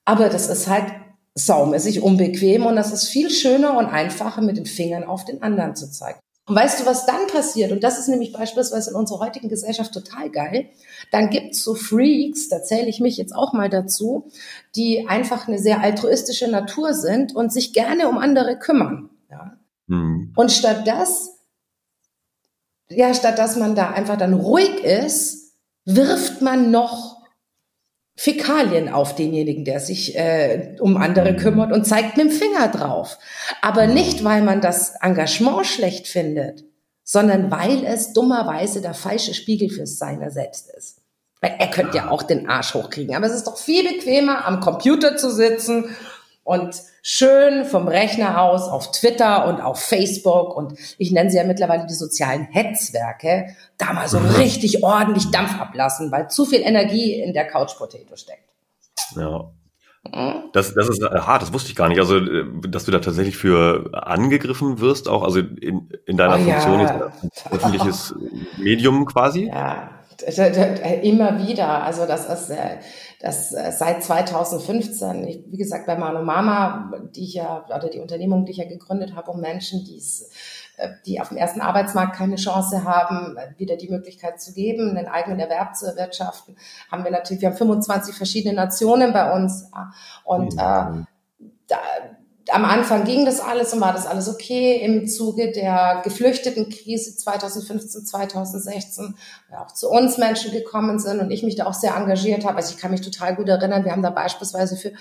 Aber 0.05 0.29
das 0.29 0.49
ist 0.49 0.69
halt 0.69 0.87
saumäßig 1.35 2.03
unbequem 2.03 2.67
und 2.67 2.77
das 2.77 2.93
ist 2.93 3.09
viel 3.09 3.31
schöner 3.31 3.79
und 3.79 3.87
einfacher, 3.87 4.43
mit 4.43 4.57
den 4.57 4.67
Fingern 4.67 5.05
auf 5.05 5.25
den 5.25 5.43
anderen 5.43 5.77
zu 5.77 5.91
zeigen. 5.91 6.19
Und 6.47 6.57
weißt 6.57 6.81
du, 6.81 6.87
was 6.87 7.07
dann 7.07 7.29
passiert? 7.29 7.71
Und 7.71 7.85
das 7.85 7.99
ist 7.99 8.09
nämlich 8.09 8.33
beispielsweise 8.33 8.91
in 8.91 8.97
unserer 8.97 9.21
heutigen 9.21 9.49
Gesellschaft 9.49 9.95
total 9.95 10.29
geil. 10.29 10.71
Dann 11.13 11.31
gibt's 11.31 11.63
so 11.63 11.75
Freaks, 11.75 12.49
da 12.49 12.63
zähle 12.63 12.89
ich 12.89 12.99
mich 12.99 13.17
jetzt 13.17 13.35
auch 13.35 13.53
mal 13.53 13.71
dazu, 13.71 14.29
die 14.75 15.07
einfach 15.09 15.47
eine 15.47 15.61
sehr 15.61 15.81
altruistische 15.81 16.49
Natur 16.49 16.95
sind 16.95 17.35
und 17.35 17.53
sich 17.53 17.73
gerne 17.73 18.09
um 18.09 18.19
andere 18.19 18.59
kümmern. 18.59 19.11
Ja? 19.31 19.57
Mhm. 19.87 20.33
Und 20.35 20.51
statt 20.51 20.87
das 20.87 21.32
ja, 22.95 23.15
statt 23.15 23.39
dass 23.39 23.57
man 23.57 23.75
da 23.75 23.91
einfach 23.91 24.17
dann 24.17 24.35
ruhig 24.35 24.83
ist, 24.83 25.55
wirft 25.85 26.43
man 26.43 26.71
noch 26.71 27.23
Fäkalien 28.15 28.89
auf 28.89 29.15
denjenigen, 29.15 29.65
der 29.65 29.81
sich 29.81 30.17
äh, 30.17 30.77
um 30.81 30.97
andere 30.97 31.33
mhm. 31.33 31.37
kümmert 31.37 31.73
und 31.73 31.87
zeigt 31.87 32.17
mit 32.17 32.27
dem 32.27 32.31
Finger 32.31 32.69
drauf. 32.69 33.19
Aber 33.63 33.87
nicht, 33.87 34.23
weil 34.23 34.43
man 34.43 34.61
das 34.61 34.95
Engagement 35.01 35.67
schlecht 35.67 36.07
findet, 36.07 36.65
sondern 37.05 37.51
weil 37.51 37.85
es 37.85 38.13
dummerweise 38.13 38.81
der 38.81 38.95
falsche 38.95 39.35
Spiegel 39.35 39.71
fürs 39.71 39.99
Seiner 39.99 40.31
selbst 40.31 40.71
ist. 40.77 40.99
Er 41.41 41.69
könnte 41.71 41.97
ja 41.97 42.11
auch 42.11 42.23
den 42.23 42.49
Arsch 42.49 42.75
hochkriegen, 42.75 43.17
aber 43.17 43.27
es 43.27 43.33
ist 43.33 43.49
doch 43.49 43.59
viel 43.59 43.83
bequemer, 43.83 44.45
am 44.47 44.61
Computer 44.61 45.17
zu 45.17 45.29
sitzen 45.29 45.87
und 46.45 46.75
schön 47.03 47.65
vom 47.65 47.89
Rechner 47.89 48.43
aus 48.43 48.69
auf 48.69 48.91
Twitter 48.91 49.47
und 49.47 49.61
auf 49.61 49.81
Facebook 49.81 50.57
und 50.57 50.75
ich 50.99 51.13
nenne 51.13 51.31
sie 51.31 51.37
ja 51.37 51.45
mittlerweile 51.45 51.87
die 51.87 51.95
sozialen 51.95 52.45
Hetzwerke, 52.45 53.55
da 53.79 53.93
mal 53.93 54.09
so 54.09 54.19
richtig 54.39 54.83
ordentlich 54.83 55.31
Dampf 55.31 55.59
ablassen, 55.61 56.11
weil 56.11 56.29
zu 56.29 56.45
viel 56.45 56.61
Energie 56.61 57.21
in 57.21 57.33
der 57.33 57.47
Couch 57.47 57.77
Potato 57.77 58.17
steckt. 58.17 58.49
Ja. 59.17 59.51
Mhm. 60.05 60.51
Das, 60.53 60.75
das 60.75 60.89
ist 60.89 61.03
hart, 61.03 61.43
das 61.43 61.53
wusste 61.53 61.71
ich 61.71 61.77
gar 61.77 61.89
nicht. 61.89 62.01
Also, 62.01 62.17
äh, 62.17 62.45
dass 62.69 62.85
du 62.85 62.91
da 62.91 62.99
tatsächlich 62.99 63.37
für 63.37 63.91
angegriffen 63.93 64.81
wirst, 64.81 65.09
auch 65.09 65.23
also 65.23 65.39
in, 65.39 65.89
in 66.07 66.17
deiner 66.17 66.35
oh, 66.35 66.51
Funktion 66.51 66.81
ja. 66.81 67.13
jetzt 67.23 67.53
öffentliches 67.53 68.15
Medium 68.59 69.07
quasi. 69.07 69.47
Ja, 69.47 69.91
immer 71.03 71.39
wieder. 71.39 71.83
Also 71.83 72.07
das 72.07 72.27
ist 72.27 72.51
äh, 72.51 72.79
das 73.21 73.53
äh, 73.53 73.73
seit 73.73 74.03
2015. 74.03 75.27
Ich, 75.27 75.45
wie 75.47 75.57
gesagt, 75.57 75.87
bei 75.87 75.97
Mano 75.97 76.23
Mama, 76.23 76.93
die 77.15 77.25
ich 77.25 77.35
ja 77.35 77.65
oder 77.67 77.89
die 77.89 78.01
Unternehmung, 78.01 78.45
die 78.45 78.53
ich 78.53 78.59
ja 78.59 78.69
gegründet 78.69 79.15
habe, 79.15 79.31
um 79.31 79.41
Menschen, 79.41 79.85
die 79.85 79.97
es 79.97 80.31
äh, 80.77 80.91
die 81.07 81.21
auf 81.21 81.29
dem 81.29 81.39
ersten 81.39 81.61
Arbeitsmarkt 81.61 82.17
keine 82.17 82.37
Chance 82.37 82.85
haben, 82.85 83.37
wieder 83.57 83.77
die 83.77 83.89
Möglichkeit 83.89 84.41
zu 84.41 84.53
geben, 84.53 84.97
einen 84.97 85.09
eigenen 85.09 85.41
Erwerb 85.41 85.77
zu 85.77 85.87
erwirtschaften, 85.87 86.57
haben 86.91 87.05
wir 87.05 87.11
natürlich, 87.11 87.43
wir 87.43 87.51
haben 87.51 87.57
25 87.57 88.15
verschiedene 88.15 88.55
Nationen 88.55 89.13
bei 89.13 89.33
uns 89.35 89.71
und 90.25 90.55
mhm. 90.55 90.59
äh, 90.59 91.47
da, 91.69 91.79
am 92.53 92.65
Anfang 92.65 93.05
ging 93.05 93.25
das 93.25 93.41
alles 93.41 93.73
und 93.73 93.81
war 93.81 93.93
das 93.93 94.07
alles 94.07 94.29
okay. 94.29 94.81
Im 94.83 95.09
Zuge 95.09 95.53
der 95.53 96.03
Geflüchtetenkrise 96.05 97.17
2015, 97.17 98.05
2016, 98.05 99.15
ja, 99.51 99.65
auch 99.65 99.73
zu 99.73 99.89
uns 99.89 100.19
Menschen 100.19 100.53
gekommen 100.53 100.99
sind 100.99 101.21
und 101.21 101.31
ich 101.31 101.43
mich 101.43 101.57
da 101.57 101.67
auch 101.67 101.75
sehr 101.75 101.97
engagiert 101.97 102.45
habe. 102.45 102.57
Also 102.57 102.75
ich 102.75 102.81
kann 102.81 102.91
mich 102.91 103.01
total 103.01 103.37
gut 103.37 103.49
erinnern, 103.49 103.85
wir 103.85 103.93
haben 103.93 104.03
da 104.03 104.11
beispielsweise 104.11 104.77
für 104.77 104.93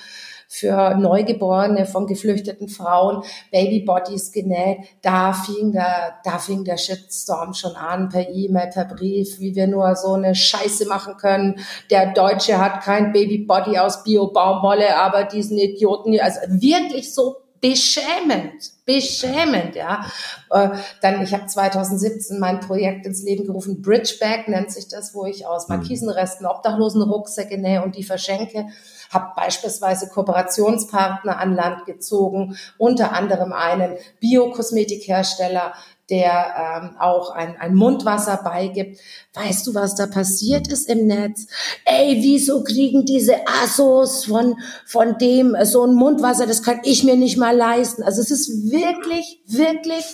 für 0.53 0.95
Neugeborene 0.95 1.85
von 1.85 2.07
geflüchteten 2.07 2.67
Frauen 2.67 3.23
Babybodies 3.51 4.33
genäht. 4.33 4.79
Da 5.01 5.31
fing 5.31 5.71
der, 5.71 6.15
da 6.25 6.39
fing 6.39 6.65
der 6.65 6.75
Shitstorm 6.75 7.53
schon 7.53 7.77
an, 7.77 8.09
per 8.09 8.29
E-Mail, 8.29 8.69
per 8.69 8.83
Brief, 8.83 9.39
wie 9.39 9.55
wir 9.55 9.67
nur 9.67 9.95
so 9.95 10.11
eine 10.11 10.35
Scheiße 10.35 10.87
machen 10.87 11.15
können. 11.15 11.61
Der 11.89 12.11
Deutsche 12.11 12.57
hat 12.57 12.83
kein 12.83 13.13
Babybody 13.13 13.77
aus 13.77 14.03
Bio-Baumwolle, 14.03 14.97
aber 14.97 15.23
diesen 15.23 15.57
Idioten, 15.57 16.19
also 16.19 16.41
wirklich 16.49 17.15
so 17.15 17.37
beschämend, 17.61 18.71
beschämend, 18.85 19.75
ja. 19.75 20.05
Äh, 20.49 20.69
dann, 21.01 21.21
ich 21.21 21.33
habe 21.33 21.45
2017 21.45 22.39
mein 22.39 22.59
Projekt 22.59 23.05
ins 23.05 23.23
Leben 23.23 23.45
gerufen, 23.45 23.81
Bridgeback 23.81 24.47
nennt 24.47 24.71
sich 24.71 24.87
das, 24.87 25.13
wo 25.13 25.25
ich 25.25 25.45
aus 25.45 25.69
mhm. 25.69 25.77
Markisenresten 25.77 26.45
Obdachlosen 26.45 27.03
Rucksäcke 27.03 27.57
nähe 27.57 27.83
und 27.83 27.95
die 27.95 28.03
verschenke 28.03 28.65
habe 29.11 29.33
beispielsweise 29.35 30.07
Kooperationspartner 30.07 31.37
an 31.37 31.53
Land 31.53 31.85
gezogen, 31.85 32.57
unter 32.77 33.11
anderem 33.13 33.53
einen 33.53 33.97
Biokosmetikhersteller, 34.19 35.73
der 36.11 36.83
ähm, 36.83 36.97
auch 36.99 37.31
ein, 37.31 37.55
ein 37.57 37.73
Mundwasser 37.73 38.41
beigibt. 38.43 38.99
Weißt 39.33 39.65
du, 39.65 39.73
was 39.73 39.95
da 39.95 40.05
passiert 40.07 40.67
ist 40.67 40.89
im 40.89 41.07
Netz? 41.07 41.47
Ey, 41.85 42.17
wieso 42.21 42.63
kriegen 42.63 43.05
diese 43.05 43.47
Assos 43.63 44.25
von, 44.25 44.57
von 44.85 45.17
dem 45.17 45.55
so 45.63 45.85
ein 45.85 45.95
Mundwasser? 45.95 46.45
Das 46.45 46.61
kann 46.61 46.81
ich 46.83 47.03
mir 47.03 47.15
nicht 47.15 47.37
mal 47.37 47.55
leisten. 47.55 48.03
Also 48.03 48.21
es 48.21 48.29
ist 48.29 48.71
wirklich, 48.71 49.41
wirklich 49.47 50.05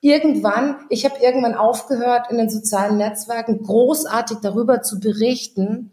irgendwann, 0.00 0.76
ich 0.90 1.04
habe 1.04 1.22
irgendwann 1.22 1.54
aufgehört, 1.54 2.30
in 2.30 2.38
den 2.38 2.50
sozialen 2.50 2.98
Netzwerken 2.98 3.62
großartig 3.62 4.38
darüber 4.42 4.82
zu 4.82 5.00
berichten, 5.00 5.92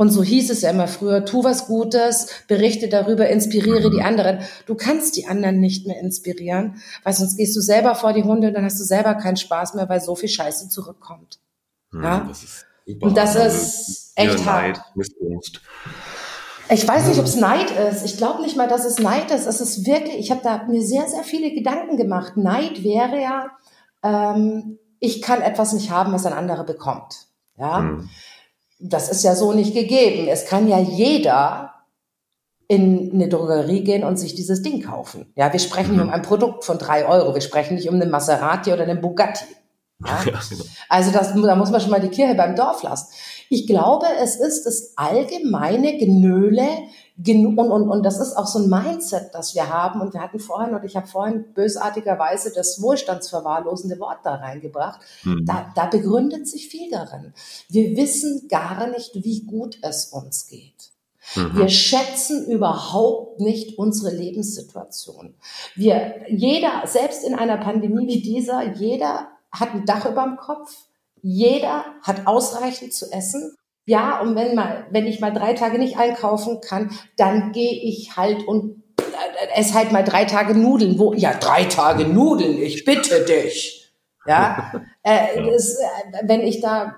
und 0.00 0.08
so 0.08 0.22
hieß 0.22 0.48
es 0.48 0.62
ja 0.62 0.70
immer 0.70 0.88
früher, 0.88 1.26
tu 1.26 1.44
was 1.44 1.66
Gutes, 1.66 2.28
berichte 2.48 2.88
darüber, 2.88 3.28
inspiriere 3.28 3.90
die 3.90 3.98
mhm. 3.98 4.06
anderen. 4.06 4.38
Du 4.64 4.74
kannst 4.74 5.14
die 5.18 5.26
anderen 5.26 5.60
nicht 5.60 5.86
mehr 5.86 6.00
inspirieren, 6.00 6.80
weil 7.04 7.12
sonst 7.12 7.36
gehst 7.36 7.54
du 7.54 7.60
selber 7.60 7.94
vor 7.94 8.14
die 8.14 8.22
Hunde 8.22 8.48
und 8.48 8.54
dann 8.54 8.64
hast 8.64 8.80
du 8.80 8.84
selber 8.84 9.14
keinen 9.16 9.36
Spaß 9.36 9.74
mehr, 9.74 9.90
weil 9.90 10.00
so 10.00 10.16
viel 10.16 10.30
Scheiße 10.30 10.70
zurückkommt. 10.70 11.38
Hm, 11.90 12.02
ja? 12.02 12.24
Das 12.26 12.42
ist 12.42 12.66
und 13.02 13.14
das 13.14 13.36
ist 13.36 14.12
echt 14.14 14.46
hart. 14.46 14.80
Ich 16.70 16.88
weiß 16.88 17.06
nicht, 17.06 17.18
ob 17.18 17.26
es 17.26 17.36
Neid 17.36 17.70
ist. 17.70 18.02
Ich 18.02 18.16
glaube 18.16 18.40
nicht 18.40 18.56
mal, 18.56 18.68
dass 18.68 18.86
es 18.86 19.00
Neid 19.00 19.30
ist. 19.30 19.44
Es 19.44 19.60
ist 19.60 19.84
wirklich, 19.84 20.16
ich 20.16 20.30
habe 20.30 20.40
da 20.42 20.64
mir 20.66 20.80
sehr, 20.80 21.06
sehr 21.08 21.24
viele 21.24 21.52
Gedanken 21.52 21.98
gemacht. 21.98 22.38
Neid 22.38 22.82
wäre 22.82 23.20
ja, 23.20 23.50
ähm, 24.02 24.78
ich 24.98 25.20
kann 25.20 25.42
etwas 25.42 25.74
nicht 25.74 25.90
haben, 25.90 26.10
was 26.14 26.24
ein 26.24 26.32
anderer 26.32 26.64
bekommt. 26.64 27.26
Ja. 27.58 27.80
Hm 27.80 28.08
das 28.80 29.10
ist 29.10 29.22
ja 29.22 29.34
so 29.34 29.52
nicht 29.52 29.74
gegeben. 29.74 30.26
Es 30.28 30.46
kann 30.46 30.68
ja 30.68 30.78
jeder 30.78 31.74
in 32.66 33.10
eine 33.12 33.28
Drogerie 33.28 33.82
gehen 33.82 34.04
und 34.04 34.16
sich 34.16 34.34
dieses 34.34 34.62
Ding 34.62 34.82
kaufen. 34.82 35.32
Ja, 35.36 35.52
wir 35.52 35.60
sprechen 35.60 35.92
nicht 35.92 36.02
um 36.02 36.10
ein 36.10 36.22
Produkt 36.22 36.64
von 36.64 36.78
drei 36.78 37.06
Euro. 37.06 37.34
Wir 37.34 37.40
sprechen 37.40 37.74
nicht 37.74 37.88
um 37.88 37.96
einen 37.96 38.10
Maserati 38.10 38.72
oder 38.72 38.84
einen 38.84 39.00
Bugatti. 39.00 39.44
Ja? 40.06 40.22
Genau. 40.22 40.64
Also 40.88 41.10
das, 41.10 41.34
da 41.34 41.56
muss 41.56 41.70
man 41.70 41.80
schon 41.80 41.90
mal 41.90 42.00
die 42.00 42.08
Kirche 42.08 42.34
beim 42.34 42.56
Dorf 42.56 42.82
lassen. 42.82 43.08
Ich 43.48 43.66
glaube, 43.66 44.06
es 44.22 44.36
ist 44.36 44.64
das 44.64 44.92
allgemeine 44.96 45.98
Genöle 45.98 46.66
und, 47.26 47.58
und, 47.58 47.88
und 47.88 48.02
das 48.02 48.18
ist 48.18 48.34
auch 48.34 48.46
so 48.46 48.60
ein 48.60 48.70
Mindset, 48.70 49.34
das 49.34 49.54
wir 49.54 49.68
haben. 49.68 50.00
Und 50.00 50.14
wir 50.14 50.22
hatten 50.22 50.38
vorhin, 50.38 50.74
und 50.74 50.84
ich 50.84 50.96
habe 50.96 51.06
vorhin 51.06 51.52
bösartigerweise 51.52 52.52
das 52.54 52.80
wohlstandsverwahrlosende 52.80 53.98
Wort 53.98 54.20
da 54.24 54.36
reingebracht. 54.36 55.00
Mhm. 55.24 55.44
Da, 55.44 55.70
da 55.74 55.86
begründet 55.86 56.48
sich 56.48 56.68
viel 56.68 56.90
darin. 56.90 57.34
Wir 57.68 57.96
wissen 57.96 58.48
gar 58.48 58.86
nicht, 58.86 59.10
wie 59.16 59.42
gut 59.44 59.78
es 59.82 60.06
uns 60.06 60.46
geht. 60.46 60.90
Mhm. 61.34 61.58
Wir 61.58 61.68
schätzen 61.68 62.46
überhaupt 62.46 63.40
nicht 63.40 63.78
unsere 63.78 64.14
Lebenssituation. 64.14 65.34
Wir, 65.74 66.24
jeder, 66.28 66.82
selbst 66.86 67.24
in 67.24 67.34
einer 67.34 67.58
Pandemie 67.58 68.06
wie 68.06 68.22
dieser, 68.22 68.74
jeder 68.74 69.28
hat 69.52 69.74
ein 69.74 69.84
Dach 69.84 70.06
über 70.06 70.24
dem 70.24 70.36
Kopf. 70.36 70.74
Jeder 71.22 71.84
hat 72.02 72.26
ausreichend 72.26 72.94
zu 72.94 73.10
essen. 73.12 73.56
Ja, 73.86 74.20
und 74.20 74.36
wenn 74.36 74.54
mal, 74.54 74.86
wenn 74.90 75.06
ich 75.06 75.20
mal 75.20 75.32
drei 75.32 75.54
Tage 75.54 75.78
nicht 75.78 75.98
einkaufen 75.98 76.60
kann, 76.60 76.90
dann 77.16 77.52
gehe 77.52 77.72
ich 77.72 78.16
halt 78.16 78.46
und 78.46 78.82
esse 79.54 79.74
halt 79.74 79.92
mal 79.92 80.04
drei 80.04 80.24
Tage 80.24 80.54
Nudeln. 80.54 80.98
Wo, 80.98 81.12
ja, 81.12 81.34
drei 81.34 81.64
Tage 81.64 82.04
Nudeln, 82.04 82.58
ich 82.58 82.84
bitte 82.84 83.24
dich. 83.24 83.92
Ja, 84.26 84.72
äh, 85.02 85.42
das, 85.50 85.76
äh, 85.76 86.22
wenn 86.22 86.42
ich 86.42 86.60
da 86.60 86.96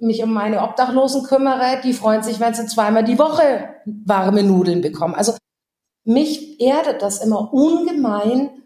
mich 0.00 0.22
um 0.22 0.32
meine 0.32 0.62
Obdachlosen 0.62 1.24
kümmere, 1.24 1.80
die 1.82 1.92
freuen 1.92 2.22
sich, 2.22 2.40
wenn 2.40 2.54
sie 2.54 2.66
zweimal 2.66 3.04
die 3.04 3.18
Woche 3.18 3.68
warme 3.84 4.42
Nudeln 4.42 4.80
bekommen. 4.80 5.14
Also 5.14 5.34
mich 6.04 6.60
erdet 6.60 7.02
das 7.02 7.22
immer 7.22 7.52
ungemein, 7.52 8.62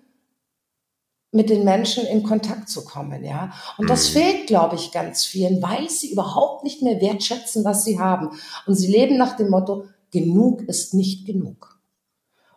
mit 1.32 1.48
den 1.48 1.64
Menschen 1.64 2.06
in 2.06 2.22
Kontakt 2.22 2.68
zu 2.68 2.84
kommen, 2.84 3.24
ja. 3.24 3.52
Und 3.78 3.88
das 3.88 4.10
mhm. 4.10 4.18
fehlt, 4.18 4.46
glaube 4.46 4.76
ich, 4.76 4.92
ganz 4.92 5.24
vielen, 5.24 5.62
weil 5.62 5.88
sie 5.88 6.12
überhaupt 6.12 6.62
nicht 6.62 6.82
mehr 6.82 7.00
wertschätzen, 7.00 7.64
was 7.64 7.84
sie 7.84 7.98
haben. 7.98 8.30
Und 8.66 8.74
sie 8.74 8.92
leben 8.92 9.16
nach 9.16 9.36
dem 9.36 9.48
Motto, 9.48 9.86
genug 10.10 10.60
ist 10.62 10.92
nicht 10.92 11.26
genug. 11.26 11.80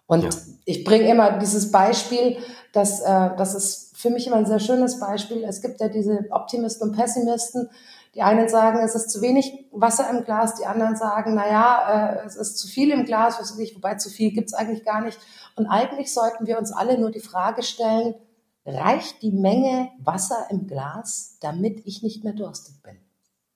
Und 0.08 0.24
ja. 0.26 0.30
ich 0.66 0.84
bringe 0.84 1.10
immer 1.10 1.40
dieses 1.40 1.72
Beispiel, 1.72 2.38
dass 2.74 3.00
äh, 3.00 3.30
das 3.38 3.56
ist 3.56 3.98
für 3.98 4.10
mich 4.10 4.28
immer 4.28 4.36
ein 4.36 4.46
sehr 4.46 4.60
schönes 4.60 5.00
Beispiel. 5.00 5.44
Es 5.46 5.62
gibt 5.62 5.80
ja 5.80 5.88
diese 5.88 6.26
Optimisten 6.30 6.90
und 6.90 6.96
Pessimisten. 6.96 7.70
Die 8.14 8.22
einen 8.22 8.48
sagen, 8.50 8.80
es 8.80 8.94
ist 8.94 9.10
zu 9.10 9.22
wenig 9.22 9.66
Wasser 9.72 10.10
im 10.10 10.24
Glas, 10.26 10.56
die 10.56 10.66
anderen 10.66 10.96
sagen, 10.96 11.34
na 11.36 11.48
ja, 11.50 12.20
äh, 12.22 12.26
es 12.26 12.36
ist 12.36 12.58
zu 12.58 12.68
viel 12.68 12.92
im 12.92 13.06
Glas, 13.06 13.40
wobei 13.40 13.96
zu 13.96 14.10
viel 14.10 14.32
gibt's 14.32 14.54
eigentlich 14.54 14.84
gar 14.86 15.02
nicht. 15.02 15.18
Und 15.56 15.68
eigentlich 15.68 16.14
sollten 16.14 16.46
wir 16.46 16.58
uns 16.58 16.72
alle 16.72 17.00
nur 17.00 17.12
die 17.12 17.20
Frage 17.20 17.64
stellen, 17.64 18.16
reicht 18.66 19.22
die 19.22 19.32
Menge 19.32 19.90
Wasser 20.00 20.48
im 20.50 20.68
Glas, 20.68 21.38
damit 21.42 21.86
ich 21.86 22.02
nicht 22.04 22.24
mehr 22.24 22.34
durstig 22.34 22.76
bin. 22.84 22.98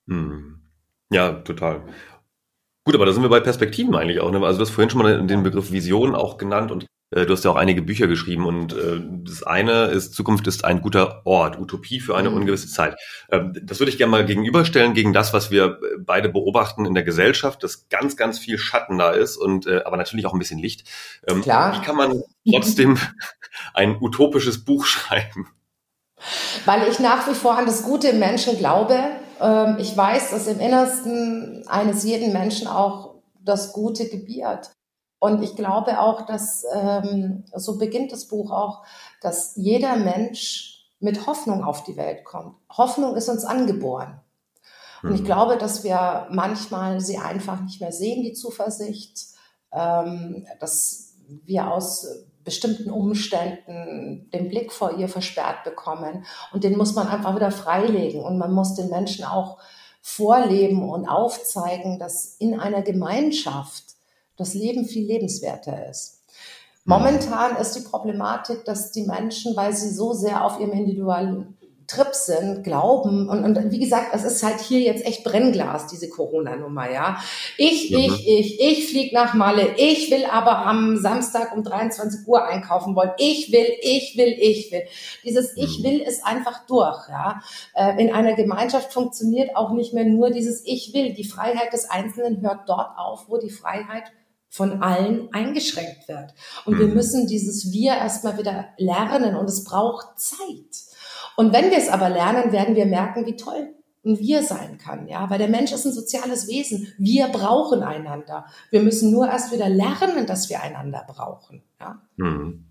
Hm. 0.07 0.61
Ja, 1.11 1.33
total. 1.33 1.83
Gut, 2.85 2.95
aber 2.95 3.05
da 3.05 3.11
sind 3.11 3.23
wir 3.23 3.29
bei 3.29 3.39
Perspektiven 3.39 3.95
eigentlich 3.95 4.19
auch. 4.19 4.31
Ne? 4.31 4.43
Also 4.45 4.59
du 4.59 4.65
hast 4.65 4.71
vorhin 4.71 4.89
schon 4.89 5.01
mal 5.01 5.25
den 5.25 5.43
Begriff 5.43 5.71
Vision 5.71 6.15
auch 6.15 6.37
genannt 6.37 6.71
und 6.71 6.85
du 7.11 7.29
hast 7.29 7.43
ja 7.43 7.51
auch 7.51 7.55
einige 7.55 7.81
Bücher 7.81 8.07
geschrieben 8.07 8.45
und 8.45 8.73
äh, 8.73 9.01
das 9.23 9.41
eine 9.43 9.85
ist, 9.85 10.13
Zukunft 10.13 10.45
ist 10.45 10.63
ein 10.63 10.81
guter 10.81 11.25
Ort, 11.25 11.59
Utopie 11.59 11.99
für 11.99 12.15
eine 12.15 12.29
mhm. 12.29 12.37
ungewisse 12.37 12.67
Zeit. 12.67 12.97
Ähm, 13.31 13.53
das 13.63 13.79
würde 13.79 13.91
ich 13.91 13.97
gerne 13.97 14.11
mal 14.11 14.25
gegenüberstellen 14.25 14.93
gegen 14.93 15.11
das, 15.11 15.33
was 15.33 15.49
wir 15.49 15.65
äh, 15.65 15.97
beide 15.99 16.29
beobachten 16.29 16.85
in 16.85 16.93
der 16.93 17.03
Gesellschaft, 17.03 17.63
dass 17.63 17.89
ganz, 17.89 18.15
ganz 18.15 18.37
viel 18.37 18.59
Schatten 18.59 18.99
da 18.99 19.11
ist 19.11 19.37
und 19.37 19.65
äh, 19.65 19.81
aber 19.85 19.97
natürlich 19.97 20.27
auch 20.27 20.33
ein 20.33 20.39
bisschen 20.39 20.59
Licht. 20.59 20.83
Ähm, 21.27 21.41
Klar. 21.41 21.75
Wie 21.75 21.85
kann 21.85 21.95
man 21.95 22.21
trotzdem 22.51 22.97
ein 23.73 23.97
utopisches 23.99 24.63
Buch 24.63 24.85
schreiben? 24.85 25.47
Weil 26.65 26.87
ich 26.89 26.99
nach 26.99 27.27
wie 27.27 27.33
vor 27.33 27.57
an 27.57 27.65
das 27.65 27.83
Gute 27.83 28.09
im 28.09 28.19
Menschen 28.19 28.57
glaube. 28.57 28.99
Ähm, 29.41 29.77
ich 29.79 29.95
weiß, 29.95 30.31
dass 30.31 30.47
im 30.47 30.59
Innersten 30.59 31.67
eines 31.67 32.03
jeden 32.03 32.33
Menschen 32.33 32.67
auch 32.67 33.15
das 33.41 33.73
Gute 33.73 34.07
gebiert. 34.09 34.71
Und 35.19 35.43
ich 35.43 35.55
glaube 35.55 35.99
auch, 35.99 36.25
dass, 36.25 36.65
ähm, 36.73 37.43
so 37.53 37.77
beginnt 37.77 38.11
das 38.11 38.27
Buch 38.27 38.51
auch, 38.51 38.83
dass 39.21 39.55
jeder 39.57 39.97
Mensch 39.97 40.87
mit 40.99 41.27
Hoffnung 41.27 41.63
auf 41.63 41.83
die 41.83 41.97
Welt 41.97 42.23
kommt. 42.23 42.55
Hoffnung 42.69 43.15
ist 43.15 43.29
uns 43.29 43.45
angeboren. 43.45 44.21
Und 45.03 45.13
ich 45.13 45.21
mhm. 45.21 45.25
glaube, 45.25 45.57
dass 45.57 45.83
wir 45.83 46.27
manchmal 46.31 46.99
sie 46.99 47.17
einfach 47.17 47.61
nicht 47.61 47.79
mehr 47.81 47.91
sehen, 47.91 48.23
die 48.23 48.33
Zuversicht, 48.33 49.27
ähm, 49.71 50.45
dass 50.59 51.15
wir 51.45 51.71
aus 51.71 52.25
bestimmten 52.43 52.89
Umständen 52.89 54.29
den 54.33 54.49
Blick 54.49 54.71
vor 54.71 54.97
ihr 54.97 55.07
versperrt 55.07 55.63
bekommen. 55.63 56.25
Und 56.51 56.63
den 56.63 56.77
muss 56.77 56.95
man 56.95 57.07
einfach 57.07 57.35
wieder 57.35 57.51
freilegen. 57.51 58.21
Und 58.21 58.37
man 58.37 58.51
muss 58.51 58.75
den 58.75 58.89
Menschen 58.89 59.25
auch 59.25 59.59
vorleben 60.01 60.89
und 60.89 61.07
aufzeigen, 61.07 61.99
dass 61.99 62.35
in 62.39 62.59
einer 62.59 62.81
Gemeinschaft 62.81 63.88
das 64.39 64.53
Leben 64.53 64.85
viel 64.85 65.05
lebenswerter 65.05 65.89
ist. 65.89 66.19
Momentan 66.85 67.57
ist 67.57 67.73
die 67.73 67.81
Problematik, 67.81 68.65
dass 68.65 68.91
die 68.91 69.03
Menschen, 69.03 69.55
weil 69.55 69.73
sie 69.73 69.89
so 69.89 70.13
sehr 70.13 70.43
auf 70.43 70.59
ihrem 70.59 70.71
individuellen 70.71 71.55
Trip 71.89 72.13
sind, 72.13 72.63
glauben. 72.63 73.29
Und, 73.29 73.43
und 73.43 73.71
wie 73.71 73.79
gesagt, 73.79 74.09
es 74.13 74.23
ist 74.23 74.43
halt 74.43 74.59
hier 74.59 74.79
jetzt 74.79 75.05
echt 75.05 75.23
Brennglas, 75.23 75.87
diese 75.87 76.07
Corona-Nummer, 76.07 76.89
ja. 76.89 77.19
Ich, 77.57 77.91
mhm. 77.91 77.97
ich, 77.97 78.27
ich, 78.27 78.59
ich 78.61 78.89
flieg 78.89 79.11
nach 79.11 79.33
Malle. 79.33 79.75
Ich 79.77 80.11
will 80.11 80.25
aber 80.25 80.65
am 80.65 80.97
Samstag 80.97 81.55
um 81.55 81.63
23 81.63 82.27
Uhr 82.27 82.45
einkaufen 82.45 82.95
wollen. 82.95 83.11
Ich 83.17 83.51
will, 83.51 83.67
ich 83.81 84.15
will, 84.17 84.35
ich 84.39 84.71
will. 84.71 84.83
Dieses 85.23 85.57
Ich 85.57 85.79
mhm. 85.79 85.83
will 85.83 85.99
ist 86.01 86.25
einfach 86.25 86.65
durch, 86.67 87.09
ja. 87.09 87.41
Äh, 87.73 87.99
in 88.01 88.13
einer 88.13 88.33
Gemeinschaft 88.33 88.93
funktioniert 88.93 89.55
auch 89.55 89.71
nicht 89.71 89.93
mehr 89.93 90.05
nur 90.05 90.29
dieses 90.29 90.65
Ich 90.65 90.93
will. 90.93 91.13
Die 91.13 91.27
Freiheit 91.27 91.73
des 91.73 91.89
Einzelnen 91.89 92.41
hört 92.41 92.69
dort 92.69 92.97
auf, 92.97 93.25
wo 93.29 93.37
die 93.37 93.49
Freiheit 93.49 94.11
von 94.49 94.81
allen 94.81 95.31
eingeschränkt 95.31 96.07
wird. 96.07 96.33
Und 96.65 96.79
wir 96.79 96.87
mhm. 96.87 96.95
müssen 96.95 97.27
dieses 97.27 97.71
Wir 97.71 97.93
erstmal 97.93 98.37
wieder 98.37 98.69
lernen 98.77 99.35
und 99.35 99.45
es 99.45 99.63
braucht 99.63 100.19
Zeit. 100.19 100.39
Und 101.37 101.53
wenn 101.53 101.71
wir 101.71 101.77
es 101.77 101.89
aber 101.89 102.09
lernen, 102.09 102.51
werden 102.51 102.75
wir 102.75 102.85
merken, 102.85 103.25
wie 103.25 103.35
toll 103.35 103.75
ein 104.05 104.17
Wir 104.17 104.43
sein 104.43 104.77
kann, 104.77 105.07
ja, 105.07 105.29
weil 105.29 105.39
der 105.39 105.49
Mensch 105.49 105.71
ist 105.71 105.85
ein 105.85 105.91
soziales 105.91 106.47
Wesen. 106.47 106.93
Wir 106.97 107.27
brauchen 107.27 107.83
einander. 107.83 108.45
Wir 108.71 108.81
müssen 108.81 109.11
nur 109.11 109.27
erst 109.27 109.51
wieder 109.51 109.67
lernen, 109.69 110.25
dass 110.25 110.49
wir 110.49 110.61
einander 110.61 111.05
brauchen, 111.07 111.63
ja. 111.79 112.01
Mhm. 112.15 112.68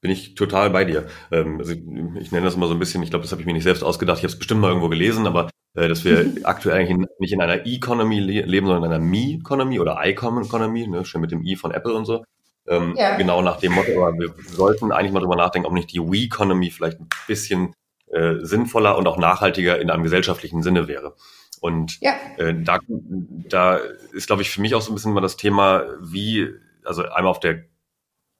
Bin 0.00 0.10
ich 0.10 0.34
total 0.34 0.70
bei 0.70 0.84
dir. 0.84 1.06
Ähm, 1.30 1.58
also 1.58 1.72
ich 1.72 2.32
nenne 2.32 2.44
das 2.44 2.56
mal 2.56 2.68
so 2.68 2.74
ein 2.74 2.78
bisschen, 2.78 3.02
ich 3.02 3.10
glaube, 3.10 3.22
das 3.22 3.32
habe 3.32 3.40
ich 3.40 3.46
mir 3.46 3.54
nicht 3.54 3.64
selbst 3.64 3.82
ausgedacht, 3.82 4.18
ich 4.18 4.24
habe 4.24 4.32
es 4.32 4.38
bestimmt 4.38 4.60
mal 4.60 4.68
irgendwo 4.68 4.88
gelesen, 4.88 5.26
aber 5.26 5.50
äh, 5.74 5.88
dass 5.88 6.04
wir 6.04 6.32
aktuell 6.44 6.78
eigentlich 6.78 7.08
nicht 7.18 7.32
in 7.32 7.40
einer 7.40 7.66
E-Economy 7.66 8.20
leben, 8.20 8.66
sondern 8.66 8.84
in 8.84 8.92
einer 8.92 9.04
Me-Economy 9.04 9.80
oder 9.80 9.98
I-Economy, 10.02 10.86
ne, 10.88 11.04
schon 11.04 11.20
mit 11.20 11.30
dem 11.30 11.42
I 11.42 11.56
von 11.56 11.70
Apple 11.70 11.94
und 11.94 12.04
so. 12.04 12.24
Ähm, 12.68 12.94
ja. 12.96 13.16
Genau 13.16 13.42
nach 13.42 13.58
dem 13.58 13.72
Motto, 13.72 14.04
aber 14.04 14.18
wir 14.18 14.34
sollten 14.48 14.90
eigentlich 14.90 15.12
mal 15.12 15.20
drüber 15.20 15.36
nachdenken, 15.36 15.66
ob 15.66 15.72
nicht 15.72 15.92
die 15.92 16.00
We-Economy 16.00 16.70
vielleicht 16.70 17.00
ein 17.00 17.08
bisschen 17.26 17.72
äh, 18.08 18.34
sinnvoller 18.40 18.98
und 18.98 19.06
auch 19.06 19.18
nachhaltiger 19.18 19.80
in 19.80 19.90
einem 19.90 20.02
gesellschaftlichen 20.02 20.62
Sinne 20.62 20.88
wäre. 20.88 21.14
Und 21.60 22.00
ja. 22.00 22.14
äh, 22.38 22.54
da, 22.54 22.78
da 22.88 23.76
ist, 24.12 24.26
glaube 24.26 24.42
ich, 24.42 24.50
für 24.50 24.60
mich 24.60 24.74
auch 24.74 24.82
so 24.82 24.92
ein 24.92 24.94
bisschen 24.94 25.12
mal 25.12 25.20
das 25.20 25.36
Thema, 25.36 25.84
wie, 26.00 26.48
also 26.84 27.02
einmal 27.02 27.30
auf 27.30 27.40
der 27.40 27.64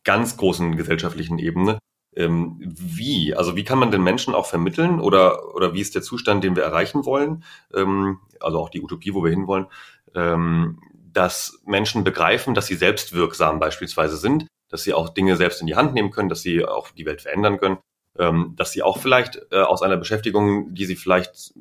ganz 0.06 0.38
großen 0.38 0.76
gesellschaftlichen 0.76 1.38
Ebene, 1.38 1.78
ähm, 2.16 2.56
wie, 2.60 3.34
also 3.34 3.56
wie 3.56 3.64
kann 3.64 3.78
man 3.78 3.90
den 3.90 4.02
Menschen 4.02 4.34
auch 4.34 4.46
vermitteln 4.46 5.00
oder, 5.00 5.54
oder 5.54 5.74
wie 5.74 5.82
ist 5.82 5.94
der 5.94 6.02
Zustand, 6.02 6.42
den 6.42 6.56
wir 6.56 6.62
erreichen 6.62 7.04
wollen, 7.04 7.44
ähm, 7.74 8.20
also 8.40 8.58
auch 8.58 8.70
die 8.70 8.80
Utopie, 8.80 9.12
wo 9.12 9.22
wir 9.22 9.30
hinwollen, 9.30 9.66
ähm, 10.14 10.80
dass 11.12 11.60
Menschen 11.66 12.04
begreifen, 12.04 12.54
dass 12.54 12.66
sie 12.66 12.74
selbstwirksam 12.74 13.58
beispielsweise 13.58 14.16
sind, 14.16 14.46
dass 14.70 14.84
sie 14.84 14.94
auch 14.94 15.10
Dinge 15.10 15.36
selbst 15.36 15.60
in 15.60 15.66
die 15.66 15.76
Hand 15.76 15.92
nehmen 15.92 16.10
können, 16.10 16.28
dass 16.28 16.40
sie 16.40 16.64
auch 16.64 16.90
die 16.90 17.04
Welt 17.04 17.22
verändern 17.22 17.58
können, 17.58 17.78
ähm, 18.18 18.54
dass 18.56 18.72
sie 18.72 18.82
auch 18.82 18.98
vielleicht 18.98 19.40
äh, 19.50 19.60
aus 19.60 19.82
einer 19.82 19.96
Beschäftigung, 19.96 20.72
die 20.74 20.86
sie 20.86 20.96
vielleicht 20.96 21.52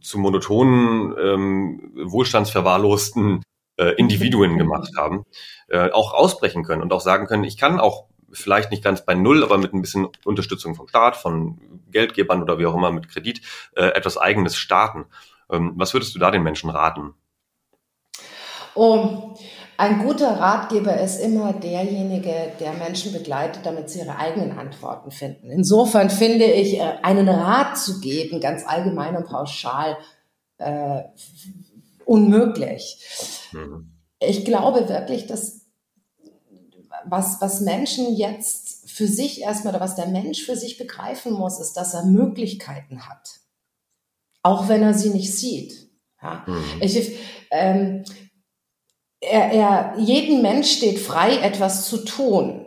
zu 0.00 0.18
monotonen, 0.18 1.14
ähm, 1.18 1.92
wohlstandsverwahrlosten 1.94 3.42
äh, 3.76 3.94
Individuen 3.96 4.58
gemacht 4.58 4.90
haben, 4.96 5.24
äh, 5.68 5.90
auch 5.90 6.12
ausbrechen 6.12 6.64
können 6.64 6.82
und 6.82 6.92
auch 6.92 7.00
sagen 7.00 7.26
können, 7.26 7.44
ich 7.44 7.56
kann 7.56 7.80
auch 7.80 8.06
vielleicht 8.32 8.70
nicht 8.70 8.82
ganz 8.82 9.04
bei 9.04 9.14
Null, 9.14 9.44
aber 9.44 9.58
mit 9.58 9.72
ein 9.72 9.82
bisschen 9.82 10.08
Unterstützung 10.24 10.74
vom 10.74 10.88
Staat, 10.88 11.16
von 11.16 11.58
Geldgebern 11.90 12.42
oder 12.42 12.58
wie 12.58 12.66
auch 12.66 12.74
immer 12.74 12.90
mit 12.90 13.08
Kredit 13.08 13.42
äh, 13.76 13.84
etwas 13.88 14.16
Eigenes 14.16 14.56
starten. 14.56 15.06
Ähm, 15.50 15.72
was 15.76 15.92
würdest 15.92 16.14
du 16.14 16.18
da 16.18 16.30
den 16.30 16.42
Menschen 16.42 16.70
raten? 16.70 17.14
Oh, 18.74 19.34
ein 19.76 19.98
guter 19.98 20.38
Ratgeber 20.38 20.96
ist 20.98 21.18
immer 21.18 21.52
derjenige, 21.52 22.52
der 22.60 22.72
Menschen 22.74 23.12
begleitet, 23.12 23.66
damit 23.66 23.90
sie 23.90 24.00
ihre 24.00 24.16
eigenen 24.16 24.58
Antworten 24.58 25.10
finden. 25.10 25.50
Insofern 25.50 26.08
finde 26.08 26.44
ich, 26.44 26.78
äh, 26.78 26.98
einen 27.02 27.28
Rat 27.28 27.76
zu 27.76 28.00
geben, 28.00 28.40
ganz 28.40 28.66
allgemein 28.66 29.16
und 29.16 29.26
pauschal, 29.26 29.98
äh, 30.58 31.02
unmöglich. 32.04 32.98
Mhm. 33.52 33.92
Ich 34.20 34.44
glaube 34.44 34.88
wirklich, 34.88 35.26
dass 35.26 35.62
was, 37.04 37.40
was 37.40 37.60
Menschen 37.60 38.14
jetzt 38.14 38.90
für 38.90 39.06
sich 39.06 39.40
erstmal 39.40 39.74
oder 39.74 39.82
was 39.82 39.96
der 39.96 40.06
Mensch 40.06 40.44
für 40.44 40.56
sich 40.56 40.78
begreifen 40.78 41.32
muss, 41.32 41.58
ist, 41.60 41.74
dass 41.74 41.94
er 41.94 42.04
Möglichkeiten 42.04 43.08
hat. 43.08 43.40
Auch 44.42 44.68
wenn 44.68 44.82
er 44.82 44.94
sie 44.94 45.10
nicht 45.10 45.34
sieht. 45.34 45.90
Ja. 46.22 46.44
Mhm. 46.46 46.64
Ich, 46.80 47.18
ähm, 47.50 48.04
er, 49.20 49.52
er, 49.52 49.98
jeden 49.98 50.42
Mensch 50.42 50.70
steht 50.70 50.98
frei, 50.98 51.38
etwas 51.38 51.86
zu 51.86 52.04
tun. 52.04 52.61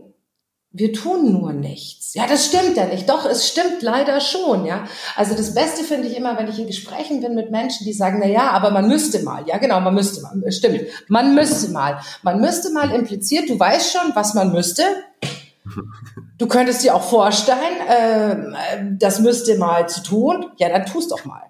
Wir 0.78 0.92
tun 0.92 1.32
nur 1.32 1.54
nichts. 1.54 2.14
Ja, 2.16 2.28
das 2.28 2.48
stimmt 2.48 2.76
ja 2.76 2.86
nicht. 2.86 3.08
Doch, 3.08 3.26
es 3.26 3.48
stimmt 3.48 3.82
leider 3.82 4.20
schon, 4.20 4.66
ja. 4.66 4.84
Also 5.16 5.34
das 5.34 5.54
Beste 5.54 5.86
finde 5.86 6.10
ich 6.10 6.18
immer, 6.18 6.38
wenn 6.38 6.50
ich 6.50 6.60
in 6.60 6.68
Gesprächen 6.68 7.22
bin 7.22 7.34
mit 7.34 7.50
Menschen, 7.50 7.86
die 7.86 7.94
sagen, 7.94 8.18
na 8.20 8.28
ja, 8.28 8.52
aber 8.52 8.72
man 8.72 8.90
müsste 8.90 9.24
mal. 9.24 9.48
Ja, 9.48 9.58
genau, 9.58 9.80
man 9.80 9.94
müsste 9.94 10.22
mal. 10.22 10.52
Stimmt. 10.52 10.82
Man 11.08 11.34
müsste 11.34 11.72
mal. 11.72 12.02
Man 12.24 12.42
müsste 12.42 12.74
mal 12.74 12.92
impliziert, 12.92 13.50
du 13.50 13.58
weißt 13.58 13.94
schon, 13.94 14.12
was 14.16 14.34
man 14.34 14.52
müsste. 14.52 14.84
Du 16.38 16.48
könntest 16.48 16.84
dir 16.84 16.94
auch 16.94 17.04
vorstellen, 17.04 17.58
äh, 17.88 18.98
das 19.00 19.20
müsste 19.20 19.58
mal 19.58 19.88
zu 19.88 20.04
tun. 20.04 20.48
Ja, 20.58 20.68
dann 20.68 20.86
tust 20.86 21.10
doch 21.10 21.24
mal. 21.24 21.44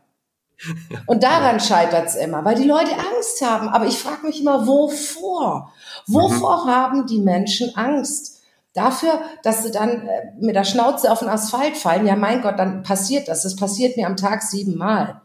Und 1.08 1.24
daran 1.24 1.60
scheitert 1.60 2.10
es 2.10 2.16
immer, 2.16 2.46
weil 2.46 2.56
die 2.56 2.68
Leute 2.68 2.92
Angst 2.92 3.42
haben. 3.42 3.70
Aber 3.70 3.88
ich 3.88 3.98
frage 3.98 4.28
mich 4.28 4.40
immer, 4.40 4.68
wovor? 4.68 5.74
Wovor 6.06 6.66
mhm. 6.66 6.70
haben 6.70 7.08
die 7.08 7.20
Menschen 7.20 7.76
Angst? 7.76 8.35
Dafür, 8.76 9.22
dass 9.42 9.64
sie 9.64 9.72
dann 9.72 10.06
äh, 10.06 10.34
mit 10.38 10.54
der 10.54 10.66
Schnauze 10.66 11.10
auf 11.10 11.20
den 11.20 11.30
Asphalt 11.30 11.78
fallen. 11.78 12.06
Ja, 12.06 12.18
mein 12.18 12.42
Gott, 12.42 12.60
dann 12.60 12.84
passiert 12.84 13.30
das. 13.30 13.44
Das 13.44 13.56
passiert 13.56 13.96
mir 13.96 14.06
am 14.06 14.18
Tag 14.18 14.44
siebenmal. 14.44 15.22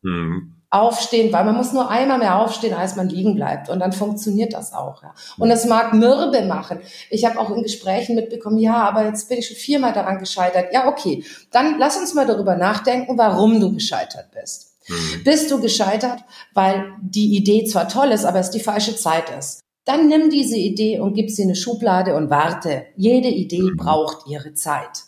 Mhm. 0.00 0.54
Aufstehen, 0.70 1.30
weil 1.32 1.44
man 1.44 1.54
muss 1.54 1.72
nur 1.72 1.88
einmal 1.90 2.18
mehr 2.18 2.38
aufstehen, 2.38 2.74
als 2.74 2.96
man 2.96 3.10
liegen 3.10 3.36
bleibt. 3.36 3.68
Und 3.68 3.78
dann 3.78 3.92
funktioniert 3.92 4.54
das 4.54 4.72
auch. 4.72 5.02
Ja. 5.02 5.14
Und 5.38 5.50
das 5.50 5.66
mag 5.66 5.92
Mürbe 5.92 6.46
machen. 6.46 6.80
Ich 7.10 7.26
habe 7.26 7.38
auch 7.38 7.54
in 7.54 7.62
Gesprächen 7.62 8.16
mitbekommen, 8.16 8.58
ja, 8.58 8.82
aber 8.82 9.04
jetzt 9.04 9.28
bin 9.28 9.38
ich 9.38 9.48
schon 9.48 9.56
viermal 9.56 9.92
daran 9.92 10.18
gescheitert. 10.18 10.72
Ja, 10.72 10.88
okay. 10.88 11.24
Dann 11.52 11.78
lass 11.78 11.98
uns 11.98 12.14
mal 12.14 12.26
darüber 12.26 12.56
nachdenken, 12.56 13.18
warum 13.18 13.60
du 13.60 13.72
gescheitert 13.72 14.30
bist. 14.32 14.72
Mhm. 14.88 15.24
Bist 15.24 15.50
du 15.50 15.60
gescheitert, 15.60 16.20
weil 16.54 16.94
die 17.02 17.36
Idee 17.36 17.64
zwar 17.66 17.86
toll 17.86 18.12
ist, 18.12 18.24
aber 18.24 18.40
es 18.40 18.50
die 18.50 18.60
falsche 18.60 18.96
Zeit 18.96 19.30
ist. 19.38 19.63
Dann 19.84 20.08
nimm 20.08 20.30
diese 20.30 20.56
Idee 20.56 21.00
und 21.00 21.14
gib 21.14 21.30
sie 21.30 21.42
in 21.42 21.48
eine 21.48 21.56
Schublade 21.56 22.14
und 22.14 22.30
warte. 22.30 22.86
Jede 22.96 23.28
Idee 23.28 23.62
mhm. 23.62 23.76
braucht 23.76 24.26
ihre 24.26 24.54
Zeit. 24.54 25.04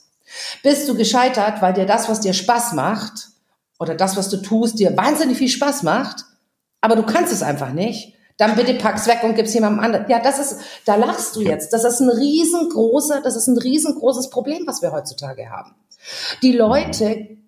Bist 0.63 0.89
du 0.89 0.95
gescheitert, 0.95 1.63
weil 1.63 1.73
dir 1.73 1.87
das, 1.87 2.09
was 2.09 2.21
dir 2.21 2.33
Spaß 2.33 2.75
macht, 2.75 3.31
oder 3.79 3.95
das, 3.95 4.17
was 4.17 4.29
du 4.29 4.39
tust, 4.39 4.79
dir 4.79 4.97
wahnsinnig 4.97 5.39
viel 5.39 5.49
Spaß 5.49 5.83
macht, 5.83 6.25
aber 6.81 6.97
du 6.97 7.03
kannst 7.03 7.33
es 7.33 7.43
einfach 7.43 7.73
nicht, 7.73 8.15
dann 8.39 8.55
bitte 8.55 8.75
pack's 8.75 9.07
weg 9.07 9.21
und 9.23 9.35
gib's 9.35 9.55
jemandem 9.55 9.81
anderen. 9.83 10.07
Ja, 10.09 10.21
das 10.21 10.39
ist, 10.39 10.61
da 10.85 10.97
lachst 10.97 11.37
du 11.37 11.41
jetzt. 11.41 11.73
Das 11.73 11.85
ist 11.85 12.01
ein 12.01 12.11
riesengroßer, 12.11 13.23
das 13.23 13.35
ist 13.35 13.47
ein 13.47 13.57
riesengroßes 13.57 14.31
Problem, 14.31 14.65
was 14.67 14.83
wir 14.83 14.93
heutzutage 14.93 15.49
haben. 15.49 15.75
Die 16.43 16.53
Leute 16.53 17.39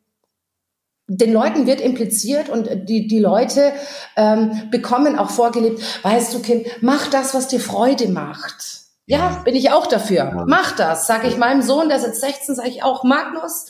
den 1.09 1.33
Leuten 1.33 1.67
wird 1.67 1.81
impliziert 1.81 2.51
und 2.51 2.69
die, 2.89 3.09
die 3.09 3.19
Leute 3.19 3.73
ähm, 4.17 4.69
bekommen 4.71 5.19
auch 5.19 5.31
vorgelebt, 5.31 5.83
weißt 6.03 6.35
du, 6.35 6.41
Kind, 6.41 6.67
mach 6.83 7.09
das, 7.09 7.35
was 7.35 7.49
dir 7.49 7.61
Freude 7.61 8.09
macht. 8.09 8.83
Ja, 9.07 9.41
bin 9.43 9.57
ich 9.57 9.71
auch 9.73 9.87
dafür. 9.87 10.45
Mach 10.47 10.73
das, 10.73 11.07
sage 11.07 11.29
ich 11.29 11.39
meinem 11.39 11.63
Sohn, 11.63 11.89
der 11.89 11.99
sitzt 11.99 12.21
16, 12.21 12.55
sage 12.57 12.69
ich 12.69 12.83
auch, 12.83 13.05
Magnus, 13.05 13.67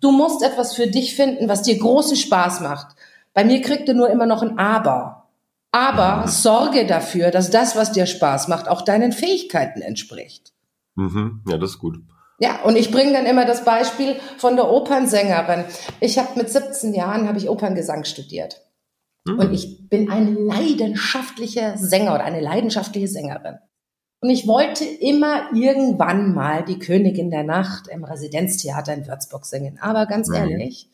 du 0.00 0.10
musst 0.10 0.42
etwas 0.42 0.74
für 0.74 0.88
dich 0.88 1.14
finden, 1.14 1.48
was 1.48 1.62
dir 1.62 1.78
großen 1.78 2.16
Spaß 2.16 2.60
macht. 2.60 2.96
Bei 3.32 3.44
mir 3.44 3.62
kriegt 3.62 3.88
er 3.88 3.94
nur 3.94 4.10
immer 4.10 4.26
noch 4.26 4.42
ein 4.42 4.58
Aber. 4.58 5.28
Aber 5.70 6.26
sorge 6.26 6.84
dafür, 6.86 7.30
dass 7.30 7.50
das, 7.50 7.76
was 7.76 7.92
dir 7.92 8.06
Spaß 8.06 8.48
macht, 8.48 8.66
auch 8.66 8.82
deinen 8.82 9.12
Fähigkeiten 9.12 9.80
entspricht. 9.80 10.52
Mhm. 10.96 11.42
Ja, 11.46 11.56
das 11.56 11.70
ist 11.70 11.78
gut. 11.78 12.00
Ja, 12.40 12.62
und 12.62 12.76
ich 12.76 12.90
bringe 12.90 13.12
dann 13.12 13.26
immer 13.26 13.44
das 13.44 13.64
Beispiel 13.64 14.16
von 14.38 14.56
der 14.56 14.70
Opernsängerin. 14.70 15.64
Ich 16.00 16.18
habe 16.18 16.38
mit 16.38 16.50
17 16.50 16.94
Jahren 16.94 17.28
habe 17.28 17.38
ich 17.38 17.48
Operngesang 17.48 18.04
studiert. 18.04 18.62
Mhm. 19.26 19.38
Und 19.38 19.52
ich 19.52 19.88
bin 19.88 20.10
ein 20.10 20.34
leidenschaftlicher 20.34 21.76
Sänger 21.76 22.14
oder 22.14 22.24
eine 22.24 22.40
leidenschaftliche 22.40 23.08
Sängerin. 23.08 23.58
Und 24.22 24.30
ich 24.30 24.46
wollte 24.46 24.84
immer 24.84 25.50
irgendwann 25.54 26.34
mal 26.34 26.64
die 26.64 26.78
Königin 26.78 27.30
der 27.30 27.44
Nacht 27.44 27.88
im 27.88 28.04
Residenztheater 28.04 28.94
in 28.94 29.06
Würzburg 29.06 29.46
singen. 29.46 29.78
Aber 29.80 30.06
ganz 30.06 30.28
mhm. 30.28 30.34
ehrlich, 30.34 30.90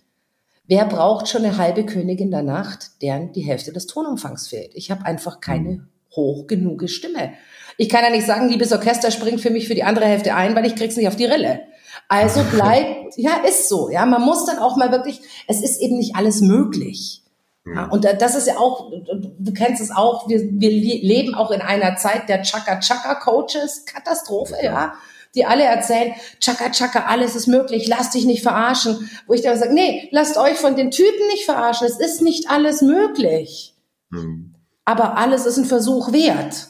Wer 0.69 0.85
braucht 0.85 1.29
schon 1.29 1.45
eine 1.45 1.59
halbe 1.59 1.87
Königin 1.87 2.33
der 2.33 2.43
Nacht, 2.43 3.01
deren 3.01 3.33
die 3.33 3.43
Hälfte 3.43 3.73
des 3.73 3.87
Tonumfangs 3.87 4.49
fehlt? 4.49 4.73
Ich 4.75 4.91
habe 4.91 5.05
einfach 5.05 5.41
keine 5.41 5.71
mhm. 5.71 5.89
hoch 6.17 6.47
genug 6.49 6.89
Stimme. 6.89 7.35
Ich 7.79 7.89
kann 7.89 8.05
ja 8.05 8.11
nicht 8.11 8.27
sagen, 8.27 8.49
liebes 8.49 8.73
Orchester 8.73 9.11
springt 9.11 9.41
für 9.41 9.51
mich 9.51 9.69
für 9.69 9.75
die 9.75 9.85
andere 9.85 10.07
Hälfte 10.07 10.35
ein, 10.35 10.55
weil 10.55 10.67
ich 10.67 10.77
krieg's 10.77 10.97
nicht 10.97 11.09
auf 11.09 11.17
die 11.17 11.27
Rille. 11.27 11.61
Also 12.09 12.43
bleibt, 12.51 13.17
ja, 13.17 13.43
ist 13.47 13.69
so. 13.69 13.91
Ja, 13.91 14.07
man 14.07 14.23
muss 14.23 14.45
dann 14.47 14.59
auch 14.59 14.77
mal 14.77 14.91
wirklich, 14.93 15.21
es 15.47 15.63
ist 15.63 15.81
eben 15.81 15.99
nicht 15.99 16.17
alles 16.17 16.41
möglich. 16.41 17.23
Ja, 17.67 17.87
und 17.87 18.05
das 18.05 18.37
ist 18.37 18.47
ja 18.47 18.59
auch, 18.59 18.93
du 18.93 19.53
kennst 19.53 19.83
es 19.83 19.91
auch, 19.91 20.29
wir, 20.29 20.41
wir 20.41 20.71
leben 20.71 21.35
auch 21.35 21.51
in 21.51 21.61
einer 21.61 21.97
Zeit 21.97 22.29
der 22.29 22.43
Chaka-Chaka-Coaches, 22.43 23.87
Katastrophe, 23.87 24.55
ja, 24.63 24.95
die 25.35 25.45
alle 25.45 25.65
erzählen, 25.65 26.15
Chaka-Chaka, 26.41 27.07
alles 27.07 27.35
ist 27.35 27.49
möglich, 27.49 27.89
lass 27.89 28.11
dich 28.11 28.25
nicht 28.25 28.43
verarschen. 28.43 29.11
Wo 29.27 29.35
ich 29.35 29.43
dann 29.43 29.59
sage, 29.59 29.75
nee, 29.75 30.09
lasst 30.13 30.39
euch 30.39 30.55
von 30.55 30.77
den 30.77 30.93
Typen 30.93 31.27
nicht 31.33 31.45
verarschen, 31.45 31.89
es 31.89 31.99
ist 31.99 32.23
nicht 32.23 32.49
alles 32.49 32.83
möglich. 32.83 33.75
Mhm. 34.11 34.55
Aber 34.85 35.19
alles 35.19 35.45
ist 35.45 35.57
ein 35.57 35.65
Versuch 35.65 36.13
wert. 36.13 36.69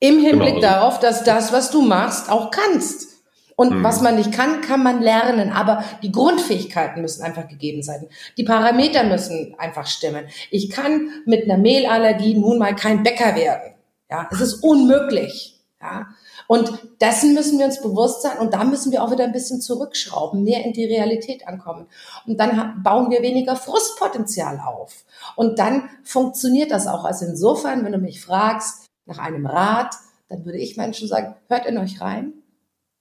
Im 0.00 0.18
Hinblick 0.18 0.56
genau. 0.56 0.68
darauf, 0.68 0.98
dass 0.98 1.24
das, 1.24 1.52
was 1.52 1.70
du 1.70 1.82
machst, 1.82 2.30
auch 2.30 2.50
kannst. 2.50 3.10
Und 3.54 3.80
mhm. 3.80 3.84
was 3.84 4.00
man 4.00 4.16
nicht 4.16 4.32
kann, 4.32 4.62
kann 4.62 4.82
man 4.82 5.02
lernen. 5.02 5.52
Aber 5.52 5.84
die 6.02 6.10
Grundfähigkeiten 6.10 7.02
müssen 7.02 7.22
einfach 7.22 7.46
gegeben 7.46 7.82
sein. 7.82 8.08
Die 8.38 8.44
Parameter 8.44 9.04
müssen 9.04 9.54
einfach 9.58 9.86
stimmen. 9.86 10.24
Ich 10.50 10.70
kann 10.70 11.10
mit 11.26 11.44
einer 11.44 11.58
Mehlallergie 11.58 12.34
nun 12.34 12.58
mal 12.58 12.74
kein 12.74 13.02
Bäcker 13.02 13.36
werden. 13.36 13.74
Ja, 14.10 14.26
es 14.32 14.40
ist 14.40 14.64
unmöglich. 14.64 15.60
Ja. 15.82 16.06
Und 16.46 16.72
dessen 17.02 17.34
müssen 17.34 17.58
wir 17.58 17.66
uns 17.66 17.82
bewusst 17.82 18.22
sein 18.22 18.38
und 18.38 18.54
da 18.54 18.64
müssen 18.64 18.92
wir 18.92 19.02
auch 19.02 19.10
wieder 19.10 19.24
ein 19.24 19.32
bisschen 19.32 19.60
zurückschrauben, 19.60 20.42
mehr 20.42 20.64
in 20.64 20.72
die 20.72 20.84
Realität 20.84 21.46
ankommen. 21.46 21.86
Und 22.26 22.40
dann 22.40 22.82
bauen 22.82 23.10
wir 23.10 23.22
weniger 23.22 23.56
Frustpotenzial 23.56 24.60
auf. 24.60 25.04
Und 25.36 25.58
dann 25.58 25.88
funktioniert 26.02 26.70
das 26.70 26.86
auch. 26.86 27.04
Also 27.04 27.26
insofern, 27.26 27.84
wenn 27.84 27.92
du 27.92 27.98
mich 27.98 28.22
fragst 28.22 28.89
nach 29.10 29.18
einem 29.18 29.46
Rat, 29.46 29.94
dann 30.28 30.44
würde 30.44 30.58
ich 30.58 30.76
Menschen 30.76 31.08
sagen, 31.08 31.34
hört 31.48 31.66
in 31.66 31.76
euch 31.76 32.00
rein, 32.00 32.32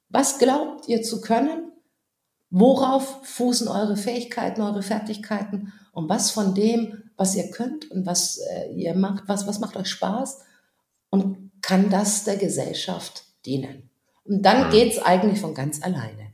was 0.09 0.39
glaubt 0.39 0.87
ihr 0.87 1.03
zu 1.03 1.21
können? 1.21 1.71
Worauf 2.49 3.25
fußen 3.27 3.67
eure 3.67 3.95
Fähigkeiten, 3.95 4.61
eure 4.61 4.81
Fertigkeiten? 4.81 5.71
Und 5.91 6.09
was 6.09 6.31
von 6.31 6.55
dem, 6.55 7.03
was 7.15 7.35
ihr 7.35 7.51
könnt 7.51 7.89
und 7.91 8.05
was 8.07 8.39
äh, 8.39 8.73
ihr 8.73 8.95
macht, 8.95 9.27
was, 9.27 9.47
was 9.47 9.59
macht 9.59 9.77
euch 9.77 9.87
Spaß? 9.87 10.39
Und 11.11 11.51
kann 11.61 11.89
das 11.89 12.23
der 12.23 12.37
Gesellschaft 12.37 13.25
dienen? 13.45 13.89
Und 14.23 14.43
dann 14.43 14.67
mhm. 14.67 14.71
geht's 14.71 14.99
eigentlich 14.99 15.39
von 15.39 15.53
ganz 15.53 15.83
alleine. 15.83 16.33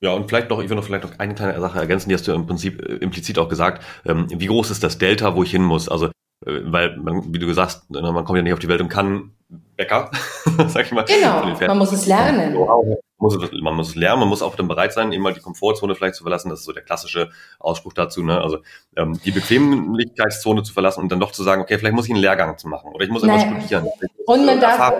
Ja, 0.00 0.12
und 0.12 0.28
vielleicht 0.28 0.50
noch, 0.50 0.60
ich 0.60 0.68
will 0.68 0.76
noch 0.76 0.84
vielleicht 0.84 1.04
noch 1.04 1.18
eine 1.18 1.34
kleine 1.34 1.58
Sache 1.58 1.78
ergänzen, 1.78 2.10
die 2.10 2.14
hast 2.14 2.28
du 2.28 2.32
im 2.32 2.46
Prinzip 2.46 2.82
äh, 2.82 2.96
implizit 2.96 3.38
auch 3.38 3.48
gesagt. 3.48 3.82
Ähm, 4.04 4.26
wie 4.28 4.46
groß 4.46 4.70
ist 4.70 4.82
das 4.82 4.98
Delta, 4.98 5.34
wo 5.34 5.42
ich 5.42 5.50
hin 5.50 5.62
muss? 5.62 5.88
Also 5.88 6.10
weil 6.44 6.96
man, 6.96 7.32
wie 7.32 7.38
du 7.38 7.46
gesagt, 7.46 7.82
hast, 7.88 7.90
man 7.90 8.24
kommt 8.24 8.36
ja 8.36 8.42
nicht 8.42 8.52
auf 8.52 8.58
die 8.58 8.68
Welt 8.68 8.80
und 8.80 8.88
kann 8.88 9.32
Bäcker, 9.76 10.10
sag 10.68 10.86
ich 10.86 10.92
mal. 10.92 11.04
Genau, 11.04 11.42
man 11.66 11.78
muss 11.78 11.92
es 11.92 12.06
lernen. 12.06 12.54
Man 12.54 12.96
muss, 13.18 13.36
es, 13.36 13.50
man 13.60 13.74
muss 13.74 13.88
es 13.88 13.94
lernen, 13.94 14.20
man 14.20 14.28
muss 14.28 14.42
auch 14.42 14.54
dann 14.54 14.68
bereit 14.68 14.92
sein, 14.92 15.12
eben 15.12 15.22
mal 15.22 15.32
die 15.32 15.40
Komfortzone 15.40 15.94
vielleicht 15.94 16.16
zu 16.16 16.24
verlassen. 16.24 16.50
Das 16.50 16.60
ist 16.60 16.66
so 16.66 16.72
der 16.72 16.82
klassische 16.82 17.30
Ausspruch 17.58 17.94
dazu. 17.94 18.22
Ne? 18.22 18.40
Also 18.40 18.58
ähm, 18.96 19.18
die 19.24 19.30
Bequemlichkeitszone 19.30 20.62
zu 20.62 20.72
verlassen 20.72 21.00
und 21.00 21.10
dann 21.10 21.20
doch 21.20 21.32
zu 21.32 21.42
sagen, 21.42 21.62
okay, 21.62 21.78
vielleicht 21.78 21.94
muss 21.94 22.06
ich 22.06 22.12
einen 22.12 22.20
Lehrgang 22.20 22.58
zu 22.58 22.68
machen 22.68 22.92
oder 22.92 23.04
ich 23.04 23.10
muss 23.10 23.22
naja. 23.22 23.42
etwas 23.42 23.64
studieren. 23.64 23.88
Und 24.26 24.46
man 24.46 24.60
darf, 24.60 24.94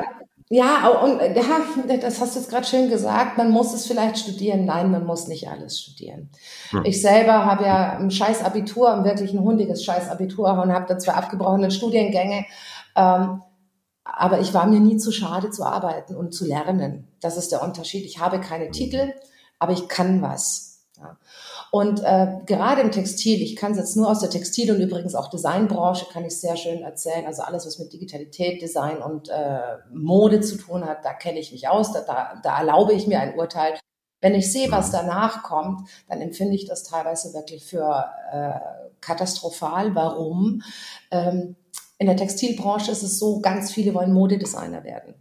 ja, 0.55 0.89
und 0.89 1.21
ja, 1.21 1.97
das 2.01 2.21
hast 2.21 2.37
du 2.37 2.39
jetzt 2.39 2.49
gerade 2.49 2.65
schön 2.65 2.89
gesagt, 2.89 3.37
man 3.37 3.51
muss 3.51 3.75
es 3.75 3.89
vielleicht 3.89 4.19
studieren. 4.19 4.65
Nein, 4.65 4.93
man 4.93 5.05
muss 5.05 5.27
nicht 5.27 5.49
alles 5.49 5.81
studieren. 5.81 6.31
Hm. 6.71 6.83
Ich 6.85 7.03
selber 7.03 7.45
habe 7.45 7.65
ja 7.65 7.97
ein 7.99 8.13
scheiß 8.13 8.45
Abitur, 8.45 8.93
ein 8.93 9.05
wirklich 9.05 9.33
ein 9.33 9.41
hundiges 9.41 9.85
scheiß 9.85 10.09
Abitur 10.09 10.53
und 10.53 10.73
habe 10.73 10.87
da 10.87 10.97
zwei 10.97 11.15
abgebrochene 11.15 11.73
Studiengänge. 11.73 12.47
Ähm, 12.95 13.43
aber 14.05 14.39
ich 14.39 14.55
war 14.55 14.67
mir 14.67 14.79
nie 14.79 14.97
zu 14.97 15.11
schade 15.11 15.51
zu 15.51 15.65
arbeiten 15.65 16.15
und 16.15 16.33
zu 16.33 16.47
lernen. 16.47 17.09
Das 17.21 17.37
ist 17.37 17.51
der 17.51 17.63
Unterschied. 17.63 18.05
Ich 18.05 18.21
habe 18.21 18.39
keine 18.39 18.71
Titel, 18.71 19.13
aber 19.59 19.73
ich 19.73 19.89
kann 19.89 20.23
was. 20.23 20.74
Und 21.75 22.05
äh, 22.05 22.29
gerade 22.47 22.83
im 22.83 22.93
Textil, 22.93 23.43
ich 23.43 23.57
kann 23.57 23.73
es 23.73 23.79
jetzt 23.79 23.97
nur 23.97 24.09
aus 24.09 24.21
der 24.21 24.31
Textil- 24.31 24.71
und 24.71 24.81
übrigens 24.81 25.17
auch 25.17 25.29
Designbranche, 25.29 26.07
kann 26.13 26.25
ich 26.25 26.39
sehr 26.39 26.57
schön 26.57 26.83
erzählen. 26.83 27.27
Also 27.27 27.43
alles, 27.43 27.67
was 27.67 27.81
mit 27.81 27.93
Digitalität, 27.93 28.63
Design 28.63 28.99
und 28.99 29.29
äh, 29.29 29.79
Mode 29.93 30.41
zu 30.41 30.57
tun 30.57 30.85
hat, 30.85 31.05
da 31.05 31.13
kenne 31.15 31.41
ich 31.41 31.51
mich 31.51 31.67
aus, 31.67 31.93
da, 31.93 32.03
da, 32.03 32.41
da 32.41 32.59
erlaube 32.61 32.93
ich 32.93 33.09
mir 33.09 33.19
ein 33.19 33.37
Urteil. 33.37 33.77
Wenn 34.21 34.37
ich 34.37 34.53
sehe, 34.53 34.71
was 34.71 34.93
danach 34.93 35.43
kommt, 35.43 35.89
dann 36.09 36.21
empfinde 36.21 36.55
ich 36.55 36.65
das 36.65 36.85
teilweise 36.85 37.35
wirklich 37.35 37.65
für 37.65 38.05
äh, 38.31 38.53
katastrophal. 39.01 39.97
Warum? 39.97 40.63
Ähm, 41.11 41.57
in 41.99 42.07
der 42.07 42.17
Textilbranche 42.17 42.93
ist 42.93 43.03
es 43.03 43.19
so, 43.19 43.41
ganz 43.41 43.73
viele 43.73 43.95
wollen 43.95 44.13
Modedesigner 44.13 44.85
werden. 44.85 45.17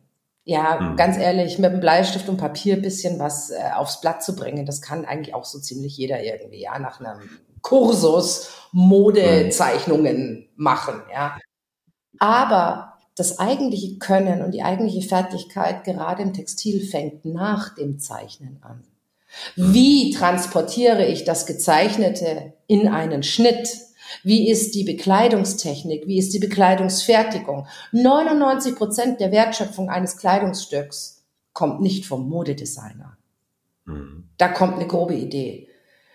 Ja, 0.45 0.79
mhm. 0.79 0.95
ganz 0.97 1.17
ehrlich, 1.17 1.57
mit 1.57 1.71
einem 1.71 1.79
Bleistift 1.79 2.27
und 2.27 2.37
Papier 2.37 2.81
bisschen 2.81 3.17
was 3.17 3.49
äh, 3.49 3.71
aufs 3.75 4.01
Blatt 4.01 4.23
zu 4.23 4.35
bringen, 4.35 4.65
das 4.65 4.81
kann 4.81 5.05
eigentlich 5.05 5.33
auch 5.33 5.45
so 5.45 5.59
ziemlich 5.59 5.95
jeder 5.95 6.21
irgendwie, 6.21 6.61
ja, 6.61 6.77
nach 6.79 6.99
einem 6.99 7.21
Kursus 7.61 8.49
Modezeichnungen 8.73 10.49
machen, 10.55 11.01
ja. 11.11 11.37
Aber 12.19 12.93
das 13.15 13.39
eigentliche 13.39 13.99
Können 13.99 14.41
und 14.41 14.51
die 14.51 14.63
eigentliche 14.63 15.07
Fertigkeit 15.07 15.83
gerade 15.83 16.23
im 16.23 16.33
Textil 16.33 16.85
fängt 16.85 17.25
nach 17.25 17.75
dem 17.75 17.99
Zeichnen 17.99 18.59
an. 18.63 18.83
Wie 19.55 20.11
transportiere 20.11 21.05
ich 21.05 21.23
das 21.23 21.45
Gezeichnete 21.45 22.53
in 22.67 22.87
einen 22.87 23.23
Schnitt? 23.23 23.69
Wie 24.23 24.49
ist 24.49 24.75
die 24.75 24.83
Bekleidungstechnik? 24.83 26.07
Wie 26.07 26.17
ist 26.17 26.33
die 26.33 26.39
Bekleidungsfertigung? 26.39 27.67
99 27.91 28.75
Prozent 28.75 29.19
der 29.19 29.31
Wertschöpfung 29.31 29.89
eines 29.89 30.17
Kleidungsstücks 30.17 31.23
kommt 31.53 31.81
nicht 31.81 32.05
vom 32.05 32.29
Modedesigner. 32.29 33.17
Mhm. 33.85 34.29
Da 34.37 34.47
kommt 34.49 34.75
eine 34.75 34.87
grobe 34.87 35.15
Idee. 35.15 35.67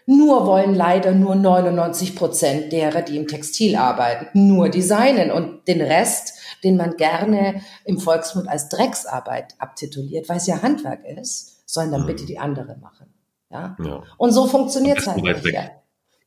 Nur 0.07 0.47
wollen 0.47 0.75
leider 0.75 1.13
nur 1.13 1.35
99 1.35 2.17
Prozent 2.17 2.73
derer, 2.73 3.03
die 3.03 3.19
im 3.19 3.27
Textil 3.27 3.77
arbeiten, 3.77 4.49
nur 4.49 4.71
designen 4.71 5.31
und 5.31 5.69
den 5.69 5.83
Rest, 5.83 6.33
den 6.65 6.79
man 6.79 6.97
gerne 6.97 7.61
im 7.85 7.99
Volksmund 7.99 8.49
als 8.49 8.71
Drecksarbeit 8.71 9.55
abtituliert, 9.59 10.31
weil 10.31 10.39
es 10.39 10.47
ja 10.47 10.63
Handwerk 10.63 11.05
ist, 11.05 11.69
sollen 11.69 11.93
dann 11.93 12.03
mhm. 12.03 12.07
bitte 12.07 12.25
die 12.25 12.39
andere 12.39 12.79
machen. 12.79 13.13
Ja? 13.51 13.77
ja. 13.85 14.03
Und 14.17 14.33
so 14.33 14.47
funktioniert 14.47 14.99
es 14.99 15.07
halt 15.07 15.23
nicht. 15.23 15.45
Ja. 15.45 15.71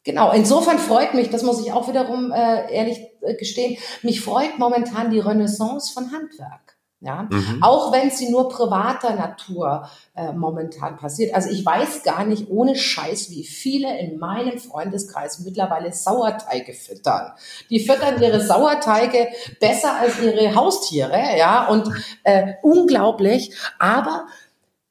Genau, 0.03 0.31
insofern 0.31 0.79
freut 0.79 1.13
mich, 1.13 1.29
das 1.29 1.43
muss 1.43 1.61
ich 1.61 1.73
auch 1.73 1.87
wiederum 1.87 2.31
äh, 2.31 2.73
ehrlich 2.73 2.99
äh, 3.21 3.35
gestehen, 3.35 3.77
mich 4.01 4.21
freut 4.21 4.57
momentan 4.57 5.11
die 5.11 5.19
Renaissance 5.19 5.93
von 5.93 6.11
Handwerk. 6.11 6.77
Ja, 7.03 7.27
mhm. 7.31 7.63
auch 7.63 7.91
wenn 7.91 8.11
sie 8.11 8.29
nur 8.29 8.47
privater 8.47 9.15
Natur 9.15 9.89
äh, 10.13 10.33
momentan 10.33 10.97
passiert. 10.97 11.33
Also 11.33 11.49
ich 11.49 11.65
weiß 11.65 12.03
gar 12.03 12.25
nicht 12.25 12.47
ohne 12.51 12.75
Scheiß, 12.75 13.31
wie 13.31 13.43
viele 13.43 13.97
in 13.99 14.19
meinem 14.19 14.59
Freundeskreis 14.59 15.39
mittlerweile 15.39 15.91
Sauerteige 15.91 16.73
füttern. 16.73 17.31
Die 17.71 17.79
füttern 17.79 18.21
ihre 18.21 18.39
Sauerteige 18.39 19.29
besser 19.59 19.95
als 19.95 20.21
ihre 20.21 20.53
Haustiere, 20.53 21.39
ja, 21.39 21.67
und 21.69 21.89
äh, 22.23 22.53
unglaublich. 22.61 23.51
Aber 23.79 24.27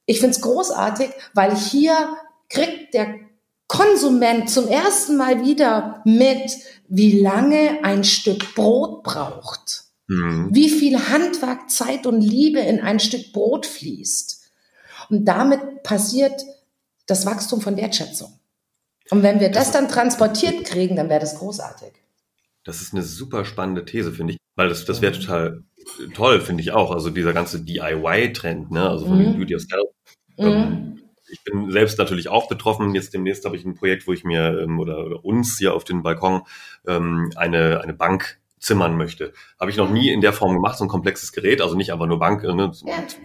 ich 0.05 0.19
find's 0.19 0.41
großartig, 0.41 1.11
weil 1.33 1.55
hier 1.55 1.95
kriegt 2.49 2.93
der 2.93 3.20
Konsument 3.71 4.49
zum 4.49 4.67
ersten 4.67 5.15
Mal 5.15 5.45
wieder 5.45 6.01
mit, 6.03 6.51
wie 6.89 7.21
lange 7.21 7.79
ein 7.83 8.03
Stück 8.03 8.53
Brot 8.53 9.01
braucht. 9.01 9.85
Mhm. 10.07 10.49
Wie 10.51 10.69
viel 10.69 11.07
Handwerk, 11.07 11.69
Zeit 11.69 12.05
und 12.05 12.19
Liebe 12.19 12.59
in 12.59 12.81
ein 12.81 12.99
Stück 12.99 13.31
Brot 13.31 13.65
fließt. 13.65 14.41
Und 15.09 15.23
damit 15.23 15.83
passiert 15.83 16.41
das 17.07 17.25
Wachstum 17.25 17.61
von 17.61 17.77
Wertschätzung. 17.77 18.37
Und 19.09 19.23
wenn 19.23 19.39
wir 19.39 19.49
das 19.49 19.71
dann 19.71 19.87
transportiert 19.87 20.65
kriegen, 20.65 20.97
dann 20.97 21.07
wäre 21.07 21.21
das 21.21 21.39
großartig. 21.39 21.93
Das 22.65 22.81
ist 22.81 22.93
eine 22.93 23.03
super 23.03 23.45
spannende 23.45 23.85
These, 23.85 24.11
finde 24.11 24.33
ich, 24.33 24.39
weil 24.57 24.67
das, 24.67 24.83
das 24.83 25.01
wäre 25.01 25.17
total 25.17 25.63
toll, 26.13 26.41
finde 26.41 26.61
ich 26.61 26.73
auch. 26.73 26.91
Also 26.91 27.09
dieser 27.09 27.31
ganze 27.31 27.61
DIY-Trend, 27.61 28.69
ne, 28.69 28.89
also 28.89 29.05
von 29.05 29.17
mhm. 29.17 29.37
Do-it-yourself. 29.37 29.89
Mhm. 30.37 31.00
Ich 31.31 31.43
bin 31.43 31.71
selbst 31.71 31.97
natürlich 31.97 32.27
auch 32.27 32.47
betroffen. 32.47 32.93
Jetzt 32.93 33.13
demnächst 33.13 33.45
habe 33.45 33.55
ich 33.55 33.65
ein 33.65 33.75
Projekt, 33.75 34.07
wo 34.07 34.13
ich 34.13 34.23
mir 34.23 34.61
ähm, 34.61 34.79
oder, 34.79 35.05
oder 35.05 35.25
uns 35.25 35.57
hier 35.57 35.73
auf 35.73 35.83
den 35.83 36.03
Balkon 36.03 36.41
ähm, 36.85 37.31
eine, 37.35 37.81
eine 37.81 37.93
Bank 37.93 38.39
zimmern 38.61 38.95
möchte. 38.95 39.33
Habe 39.59 39.71
ich 39.71 39.77
noch 39.77 39.89
nie 39.89 40.09
in 40.11 40.21
der 40.21 40.33
Form 40.33 40.53
gemacht, 40.53 40.77
so 40.77 40.85
ein 40.85 40.89
komplexes 40.89 41.31
Gerät, 41.33 41.61
also 41.61 41.75
nicht 41.75 41.91
einfach 41.91 42.05
nur 42.05 42.19
Bank, 42.19 42.43
äh, 42.43 42.53
ne, 42.53 42.71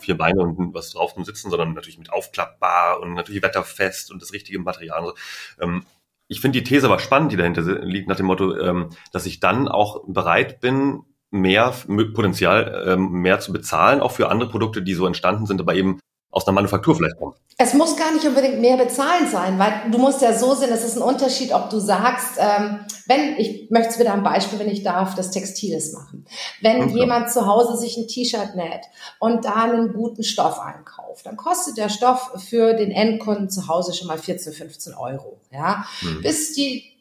vier 0.01 0.17
Beine 0.17 0.41
und 0.41 0.75
was 0.75 0.91
drauf 0.91 1.15
zum 1.15 1.25
Sitzen, 1.25 1.51
sondern 1.51 1.75
natürlich 1.75 1.99
mit 1.99 2.13
aufklappbar 2.13 3.01
und 3.01 3.15
natürlich 3.15 3.43
wetterfest 3.43 4.11
und 4.11 4.23
das 4.23 4.33
richtige 4.33 4.59
Material. 4.59 5.13
Ähm, 5.61 5.85
ich 6.29 6.41
finde 6.41 6.59
die 6.59 6.65
These 6.65 6.87
aber 6.87 6.99
spannend, 6.99 7.33
die 7.33 7.37
dahinter 7.37 7.63
liegt, 7.85 8.09
nach 8.09 8.17
dem 8.17 8.27
Motto, 8.27 8.57
ähm, 8.57 8.91
dass 9.13 9.27
ich 9.27 9.39
dann 9.39 9.69
auch 9.69 10.03
bereit 10.09 10.61
bin, 10.61 11.03
mehr 11.31 11.75
Potenzial 12.15 12.85
ähm, 12.87 13.11
mehr 13.21 13.41
zu 13.41 13.53
bezahlen, 13.53 14.01
auch 14.01 14.13
für 14.13 14.29
andere 14.29 14.49
Produkte, 14.49 14.83
die 14.83 14.95
so 14.95 15.07
entstanden 15.07 15.47
sind, 15.47 15.61
aber 15.61 15.75
eben 15.75 16.01
aus 16.37 16.47
einer 16.47 16.55
Manufaktur 16.55 16.95
vielleicht 16.95 17.16
kommen. 17.16 17.32
Es 17.57 17.72
muss 17.72 17.97
gar 17.97 18.12
nicht 18.12 18.26
unbedingt 18.26 18.61
mehr 18.61 18.76
bezahlen 18.76 19.26
sein, 19.26 19.59
weil 19.59 19.91
du 19.91 19.97
musst 19.97 20.20
ja 20.20 20.37
so 20.37 20.55
sehen, 20.55 20.68
es 20.70 20.84
ist 20.84 20.99
ein 20.99 21.03
Unterschied, 21.03 21.51
ob 21.55 21.70
du 21.70 21.78
sagst, 21.78 22.37
ähm, 22.39 22.80
wenn, 23.07 23.39
ich 23.39 23.70
möchte 23.70 23.89
es 23.89 23.99
wieder 23.99 24.12
am 24.12 24.22
Beispiel, 24.22 24.59
wenn 24.59 24.68
ich 24.68 24.82
darf, 24.82 25.14
das 25.14 25.30
Textiles 25.30 25.95
machen. 25.95 26.26
Wenn 26.61 26.82
okay. 26.82 26.99
jemand 26.99 27.32
zu 27.32 27.47
Hause 27.47 27.78
sich 27.78 27.97
ein 27.97 28.07
T-Shirt 28.07 28.55
näht 28.55 28.82
und 29.18 29.47
da 29.47 29.64
einen 29.64 29.95
guten 29.95 30.22
Stoff 30.22 30.61
einkauft, 30.61 31.24
dann 31.24 31.39
kostet 31.39 31.78
der 31.78 31.89
Stoff 31.89 32.32
für 32.37 32.74
den 32.74 32.91
Endkunden 32.91 33.49
zu 33.49 33.68
Hause 33.68 33.95
schon 33.95 34.09
mal 34.09 34.18
14, 34.18 34.53
15 34.53 34.93
Euro. 34.93 35.41
Ja? 35.51 35.87
Mhm. 36.03 36.20
Bis 36.20 36.53
die 36.53 36.96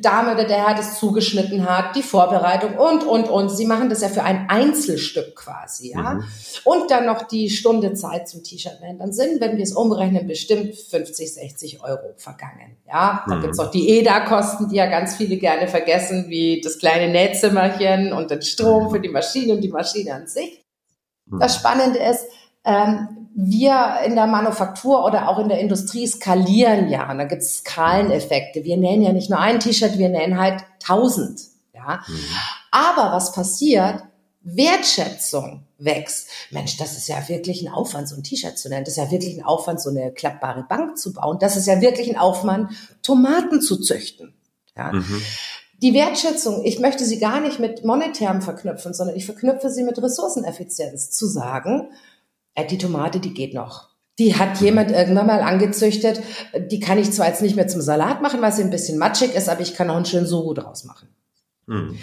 Dame 0.00 0.32
oder 0.32 0.44
der 0.44 0.66
Herr 0.66 0.74
das 0.74 0.98
zugeschnitten 0.98 1.68
hat, 1.68 1.96
die 1.96 2.02
Vorbereitung 2.02 2.76
und, 2.76 3.04
und, 3.04 3.28
und. 3.28 3.48
Sie 3.48 3.66
machen 3.66 3.88
das 3.88 4.02
ja 4.02 4.08
für 4.08 4.22
ein 4.22 4.48
Einzelstück 4.48 5.36
quasi, 5.36 5.92
ja. 5.92 6.14
Mhm. 6.14 6.24
Und 6.64 6.90
dann 6.90 7.06
noch 7.06 7.22
die 7.22 7.50
Stunde 7.50 7.94
Zeit 7.94 8.28
zum 8.28 8.42
T-Shirt 8.42 8.80
nähen. 8.80 8.98
Dann 8.98 9.12
sind, 9.12 9.40
wenn 9.40 9.56
wir 9.56 9.62
es 9.62 9.72
umrechnen, 9.72 10.26
bestimmt 10.26 10.74
50, 10.76 11.34
60 11.34 11.82
Euro 11.82 12.14
vergangen, 12.16 12.76
ja. 12.86 13.24
Dann 13.26 13.38
mhm. 13.38 13.42
gibt's 13.42 13.58
noch 13.58 13.70
die 13.70 13.88
EDA-Kosten, 13.88 14.68
die 14.68 14.76
ja 14.76 14.86
ganz 14.86 15.16
viele 15.16 15.36
gerne 15.36 15.68
vergessen, 15.68 16.26
wie 16.28 16.60
das 16.60 16.78
kleine 16.78 17.12
Nähzimmerchen 17.12 18.12
und 18.12 18.30
den 18.30 18.42
Strom 18.42 18.90
für 18.90 19.00
die 19.00 19.08
Maschine 19.08 19.54
und 19.54 19.60
die 19.60 19.70
Maschine 19.70 20.14
an 20.14 20.26
sich. 20.26 20.64
Mhm. 21.26 21.40
Das 21.40 21.56
Spannende 21.56 21.98
ist, 21.98 22.26
ähm, 22.64 23.21
wir 23.34 24.00
in 24.04 24.14
der 24.14 24.26
Manufaktur 24.26 25.04
oder 25.04 25.28
auch 25.28 25.38
in 25.38 25.48
der 25.48 25.60
Industrie 25.60 26.06
skalieren 26.06 26.88
ja. 26.88 27.10
Und 27.10 27.18
da 27.18 27.24
gibt 27.24 27.42
es 27.42 27.58
Skaleneffekte. 27.58 28.64
Wir 28.64 28.76
nähen 28.76 29.02
ja 29.02 29.12
nicht 29.12 29.30
nur 29.30 29.38
ein 29.38 29.60
T-Shirt, 29.60 29.98
wir 29.98 30.08
nähen 30.08 30.38
halt 30.38 30.64
tausend. 30.80 31.40
Ja. 31.74 32.04
Mhm. 32.06 32.24
Aber 32.70 33.12
was 33.12 33.32
passiert? 33.32 34.02
Wertschätzung 34.42 35.62
wächst. 35.78 36.28
Mensch, 36.50 36.76
das 36.76 36.96
ist 36.96 37.08
ja 37.08 37.28
wirklich 37.28 37.62
ein 37.62 37.72
Aufwand, 37.72 38.08
so 38.08 38.16
ein 38.16 38.22
T-Shirt 38.22 38.58
zu 38.58 38.68
nennen. 38.68 38.84
Das 38.84 38.96
ist 38.96 39.04
ja 39.04 39.10
wirklich 39.10 39.36
ein 39.36 39.44
Aufwand, 39.44 39.80
so 39.80 39.90
eine 39.90 40.12
klappbare 40.12 40.64
Bank 40.68 40.98
zu 40.98 41.12
bauen. 41.12 41.38
Das 41.40 41.56
ist 41.56 41.66
ja 41.66 41.80
wirklich 41.80 42.08
ein 42.10 42.18
Aufwand, 42.18 42.70
Tomaten 43.02 43.60
zu 43.60 43.80
züchten. 43.80 44.34
Ja. 44.76 44.92
Mhm. 44.92 45.22
Die 45.82 45.94
Wertschätzung, 45.94 46.64
ich 46.64 46.78
möchte 46.78 47.04
sie 47.04 47.18
gar 47.18 47.40
nicht 47.40 47.58
mit 47.58 47.84
monetärem 47.84 48.40
verknüpfen, 48.40 48.94
sondern 48.94 49.16
ich 49.16 49.26
verknüpfe 49.26 49.68
sie 49.70 49.82
mit 49.82 50.00
Ressourceneffizienz. 50.00 51.10
Zu 51.10 51.26
sagen, 51.26 51.88
die 52.70 52.78
Tomate, 52.78 53.20
die 53.20 53.34
geht 53.34 53.54
noch. 53.54 53.88
Die 54.18 54.36
hat 54.36 54.60
jemand 54.60 54.90
irgendwann 54.90 55.26
mal 55.26 55.40
angezüchtet. 55.40 56.20
Die 56.70 56.80
kann 56.80 56.98
ich 56.98 57.12
zwar 57.12 57.28
jetzt 57.28 57.42
nicht 57.42 57.56
mehr 57.56 57.68
zum 57.68 57.80
Salat 57.80 58.20
machen, 58.20 58.42
weil 58.42 58.52
sie 58.52 58.62
ein 58.62 58.70
bisschen 58.70 58.98
matschig 58.98 59.34
ist, 59.34 59.48
aber 59.48 59.62
ich 59.62 59.74
kann 59.74 59.88
auch 59.90 59.96
einen 59.96 60.04
schönen 60.04 60.26
Sugo 60.26 60.52
draus 60.52 60.84
machen. 60.84 61.08
Mhm. 61.66 61.98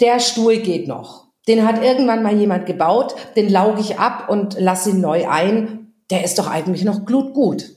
Der 0.00 0.20
Stuhl 0.20 0.58
geht 0.58 0.86
noch. 0.86 1.28
Den 1.48 1.66
hat 1.66 1.82
irgendwann 1.82 2.22
mal 2.22 2.36
jemand 2.36 2.66
gebaut, 2.66 3.14
den 3.36 3.48
lauge 3.48 3.80
ich 3.80 3.98
ab 3.98 4.28
und 4.28 4.58
lasse 4.60 4.90
ihn 4.90 5.00
neu 5.00 5.28
ein. 5.28 5.94
Der 6.10 6.24
ist 6.24 6.38
doch 6.38 6.46
eigentlich 6.46 6.84
noch 6.84 7.06
glutgut. 7.06 7.70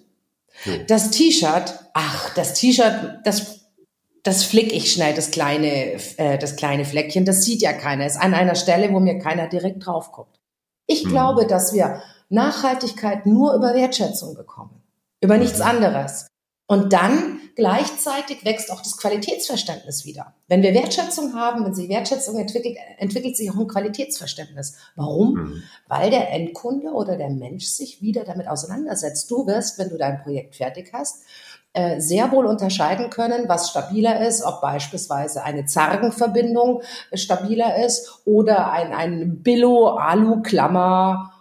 Mhm. 0.65 0.85
Das 0.87 1.11
T-Shirt, 1.11 1.73
ach, 1.93 2.33
das 2.35 2.53
T-Shirt, 2.55 3.21
das 3.23 3.63
das 4.23 4.45
flick 4.45 4.71
ich 4.71 4.91
schnell, 4.91 5.13
das 5.13 5.31
kleine, 5.31 5.99
äh, 6.17 6.37
das 6.37 6.55
kleine 6.55 6.85
Fleckchen. 6.85 7.25
Das 7.25 7.43
sieht 7.43 7.61
ja 7.61 7.73
keiner. 7.73 8.05
Ist 8.05 8.15
an 8.15 8.33
einer 8.33 8.55
Stelle, 8.55 8.91
wo 8.93 9.01
mir 9.01 9.19
keiner 9.19 9.47
direkt 9.47 9.85
drauf 9.85 10.13
guckt. 10.13 10.39
Ich 10.93 11.05
mhm. 11.05 11.09
glaube, 11.09 11.47
dass 11.47 11.73
wir 11.73 12.03
Nachhaltigkeit 12.29 13.25
nur 13.25 13.55
über 13.55 13.73
Wertschätzung 13.73 14.35
bekommen, 14.35 14.83
über 15.21 15.37
nichts 15.37 15.59
anderes. 15.59 16.27
Und 16.67 16.93
dann 16.93 17.41
gleichzeitig 17.55 18.45
wächst 18.45 18.71
auch 18.71 18.81
das 18.81 18.97
Qualitätsverständnis 18.97 20.05
wieder. 20.05 20.33
Wenn 20.47 20.61
wir 20.61 20.73
Wertschätzung 20.73 21.33
haben, 21.33 21.65
wenn 21.65 21.73
sich 21.73 21.89
Wertschätzung 21.89 22.39
entwickelt, 22.39 22.77
entwickelt 22.97 23.35
sich 23.35 23.51
auch 23.51 23.57
ein 23.57 23.67
Qualitätsverständnis. 23.67 24.77
Warum? 24.95 25.33
Mhm. 25.33 25.63
Weil 25.87 26.09
der 26.09 26.31
Endkunde 26.31 26.91
oder 26.91 27.17
der 27.17 27.29
Mensch 27.29 27.65
sich 27.65 28.01
wieder 28.01 28.23
damit 28.23 28.47
auseinandersetzt. 28.47 29.29
Du 29.29 29.45
wirst, 29.45 29.77
wenn 29.77 29.89
du 29.89 29.97
dein 29.97 30.21
Projekt 30.21 30.55
fertig 30.55 30.91
hast, 30.93 31.23
sehr 31.97 32.31
wohl 32.31 32.45
unterscheiden 32.45 33.09
können, 33.09 33.49
was 33.49 33.71
stabiler 33.71 34.27
ist, 34.27 34.43
ob 34.43 34.61
beispielsweise 34.61 35.43
eine 35.43 35.65
Zargenverbindung 35.65 36.83
stabiler 37.13 37.83
ist 37.83 38.21
oder 38.25 38.71
ein, 38.71 38.93
ein 38.93 39.41
Billo-Alu-Klammer, 39.41 41.33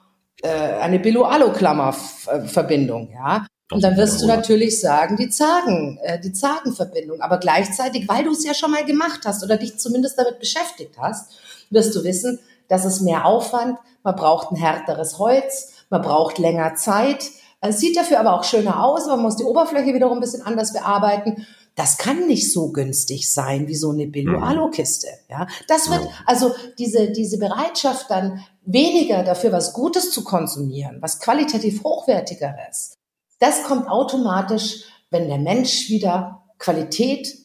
äh, 0.42 0.48
eine 0.48 1.00
Billo-Alu-Klammer-Verbindung, 1.00 3.10
ja. 3.12 3.46
Und 3.70 3.84
dann 3.84 3.96
wirst 3.96 4.20
du 4.20 4.26
natürlich 4.26 4.80
sagen, 4.80 5.16
die 5.16 5.30
Zagen, 5.30 5.98
äh, 6.02 6.20
die 6.20 6.32
Zagenverbindung. 6.32 7.20
Aber 7.22 7.38
gleichzeitig, 7.38 8.08
weil 8.08 8.24
du 8.24 8.32
es 8.32 8.44
ja 8.44 8.54
schon 8.54 8.70
mal 8.70 8.84
gemacht 8.84 9.20
hast 9.24 9.42
oder 9.42 9.56
dich 9.56 9.78
zumindest 9.78 10.18
damit 10.18 10.38
beschäftigt 10.38 10.96
hast, 10.98 11.32
wirst 11.70 11.94
du 11.94 12.04
wissen, 12.04 12.38
dass 12.68 12.84
es 12.84 13.00
mehr 13.00 13.24
Aufwand, 13.24 13.78
man 14.02 14.14
braucht 14.16 14.50
ein 14.50 14.56
härteres 14.56 15.18
Holz, 15.18 15.72
man 15.90 16.02
braucht 16.02 16.38
länger 16.38 16.74
Zeit, 16.74 17.30
es 17.70 17.80
sieht 17.80 17.96
dafür 17.96 18.20
aber 18.20 18.34
auch 18.34 18.44
schöner 18.44 18.84
aus, 18.84 19.06
man 19.06 19.20
muss 19.20 19.36
die 19.36 19.44
Oberfläche 19.44 19.94
wiederum 19.94 20.18
ein 20.18 20.20
bisschen 20.20 20.42
anders 20.42 20.72
bearbeiten. 20.72 21.46
Das 21.74 21.96
kann 21.96 22.26
nicht 22.26 22.52
so 22.52 22.70
günstig 22.70 23.32
sein 23.32 23.66
wie 23.66 23.74
so 23.74 23.90
eine 23.90 24.06
Billo-Alu-Kiste. 24.06 25.06
Ja, 25.30 25.46
das 25.68 25.88
wird 25.88 26.06
also 26.26 26.54
diese 26.78 27.12
diese 27.12 27.38
Bereitschaft 27.38 28.10
dann 28.10 28.44
weniger 28.64 29.22
dafür 29.22 29.52
was 29.52 29.72
Gutes 29.72 30.10
zu 30.10 30.22
konsumieren, 30.22 30.98
was 31.00 31.20
qualitativ 31.20 31.82
hochwertigeres. 31.82 32.98
Das 33.38 33.62
kommt 33.62 33.88
automatisch, 33.88 34.84
wenn 35.10 35.28
der 35.28 35.38
Mensch 35.38 35.88
wieder 35.88 36.42
Qualität 36.58 37.38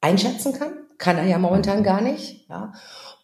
einschätzen 0.00 0.52
kann. 0.52 0.72
Kann 0.98 1.16
er 1.16 1.26
ja 1.26 1.38
momentan 1.38 1.82
gar 1.82 2.00
nicht. 2.00 2.48
Ja. 2.48 2.72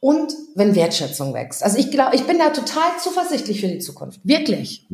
Und 0.00 0.32
wenn 0.54 0.74
Wertschätzung 0.74 1.32
wächst. 1.32 1.62
Also 1.62 1.78
ich 1.78 1.90
glaube, 1.90 2.14
ich 2.14 2.26
bin 2.26 2.38
da 2.38 2.50
total 2.50 2.90
zuversichtlich 3.02 3.60
für 3.60 3.68
die 3.68 3.78
Zukunft. 3.78 4.20
Wirklich. 4.22 4.86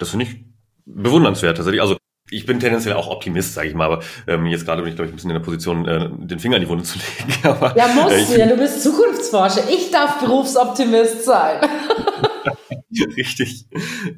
Das 0.00 0.10
finde 0.10 0.24
ich 0.24 0.44
bewundernswert 0.86 1.56
tatsächlich. 1.56 1.80
Also 1.80 1.96
ich 2.30 2.46
bin 2.46 2.58
tendenziell 2.58 2.94
auch 2.94 3.08
Optimist, 3.08 3.54
sage 3.54 3.68
ich 3.68 3.74
mal, 3.74 3.84
aber 3.84 4.02
ähm, 4.26 4.46
jetzt 4.46 4.64
gerade 4.64 4.82
bin 4.82 4.90
ich, 4.90 4.96
glaube 4.96 5.08
ich, 5.08 5.12
ein 5.12 5.16
bisschen 5.16 5.30
in 5.30 5.34
der 5.34 5.44
Position, 5.44 5.86
äh, 5.86 6.08
den 6.10 6.38
Finger 6.38 6.56
in 6.56 6.62
die 6.62 6.68
Wunde 6.68 6.84
zu 6.84 6.98
legen. 7.26 7.38
aber, 7.42 7.76
ja, 7.76 7.86
musst 7.88 8.32
äh, 8.32 8.34
du 8.34 8.40
ja, 8.40 8.46
du 8.46 8.56
bist 8.56 8.82
Zukunftsforscher. 8.82 9.68
Ich 9.70 9.90
darf 9.90 10.20
Berufsoptimist 10.20 11.24
sein. 11.24 11.60
Richtig, 13.16 13.66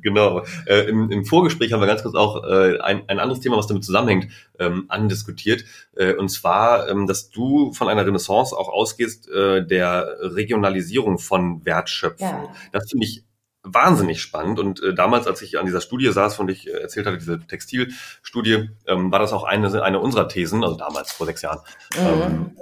genau. 0.02 0.44
Äh, 0.66 0.88
im, 0.88 1.10
Im 1.10 1.24
Vorgespräch 1.24 1.72
haben 1.72 1.80
wir 1.80 1.86
ganz 1.86 2.02
kurz 2.02 2.14
auch 2.14 2.44
äh, 2.44 2.78
ein, 2.78 3.02
ein 3.08 3.18
anderes 3.18 3.40
Thema, 3.40 3.56
was 3.56 3.66
damit 3.66 3.84
zusammenhängt, 3.84 4.28
ähm, 4.58 4.86
andiskutiert. 4.88 5.64
Äh, 5.96 6.14
und 6.14 6.30
zwar, 6.30 6.88
ähm, 6.88 7.06
dass 7.06 7.30
du 7.30 7.72
von 7.72 7.88
einer 7.88 8.06
Renaissance 8.06 8.56
auch 8.56 8.68
ausgehst 8.68 9.28
äh, 9.28 9.66
der 9.66 10.16
Regionalisierung 10.20 11.18
von 11.18 11.64
Wertschöpfung. 11.64 12.28
Ja. 12.28 12.54
Das 12.72 12.88
finde 12.90 13.06
ich 13.06 13.24
wahnsinnig 13.62 14.20
spannend. 14.20 14.58
Und 14.58 14.82
äh, 14.82 14.94
damals, 14.94 15.26
als 15.26 15.42
ich 15.42 15.58
an 15.58 15.66
dieser 15.66 15.80
Studie 15.80 16.10
saß, 16.10 16.34
von 16.34 16.46
der 16.46 16.56
ich 16.56 16.68
äh, 16.68 16.72
erzählt 16.72 17.06
hatte, 17.06 17.18
diese 17.18 17.40
Textilstudie, 17.40 18.70
ähm, 18.86 19.12
war 19.12 19.18
das 19.18 19.32
auch 19.32 19.44
eine, 19.44 19.82
eine 19.82 20.00
unserer 20.00 20.28
Thesen, 20.28 20.64
also 20.64 20.76
damals, 20.76 21.12
vor 21.12 21.26
sechs 21.26 21.42
Jahren. 21.42 21.60
Mhm. 21.94 22.22
Ähm, 22.22 22.56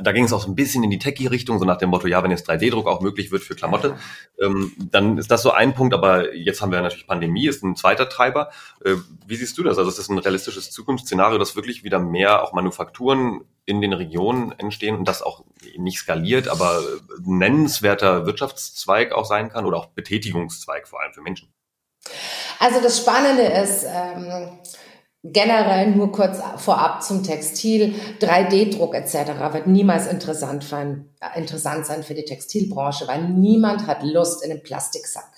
da 0.00 0.12
ging 0.12 0.24
es 0.24 0.32
auch 0.32 0.42
so 0.42 0.48
ein 0.48 0.54
bisschen 0.54 0.84
in 0.84 0.90
die 0.90 0.98
Techie-Richtung, 0.98 1.58
so 1.58 1.64
nach 1.64 1.78
dem 1.78 1.90
Motto, 1.90 2.06
ja, 2.06 2.22
wenn 2.22 2.30
jetzt 2.30 2.48
3D-Druck 2.48 2.86
auch 2.86 3.00
möglich 3.00 3.30
wird 3.30 3.42
für 3.42 3.54
Klamotte, 3.54 3.96
ähm, 4.40 4.72
dann 4.78 5.18
ist 5.18 5.30
das 5.30 5.42
so 5.42 5.50
ein 5.50 5.74
Punkt, 5.74 5.94
aber 5.94 6.34
jetzt 6.34 6.62
haben 6.62 6.72
wir 6.72 6.80
natürlich 6.80 7.06
Pandemie, 7.06 7.46
ist 7.46 7.62
ein 7.62 7.76
zweiter 7.76 8.08
Treiber. 8.08 8.50
Äh, 8.84 8.96
wie 9.26 9.36
siehst 9.36 9.58
du 9.58 9.62
das? 9.62 9.78
Also 9.78 9.90
ist 9.90 9.98
das 9.98 10.08
ein 10.08 10.18
realistisches 10.18 10.70
Zukunftsszenario, 10.70 11.38
dass 11.38 11.56
wirklich 11.56 11.84
wieder 11.84 11.98
mehr 11.98 12.42
auch 12.42 12.52
Manufakturen 12.52 13.42
in 13.66 13.80
den 13.80 13.92
Regionen 13.92 14.52
entstehen 14.58 14.96
und 14.96 15.06
das 15.06 15.22
auch 15.22 15.44
nicht 15.76 15.98
skaliert, 15.98 16.48
aber 16.48 16.82
nennenswerter 17.24 18.26
Wirtschaftszweig 18.26 19.12
auch 19.12 19.24
sein 19.24 19.50
kann 19.50 19.66
oder 19.66 19.76
auch 19.76 19.86
Betätigungszweig 19.86 20.88
vor 20.88 21.00
allem 21.00 21.12
für 21.12 21.22
Menschen? 21.22 21.52
Also 22.58 22.80
das 22.80 22.98
Spannende 22.98 23.42
ist, 23.42 23.84
ähm, 23.84 24.58
generell 25.22 25.90
nur 25.90 26.12
kurz 26.12 26.38
vorab 26.56 27.02
zum 27.02 27.22
Textil, 27.22 27.94
3D-Druck 28.20 28.94
etc. 28.94 29.52
wird 29.52 29.66
niemals 29.66 30.06
interessant, 30.06 30.64
für, 30.64 31.04
interessant 31.36 31.86
sein 31.86 32.02
für 32.02 32.14
die 32.14 32.24
Textilbranche, 32.24 33.06
weil 33.06 33.28
niemand 33.28 33.86
hat 33.86 34.02
Lust 34.02 34.42
in 34.44 34.50
einem 34.50 34.62
Plastiksack 34.62 35.28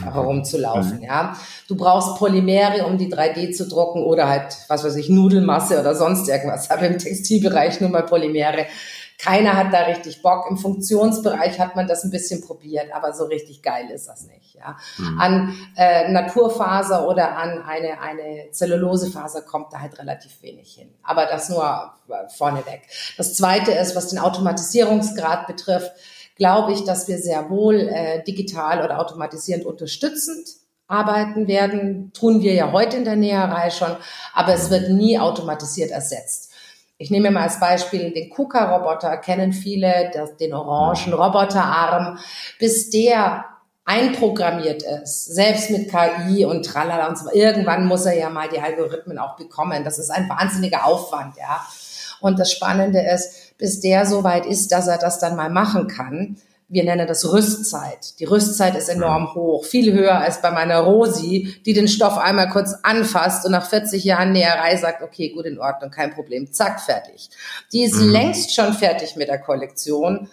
herumzulaufen, 0.00 0.98
mhm. 0.98 1.04
ja. 1.04 1.36
Du 1.68 1.76
brauchst 1.76 2.16
Polymere, 2.16 2.86
um 2.86 2.98
die 2.98 3.12
3D 3.12 3.52
zu 3.52 3.68
drucken 3.68 4.02
oder 4.02 4.28
halt, 4.28 4.56
was 4.68 4.84
weiß 4.84 4.96
ich, 4.96 5.08
Nudelmasse 5.08 5.78
oder 5.78 5.94
sonst 5.94 6.28
irgendwas. 6.28 6.70
Aber 6.70 6.86
im 6.86 6.98
Textilbereich 6.98 7.80
nur 7.80 7.90
mal 7.90 8.04
Polymere. 8.04 8.66
Keiner 9.22 9.56
hat 9.56 9.72
da 9.72 9.82
richtig 9.82 10.20
Bock. 10.20 10.46
Im 10.50 10.56
Funktionsbereich 10.56 11.60
hat 11.60 11.76
man 11.76 11.86
das 11.86 12.02
ein 12.02 12.10
bisschen 12.10 12.44
probiert, 12.44 12.92
aber 12.92 13.12
so 13.12 13.24
richtig 13.24 13.62
geil 13.62 13.88
ist 13.90 14.08
das 14.08 14.26
nicht. 14.26 14.56
Ja. 14.56 14.76
Mhm. 14.98 15.20
An 15.20 15.58
äh, 15.76 16.10
Naturfaser 16.10 17.06
oder 17.06 17.36
an 17.36 17.62
eine, 17.62 18.00
eine 18.00 18.50
Zellulosefaser 18.50 19.42
kommt 19.42 19.72
da 19.72 19.80
halt 19.80 19.96
relativ 20.00 20.42
wenig 20.42 20.74
hin. 20.74 20.92
Aber 21.04 21.26
das 21.26 21.48
nur 21.48 21.92
äh, 22.08 22.28
vorneweg. 22.36 22.82
Das 23.16 23.34
Zweite 23.34 23.70
ist, 23.70 23.94
was 23.94 24.08
den 24.08 24.18
Automatisierungsgrad 24.18 25.46
betrifft, 25.46 25.92
glaube 26.34 26.72
ich, 26.72 26.84
dass 26.84 27.06
wir 27.06 27.18
sehr 27.18 27.48
wohl 27.48 27.76
äh, 27.76 28.24
digital 28.24 28.84
oder 28.84 28.98
automatisierend 28.98 29.64
unterstützend 29.64 30.48
arbeiten 30.88 31.46
werden. 31.46 32.12
Tun 32.12 32.42
wir 32.42 32.54
ja 32.54 32.72
heute 32.72 32.96
in 32.96 33.04
der 33.04 33.16
Näherei 33.16 33.70
schon, 33.70 33.96
aber 34.34 34.52
es 34.54 34.68
wird 34.68 34.90
nie 34.90 35.16
automatisiert 35.18 35.92
ersetzt. 35.92 36.51
Ich 37.02 37.10
nehme 37.10 37.32
mal 37.32 37.42
als 37.42 37.58
Beispiel 37.58 38.12
den 38.12 38.30
KUKA-Roboter, 38.30 39.16
kennen 39.16 39.52
viele, 39.52 40.10
das, 40.14 40.36
den 40.36 40.54
orangen 40.54 41.12
Roboterarm. 41.12 42.18
Bis 42.60 42.90
der 42.90 43.44
einprogrammiert 43.84 44.84
ist, 44.84 45.34
selbst 45.34 45.70
mit 45.70 45.90
KI 45.90 46.44
und 46.44 46.64
tralala 46.64 47.08
und 47.08 47.18
so, 47.18 47.32
irgendwann 47.32 47.86
muss 47.86 48.06
er 48.06 48.16
ja 48.16 48.30
mal 48.30 48.48
die 48.48 48.60
Algorithmen 48.60 49.18
auch 49.18 49.34
bekommen. 49.34 49.82
Das 49.82 49.98
ist 49.98 50.10
ein 50.10 50.28
wahnsinniger 50.28 50.86
Aufwand, 50.86 51.36
ja. 51.36 51.66
Und 52.20 52.38
das 52.38 52.52
Spannende 52.52 53.00
ist, 53.00 53.58
bis 53.58 53.80
der 53.80 54.06
so 54.06 54.22
weit 54.22 54.46
ist, 54.46 54.70
dass 54.70 54.86
er 54.86 54.98
das 54.98 55.18
dann 55.18 55.34
mal 55.34 55.50
machen 55.50 55.88
kann, 55.88 56.36
wir 56.72 56.84
nennen 56.84 57.06
das 57.06 57.30
Rüstzeit. 57.30 58.18
Die 58.18 58.24
Rüstzeit 58.24 58.74
ist 58.76 58.88
enorm 58.88 59.34
hoch, 59.34 59.64
viel 59.64 59.92
höher 59.92 60.18
als 60.18 60.40
bei 60.40 60.50
meiner 60.50 60.78
Rosi, 60.78 61.54
die 61.66 61.74
den 61.74 61.86
Stoff 61.86 62.16
einmal 62.16 62.48
kurz 62.48 62.74
anfasst 62.82 63.44
und 63.44 63.52
nach 63.52 63.68
40 63.68 64.02
Jahren 64.02 64.32
Näherei 64.32 64.74
sagt, 64.76 65.02
okay, 65.02 65.28
gut 65.28 65.44
in 65.44 65.58
Ordnung, 65.58 65.90
kein 65.90 66.14
Problem, 66.14 66.50
zack, 66.50 66.80
fertig. 66.80 67.28
Die 67.74 67.82
ist 67.82 67.96
mhm. 67.96 68.10
längst 68.10 68.54
schon 68.54 68.72
fertig 68.72 69.16
mit 69.16 69.28
der 69.28 69.38
Kollektion, 69.38 70.30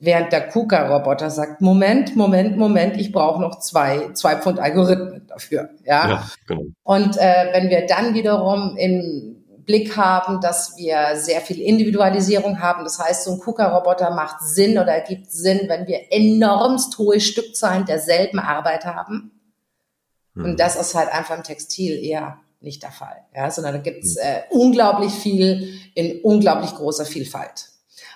während 0.00 0.32
der 0.32 0.48
KUKA-Roboter 0.48 1.30
sagt, 1.30 1.60
Moment, 1.60 2.16
Moment, 2.16 2.56
Moment, 2.56 2.96
ich 2.96 3.12
brauche 3.12 3.40
noch 3.40 3.60
zwei, 3.60 4.10
zwei 4.14 4.34
Pfund 4.34 4.58
Algorithmen 4.58 5.28
dafür. 5.28 5.70
Ja, 5.84 6.08
ja 6.08 6.30
genau. 6.48 6.66
Und 6.82 7.16
äh, 7.18 7.50
wenn 7.52 7.70
wir 7.70 7.86
dann 7.86 8.14
wiederum 8.14 8.76
in 8.76 9.37
Blick 9.68 9.96
haben, 9.98 10.40
dass 10.40 10.76
wir 10.78 11.14
sehr 11.16 11.42
viel 11.42 11.60
Individualisierung 11.60 12.60
haben. 12.60 12.84
Das 12.84 12.98
heißt, 12.98 13.24
so 13.24 13.32
ein 13.32 13.38
KUKA-Roboter 13.38 14.10
macht 14.10 14.40
Sinn 14.40 14.78
oder 14.78 14.94
ergibt 14.94 15.30
Sinn, 15.30 15.68
wenn 15.68 15.86
wir 15.86 16.10
enormst 16.10 16.96
hohe 16.96 17.20
Stückzahlen 17.20 17.84
derselben 17.84 18.38
Arbeit 18.38 18.86
haben. 18.86 19.30
Mhm. 20.32 20.44
Und 20.44 20.60
das 20.60 20.74
ist 20.74 20.94
halt 20.94 21.12
einfach 21.12 21.36
im 21.36 21.42
Textil 21.42 22.02
eher 22.02 22.38
nicht 22.60 22.82
der 22.82 22.90
Fall. 22.90 23.26
Ja, 23.36 23.50
sondern 23.50 23.74
da 23.74 23.80
gibt's 23.80 24.16
hm. 24.16 24.22
äh, 24.22 24.40
unglaublich 24.50 25.12
viel 25.12 25.78
in 25.94 26.20
unglaublich 26.22 26.74
großer 26.74 27.04
Vielfalt. 27.04 27.68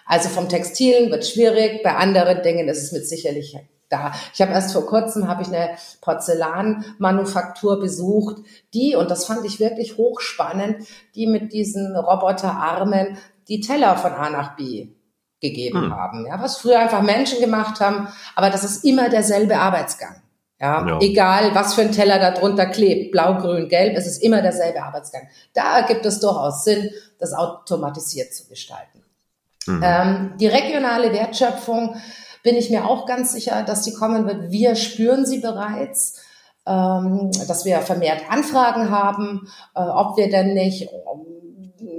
Also 0.07 0.31
vom 0.31 0.49
Textilen 0.49 1.11
wird 1.11 1.27
schwierig, 1.27 1.83
bei 1.83 1.95
anderen 1.95 2.43
Dingen 2.43 2.69
ist 2.69 2.83
es 2.83 2.93
mit 2.93 3.07
Sicherheit 3.07 3.69
da. 3.93 4.13
Ich 4.33 4.41
habe 4.41 4.53
erst 4.53 4.73
vor 4.73 4.87
kurzem 4.87 5.29
habe 5.29 5.43
ich 5.43 5.49
eine 5.49 5.77
Porzellanmanufaktur 6.01 7.79
besucht, 7.79 8.39
die 8.75 8.97
und 8.97 9.11
das 9.11 9.27
fand 9.27 9.45
ich 9.45 9.61
wirklich 9.61 9.97
hochspannend, 9.97 10.87
die 11.15 11.27
mit 11.27 11.53
diesen 11.53 11.97
Roboterarmen 11.97 13.19
die 13.49 13.61
Teller 13.61 13.97
von 13.97 14.13
A 14.13 14.31
nach 14.31 14.57
B 14.57 14.89
gegeben 15.41 15.83
hm. 15.83 15.97
haben. 15.97 16.27
Ja, 16.27 16.41
was 16.41 16.59
früher 16.59 16.79
einfach 16.79 17.03
Menschen 17.03 17.41
gemacht 17.41 17.81
haben, 17.81 18.09
aber 18.35 18.51
das 18.51 18.65
ist 18.65 18.85
immer 18.85 19.09
derselbe 19.09 19.59
Arbeitsgang. 19.59 20.23
Ja, 20.61 20.87
ja, 20.87 21.01
egal 21.01 21.57
was 21.57 21.75
für 21.75 21.81
ein 21.81 21.91
Teller 21.91 22.21
da 22.21 22.31
drunter 22.31 22.67
klebt, 22.67 23.11
blau, 23.11 23.37
grün, 23.39 23.69
gelb, 23.69 23.97
es 23.97 24.07
ist 24.07 24.23
immer 24.23 24.43
derselbe 24.43 24.81
Arbeitsgang. 24.81 25.23
Da 25.55 25.79
ergibt 25.79 26.07
es 26.07 26.21
durchaus 26.21 26.63
Sinn, 26.63 26.89
das 27.19 27.33
automatisiert 27.35 28.33
zu 28.33 28.49
gestalten. 28.49 29.03
Mhm. 29.67 29.83
Ähm, 29.85 30.33
die 30.39 30.47
regionale 30.47 31.13
Wertschöpfung 31.13 31.97
bin 32.43 32.57
ich 32.57 32.71
mir 32.71 32.87
auch 32.87 33.07
ganz 33.07 33.33
sicher, 33.33 33.63
dass 33.63 33.83
die 33.83 33.95
kommen 33.95 34.27
wird. 34.27 34.51
Wir 34.51 34.75
spüren 34.75 35.27
sie 35.27 35.39
bereits, 35.39 36.21
ähm, 36.67 37.31
dass 37.49 37.65
wir 37.65 37.81
vermehrt 37.81 38.23
Anfragen 38.29 38.91
haben, 38.91 39.49
äh, 39.75 39.81
ob 39.81 40.17
wir 40.17 40.31
denn 40.31 40.55
nicht 40.55 40.89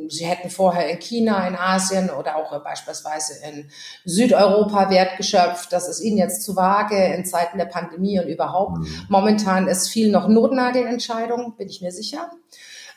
Sie 0.09 0.25
hätten 0.25 0.49
vorher 0.49 0.89
in 0.89 0.99
China, 0.99 1.47
in 1.47 1.55
Asien 1.55 2.09
oder 2.09 2.37
auch 2.37 2.63
beispielsweise 2.63 3.33
in 3.47 3.69
Südeuropa 4.05 4.89
Wert 4.89 5.17
geschöpft. 5.17 5.71
Das 5.71 5.87
ist 5.87 6.01
Ihnen 6.01 6.17
jetzt 6.17 6.43
zu 6.43 6.55
vage 6.55 6.95
in 7.13 7.25
Zeiten 7.25 7.57
der 7.57 7.65
Pandemie 7.65 8.19
und 8.19 8.27
überhaupt. 8.27 8.79
Mhm. 8.79 9.05
Momentan 9.09 9.67
ist 9.67 9.89
viel 9.89 10.11
noch 10.11 10.27
Notnagelentscheidung, 10.27 11.55
bin 11.57 11.69
ich 11.69 11.81
mir 11.81 11.91
sicher. 11.91 12.31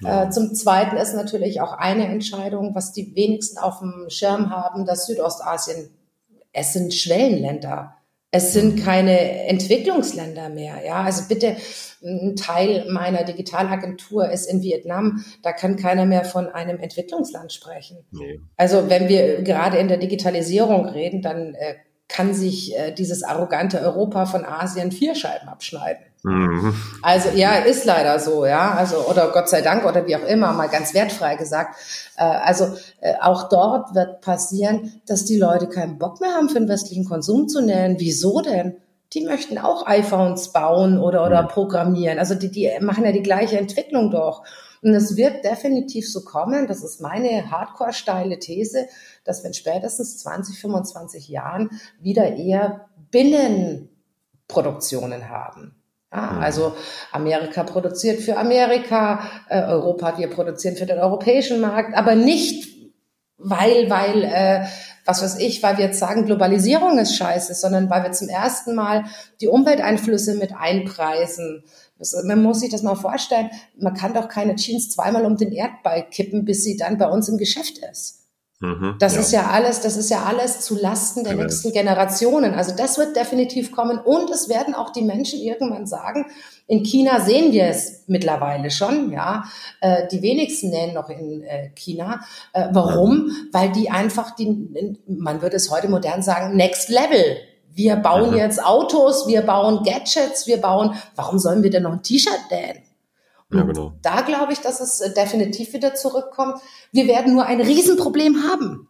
Ja. 0.01 0.25
Äh, 0.25 0.31
zum 0.31 0.55
Zweiten 0.55 0.97
ist 0.97 1.15
natürlich 1.15 1.61
auch 1.61 1.73
eine 1.73 2.07
Entscheidung, 2.07 2.75
was 2.75 2.93
die 2.93 3.15
wenigsten 3.15 3.59
auf 3.59 3.79
dem 3.79 4.07
Schirm 4.09 4.51
haben, 4.51 4.85
dass 4.85 5.07
Südostasien 5.07 5.96
es 6.57 6.73
sind 6.73 6.95
Schwellenländer. 6.95 7.97
Es 8.31 8.53
sind 8.53 8.83
keine 8.83 9.47
Entwicklungsländer 9.47 10.49
mehr. 10.49 10.85
Ja, 10.85 11.03
also 11.03 11.23
bitte, 11.29 11.57
ein 12.03 12.35
Teil 12.37 12.87
meiner 12.91 13.25
Digitalagentur 13.25 14.31
ist 14.31 14.47
in 14.47 14.63
Vietnam. 14.63 15.25
Da 15.43 15.53
kann 15.53 15.77
keiner 15.77 16.07
mehr 16.07 16.25
von 16.25 16.49
einem 16.49 16.79
Entwicklungsland 16.79 17.53
sprechen. 17.53 18.05
Nee. 18.11 18.41
Also 18.57 18.91
wenn 18.91 19.09
wir 19.09 19.43
gerade 19.43 19.79
in 19.79 19.89
der 19.89 19.97
Digitalisierung 19.99 20.87
reden, 20.87 21.23
dann 21.23 21.55
äh, 21.55 21.77
kann 22.09 22.35
sich 22.35 22.77
äh, 22.77 22.93
dieses 22.93 23.23
arrogante 23.23 23.81
Europa 23.81 24.27
von 24.27 24.45
Asien 24.45 24.93
vier 24.93 25.15
Scheiben 25.15 25.49
abschneiden. 25.49 26.05
Mhm. 26.27 26.75
Also 27.03 27.29
ja, 27.37 27.55
ist 27.55 27.85
leider 27.85 28.19
so, 28.19 28.47
ja. 28.47 28.73
Also 28.73 29.07
oder 29.07 29.31
Gott 29.31 29.49
sei 29.49 29.63
Dank 29.63 29.87
oder 29.87 30.09
wie 30.09 30.17
auch 30.17 30.25
immer, 30.25 30.53
mal 30.53 30.69
ganz 30.69 30.93
wertfrei 30.93 31.37
gesagt. 31.37 31.77
Äh, 32.17 32.25
also 32.25 32.77
äh, 33.01 33.15
auch 33.23 33.49
dort 33.49 33.95
wird 33.95 34.23
passieren, 34.23 35.01
dass 35.07 35.25
die 35.25 35.39
Leute 35.39 35.69
keinen 35.69 35.99
Bock 35.99 36.21
mehr 36.21 36.33
haben, 36.33 36.49
für 36.49 36.59
den 36.59 36.69
westlichen 36.69 37.05
Konsum 37.05 37.47
zu 37.49 37.63
nähen. 37.63 38.01
Wieso 38.01 38.41
denn? 38.41 38.79
Die 39.13 39.25
möchten 39.25 39.57
auch 39.57 39.87
iPhones 39.87 40.53
bauen 40.53 40.99
oder 40.99 41.25
oder 41.25 41.43
mhm. 41.43 41.49
programmieren. 41.49 42.19
Also 42.19 42.35
die, 42.35 42.51
die 42.51 42.73
machen 42.81 43.05
ja 43.05 43.13
die 43.13 43.23
gleiche 43.23 43.57
Entwicklung 43.57 44.11
doch. 44.11 44.43
Und 44.83 44.95
es 44.95 45.17
wird 45.17 45.45
definitiv 45.45 46.11
so 46.11 46.25
kommen, 46.25 46.67
das 46.67 46.83
ist 46.83 47.01
meine 47.01 47.53
hardcore-steile 47.53 48.41
These, 48.41 48.89
dass 49.25 49.45
wir 49.45 49.49
in 49.49 49.55
spätestens 49.55 50.19
20, 50.19 50.59
25 50.59 51.29
Jahren 51.29 51.71
wieder 52.01 52.35
eher 52.35 52.89
Binnenproduktionen 53.11 55.29
haben. 55.29 55.76
Ja, 56.17 56.33
mhm. 56.33 56.41
also 56.41 56.75
Amerika 57.13 57.63
produziert 57.63 58.21
für 58.21 58.39
Amerika, 58.39 59.21
äh, 59.49 59.63
Europa, 59.63 60.17
wir 60.19 60.31
produzieren 60.31 60.77
für 60.77 60.87
den 60.87 60.99
europäischen 60.99 61.61
Markt, 61.61 61.95
aber 61.97 62.15
nicht 62.15 62.75
weil, 63.39 63.91
weil, 63.91 64.25
äh, 64.25 64.67
was 65.05 65.23
weiß 65.23 65.39
ich, 65.39 65.63
weil 65.63 65.77
wir 65.77 65.85
jetzt 65.85 65.99
sagen, 65.99 66.25
Globalisierung 66.25 66.99
ist 66.99 67.17
scheiße, 67.17 67.55
sondern 67.55 67.91
weil 67.91 68.03
wir 68.03 68.13
zum 68.13 68.29
ersten 68.29 68.75
Mal 68.75 69.05
die 69.43 69.49
Umwelteinflüsse 69.49 70.35
mit 70.37 70.57
einpreisen. 70.57 71.63
Das, 71.99 72.17
man 72.25 72.43
muss 72.43 72.61
sich 72.61 72.71
das 72.71 72.83
mal 72.83 72.95
vorstellen, 72.95 73.51
man 73.79 73.95
kann 73.95 74.15
doch 74.15 74.29
keine 74.29 74.57
Jeans 74.57 74.91
zweimal 74.91 75.27
um 75.27 75.37
den 75.37 75.53
Erdball 75.53 76.09
kippen, 76.11 76.47
bis 76.47 76.65
sie 76.65 76.79
dann 76.79 76.97
bei 76.97 77.09
uns 77.09 77.29
im 77.29 77.37
Geschäft 77.37 77.79
ist. 77.91 78.26
Mhm, 78.59 78.97
das 78.99 79.15
ja. 79.15 79.21
ist 79.21 79.33
ja 79.33 79.51
alles, 79.51 79.81
das 79.83 79.99
ist 79.99 80.09
ja 80.09 80.23
alles 80.23 80.61
zu 80.61 80.81
Lasten 80.81 81.25
der 81.25 81.35
ja. 81.35 81.43
nächsten 81.43 81.73
Generationen. 81.73 82.55
Also 82.55 82.75
das 82.75 82.97
wird 82.97 83.15
definitiv 83.15 83.71
kommen 83.71 83.99
und 83.99 84.31
es 84.31 84.49
werden 84.49 84.75
auch 84.75 84.91
die 84.91 85.03
Menschen 85.03 85.41
irgendwann 85.41 85.87
sagen, 85.87 86.27
in 86.67 86.83
China 86.83 87.21
sehen 87.21 87.53
wir 87.53 87.65
es 87.65 88.05
mittlerweile 88.07 88.71
schon, 88.71 89.13
ja. 89.13 89.45
Äh, 89.81 90.09
die 90.09 90.23
wenigsten 90.23 90.71
nähen 90.71 90.95
noch 90.95 91.11
in 91.11 91.43
äh, 91.43 91.71
China. 91.75 92.21
Äh, 92.55 92.69
warum? 92.73 93.29
Ja. 93.29 93.61
Weil 93.61 93.73
die 93.73 93.91
einfach 93.91 94.35
die, 94.35 94.97
man 95.07 95.43
würde 95.43 95.57
es 95.57 95.71
heute 95.71 95.89
modern 95.89 96.23
sagen, 96.23 96.57
Next 96.57 96.89
Level 96.89 97.37
wir 97.77 97.97
bauen 97.97 98.31
mhm. 98.31 98.39
jetzt 98.39 98.65
Autos, 98.65 99.29
wir 99.29 99.43
bauen 99.43 99.85
Gadgets, 99.85 100.47
wir 100.47 100.63
bauen, 100.63 100.95
warum 101.15 101.39
sollen 101.39 101.63
wir 101.63 101.69
denn 101.69 101.83
noch 101.83 101.93
ein 101.93 102.03
T-Shirt 102.03 102.41
nähen? 102.51 102.86
Ja, 103.53 103.63
genau. 103.63 103.93
Da 104.03 104.23
glaube 104.23 104.53
ich, 104.53 104.61
dass 104.61 104.81
es 104.81 105.01
äh, 105.01 105.15
definitiv 105.15 105.73
wieder 105.73 105.95
zurückkommt. 105.95 106.61
Wir 106.93 107.07
werden 107.07 107.35
nur 107.35 107.47
ein 107.47 107.61
Riesenproblem 107.61 108.43
haben. 108.43 108.89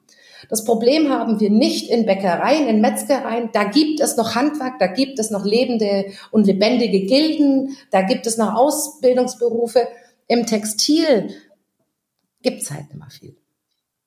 Das 0.49 0.65
Problem 0.65 1.11
haben 1.11 1.41
wir 1.41 1.51
nicht 1.51 1.91
in 1.91 2.07
Bäckereien, 2.07 2.67
in 2.69 2.81
Metzgereien. 2.81 3.51
Da 3.53 3.65
gibt 3.65 4.01
es 4.01 4.17
noch 4.17 4.35
Handwerk, 4.35 4.79
da 4.79 4.87
gibt 4.87 5.19
es 5.19 5.31
noch 5.31 5.45
lebende 5.45 6.07
und 6.31 6.47
lebendige 6.47 7.05
Gilden, 7.07 7.77
da 7.91 8.03
gibt 8.03 8.27
es 8.27 8.39
noch 8.39 8.55
Ausbildungsberufe. 8.55 9.89
Im 10.29 10.47
Textil 10.47 11.31
gibt 12.43 12.63
es 12.63 12.71
halt 12.71 12.89
nicht 12.89 12.99
mehr 12.99 13.11
viel. 13.11 13.37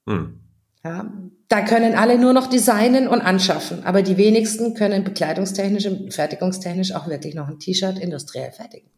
Hm. 0.07 0.39
Ja, 0.83 1.11
da 1.49 1.61
können 1.61 1.95
alle 1.95 2.17
nur 2.17 2.31
noch 2.31 2.47
designen 2.47 3.09
und 3.09 3.19
anschaffen, 3.19 3.83
aber 3.83 4.01
die 4.01 4.15
wenigsten 4.15 4.75
können 4.75 5.03
bekleidungstechnisch 5.03 5.87
und 5.87 6.13
fertigungstechnisch 6.13 6.95
auch 6.95 7.07
wirklich 7.07 7.35
noch 7.35 7.49
ein 7.49 7.59
T-Shirt 7.59 7.99
industriell 7.99 8.51
fertigen 8.51 8.89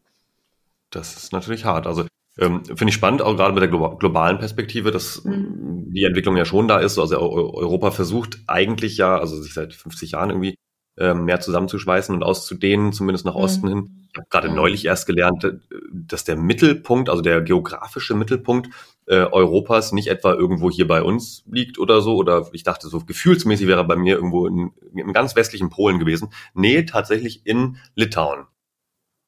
das 0.92 1.16
ist 1.16 1.32
natürlich 1.32 1.64
hart. 1.64 1.86
Also 1.86 2.04
ähm, 2.38 2.64
finde 2.64 2.88
ich 2.88 2.94
spannend, 2.94 3.20
auch 3.20 3.36
gerade 3.36 3.52
mit 3.52 3.62
der 3.62 3.68
globalen 3.68 4.38
Perspektive, 4.38 4.90
dass 4.90 5.24
mhm. 5.24 5.92
die 5.92 6.04
Entwicklung 6.04 6.36
ja 6.36 6.44
schon 6.44 6.68
da 6.68 6.78
ist. 6.78 6.98
Also 6.98 7.18
Europa 7.18 7.90
versucht 7.90 8.38
eigentlich 8.46 8.96
ja, 8.96 9.18
also 9.18 9.40
sich 9.40 9.52
seit 9.52 9.74
50 9.74 10.12
Jahren 10.12 10.30
irgendwie 10.30 10.54
ähm, 10.98 11.24
mehr 11.24 11.40
zusammenzuschweißen 11.40 12.14
und 12.14 12.22
auszudehnen, 12.22 12.92
zumindest 12.92 13.24
nach 13.26 13.34
mhm. 13.34 13.40
Osten 13.40 13.68
hin. 13.68 14.08
Ich 14.12 14.18
habe 14.18 14.28
gerade 14.30 14.48
mhm. 14.48 14.56
neulich 14.56 14.84
erst 14.84 15.06
gelernt, 15.06 15.44
äh, 15.44 15.58
dass 15.92 16.24
der 16.24 16.36
Mittelpunkt, 16.36 17.10
also 17.10 17.22
der 17.22 17.42
geografische 17.42 18.14
Mittelpunkt 18.14 18.68
äh, 19.06 19.24
Europas 19.24 19.92
nicht 19.92 20.08
etwa 20.08 20.32
irgendwo 20.32 20.70
hier 20.70 20.86
bei 20.86 21.02
uns 21.02 21.44
liegt 21.50 21.78
oder 21.78 22.00
so. 22.00 22.16
Oder 22.16 22.48
ich 22.52 22.62
dachte, 22.62 22.88
so 22.88 23.00
gefühlsmäßig 23.00 23.66
wäre 23.66 23.84
bei 23.84 23.96
mir 23.96 24.14
irgendwo 24.16 24.46
in, 24.46 24.72
im 24.94 25.12
ganz 25.12 25.36
westlichen 25.36 25.68
Polen 25.68 25.98
gewesen. 25.98 26.28
Nee, 26.54 26.84
tatsächlich 26.84 27.46
in 27.46 27.76
Litauen 27.94 28.46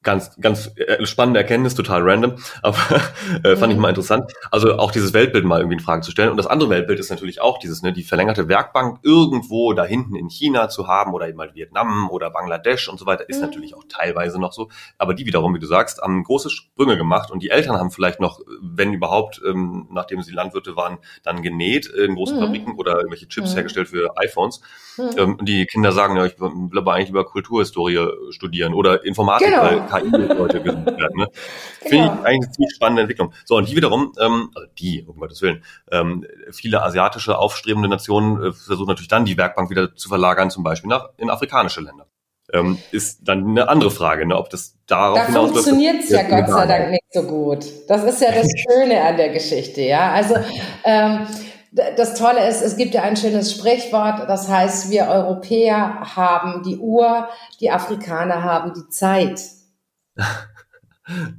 ganz, 0.05 0.31
ganz 0.39 0.71
äh, 0.77 1.05
spannende 1.05 1.41
Erkenntnis, 1.41 1.75
total 1.75 2.01
random, 2.03 2.35
aber 2.61 2.77
äh, 3.43 3.57
fand 3.57 3.73
mhm. 3.73 3.77
ich 3.77 3.77
mal 3.77 3.89
interessant. 3.89 4.31
Also 4.51 4.77
auch 4.77 4.91
dieses 4.91 5.11
Weltbild 5.13 5.43
mal 5.43 5.59
irgendwie 5.59 5.75
in 5.75 5.81
Frage 5.81 6.01
zu 6.01 6.11
stellen. 6.11 6.29
Und 6.29 6.37
das 6.37 6.47
andere 6.47 6.69
Weltbild 6.69 6.99
ist 6.99 7.09
natürlich 7.09 7.41
auch 7.41 7.59
dieses, 7.59 7.81
ne, 7.81 7.91
die 7.91 8.03
verlängerte 8.03 8.47
Werkbank 8.47 8.99
irgendwo 9.03 9.73
da 9.73 9.83
hinten 9.83 10.15
in 10.15 10.29
China 10.29 10.69
zu 10.69 10.87
haben 10.87 11.13
oder 11.13 11.27
eben 11.27 11.39
halt 11.39 11.55
Vietnam 11.55 12.09
oder 12.09 12.29
Bangladesch 12.29 12.87
und 12.87 12.97
so 12.97 13.05
weiter, 13.05 13.27
ist 13.27 13.37
mhm. 13.37 13.47
natürlich 13.47 13.75
auch 13.75 13.83
teilweise 13.89 14.39
noch 14.39 14.53
so. 14.53 14.69
Aber 14.97 15.13
die 15.13 15.25
wiederum, 15.25 15.53
wie 15.55 15.59
du 15.59 15.67
sagst, 15.67 16.01
haben 16.01 16.23
große 16.23 16.49
Sprünge 16.49 16.97
gemacht 16.97 17.31
und 17.31 17.41
die 17.41 17.49
Eltern 17.49 17.77
haben 17.77 17.91
vielleicht 17.91 18.19
noch, 18.19 18.39
wenn 18.61 18.93
überhaupt, 18.93 19.41
ähm, 19.45 19.87
nachdem 19.91 20.21
sie 20.21 20.31
Landwirte 20.31 20.75
waren, 20.75 20.99
dann 21.23 21.41
genäht 21.41 21.87
in 21.87 22.15
großen 22.15 22.37
mhm. 22.37 22.41
Fabriken 22.41 22.75
oder 22.77 22.97
irgendwelche 22.97 23.27
Chips 23.27 23.51
mhm. 23.51 23.55
hergestellt 23.55 23.89
für 23.89 24.15
iPhones. 24.17 24.61
Mhm. 24.97 25.09
Ähm, 25.17 25.37
die 25.41 25.65
Kinder 25.65 25.91
sagen, 25.91 26.15
ja, 26.15 26.25
ich 26.25 26.39
will 26.39 26.77
aber 26.77 26.93
eigentlich 26.93 27.09
über 27.09 27.25
Kulturhistorie 27.25 28.07
studieren 28.29 28.73
oder 28.73 29.03
Informatik, 29.03 29.47
genau. 29.47 29.87
KI-Leute 30.01 30.61
gesucht 30.61 30.85
werden. 30.85 31.17
Ne? 31.17 31.27
Genau. 31.27 31.27
Finde 31.81 32.05
ich 32.05 32.25
eigentlich 32.25 32.25
eine 32.25 32.51
ziemlich 32.51 32.75
spannende 32.75 33.01
Entwicklung. 33.01 33.33
So, 33.45 33.55
und 33.57 33.69
die 33.69 33.75
wiederum, 33.75 34.13
ähm, 34.19 34.51
also 34.55 34.67
die, 34.77 35.03
um 35.07 35.17
Gottes 35.17 35.41
Willen, 35.41 35.63
ähm, 35.91 36.25
viele 36.51 36.83
asiatische 36.83 37.37
aufstrebende 37.37 37.89
Nationen 37.89 38.37
äh, 38.37 38.53
versuchen 38.53 38.87
natürlich 38.87 39.07
dann 39.07 39.25
die 39.25 39.37
Werkbank 39.37 39.69
wieder 39.69 39.95
zu 39.95 40.09
verlagern, 40.09 40.49
zum 40.49 40.63
Beispiel 40.63 40.89
nach, 40.89 41.09
in 41.17 41.29
afrikanische 41.29 41.81
Länder. 41.81 42.07
Ähm, 42.53 42.77
ist 42.91 43.27
dann 43.27 43.49
eine 43.49 43.69
andere 43.69 43.89
Frage, 43.89 44.27
ne, 44.27 44.37
ob 44.37 44.51
das 44.51 44.75
darauf 44.85 45.17
da 45.17 45.25
hinaus 45.25 45.51
funktioniert 45.51 46.03
es 46.03 46.09
ja 46.09 46.21
Gott 46.21 46.47
sei 46.47 46.67
Dank 46.67 46.91
nicht 46.91 47.03
so 47.11 47.23
gut. 47.23 47.65
Das 47.87 48.03
ist 48.03 48.21
ja 48.21 48.31
das 48.31 48.47
Schöne 48.69 49.01
an 49.01 49.17
der 49.17 49.29
Geschichte, 49.29 49.81
ja. 49.81 50.11
Also 50.11 50.35
ähm, 50.83 51.25
das 51.71 52.15
Tolle 52.15 52.47
ist, 52.47 52.61
es 52.61 52.77
gibt 52.77 52.93
ja 52.93 53.01
ein 53.01 53.17
schönes 53.17 53.51
Sprichwort, 53.51 54.29
das 54.29 54.47
heißt, 54.47 54.91
wir 54.91 55.07
Europäer 55.07 56.15
haben 56.15 56.63
die 56.63 56.77
Uhr, 56.77 57.27
die 57.59 57.69
Afrikaner 57.69 58.43
haben 58.43 58.73
die 58.73 58.87
Zeit. 58.89 59.41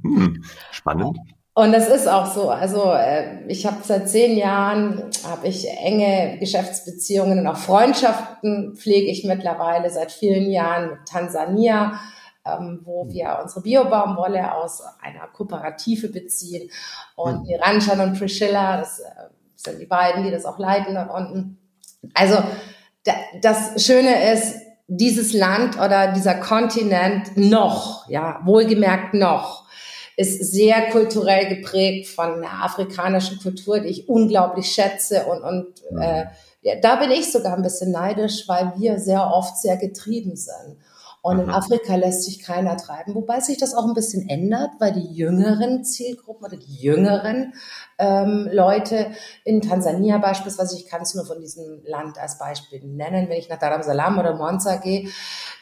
Hm, 0.03 0.43
spannend. 0.71 1.17
Und 1.57 1.71
das 1.71 1.87
ist 1.89 2.07
auch 2.07 2.27
so. 2.27 2.51
Also 2.51 2.91
äh, 2.93 3.47
ich 3.47 3.65
habe 3.65 3.77
seit 3.81 4.07
zehn 4.07 4.37
Jahren 4.37 5.09
habe 5.27 5.47
ich 5.47 5.67
enge 5.67 6.37
Geschäftsbeziehungen 6.39 7.39
und 7.39 7.47
auch 7.47 7.57
Freundschaften 7.57 8.75
pflege 8.75 9.09
ich 9.09 9.23
mittlerweile 9.23 9.89
seit 9.89 10.11
vielen 10.11 10.51
Jahren 10.51 10.91
mit 10.91 11.07
Tansania, 11.07 11.99
ähm, 12.45 12.81
wo 12.83 13.05
hm. 13.05 13.11
wir 13.11 13.39
unsere 13.41 13.61
Biobaumwolle 13.61 14.53
aus 14.53 14.83
einer 15.01 15.25
Kooperative 15.33 16.09
beziehen. 16.09 16.69
Und 17.15 17.47
hm. 17.47 17.59
Ranchan 17.59 18.01
und 18.01 18.19
Priscilla, 18.19 18.77
das 18.77 18.99
äh, 18.99 19.05
sind 19.55 19.81
die 19.81 19.87
beiden, 19.87 20.23
die 20.23 20.31
das 20.31 20.45
auch 20.45 20.59
leiten 20.59 20.93
da 20.93 21.05
unten. 21.05 21.57
Also 22.13 22.37
das 23.41 23.83
Schöne 23.83 24.31
ist, 24.31 24.55
dieses 24.87 25.33
Land 25.33 25.77
oder 25.77 26.13
dieser 26.13 26.35
Kontinent 26.35 27.35
noch, 27.35 28.09
ja, 28.09 28.39
wohlgemerkt 28.45 29.13
noch, 29.13 29.65
ist 30.15 30.51
sehr 30.51 30.89
kulturell 30.89 31.47
geprägt 31.47 32.07
von 32.07 32.41
der 32.41 32.63
afrikanischen 32.63 33.37
Kultur, 33.39 33.79
die 33.79 33.89
ich 33.89 34.09
unglaublich 34.09 34.67
schätze 34.67 35.25
und, 35.25 35.43
und 35.43 36.01
äh, 36.01 36.25
ja, 36.61 36.75
da 36.81 36.95
bin 36.95 37.11
ich 37.11 37.31
sogar 37.31 37.55
ein 37.55 37.61
bisschen 37.61 37.91
neidisch, 37.91 38.47
weil 38.47 38.73
wir 38.77 38.99
sehr 38.99 39.31
oft 39.31 39.57
sehr 39.57 39.77
getrieben 39.77 40.35
sind. 40.35 40.77
Und 41.27 41.39
in 41.39 41.49
Afrika 41.49 41.95
lässt 41.95 42.23
sich 42.23 42.39
keiner 42.41 42.77
treiben, 42.77 43.13
wobei 43.13 43.41
sich 43.41 43.57
das 43.57 43.75
auch 43.75 43.85
ein 43.85 43.93
bisschen 43.93 44.29
ändert, 44.29 44.69
weil 44.79 44.93
die 44.93 45.13
jüngeren 45.13 45.83
Zielgruppen 45.83 46.45
oder 46.45 46.55
die 46.55 46.75
jüngeren 46.75 47.53
ähm, 47.97 48.47
Leute 48.49 49.07
in 49.43 49.59
Tansania 49.59 50.19
beispielsweise, 50.19 50.77
ich 50.77 50.87
kann 50.87 51.01
es 51.01 51.15
nur 51.15 51.25
von 51.25 51.41
diesem 51.41 51.81
Land 51.83 52.17
als 52.17 52.37
Beispiel 52.37 52.79
nennen, 52.81 53.27
wenn 53.27 53.39
ich 53.39 53.49
nach 53.49 53.59
Dar 53.59 53.77
es 53.77 53.87
Salaam 53.87 54.17
oder 54.17 54.37
Monza 54.37 54.77
gehe, 54.77 55.09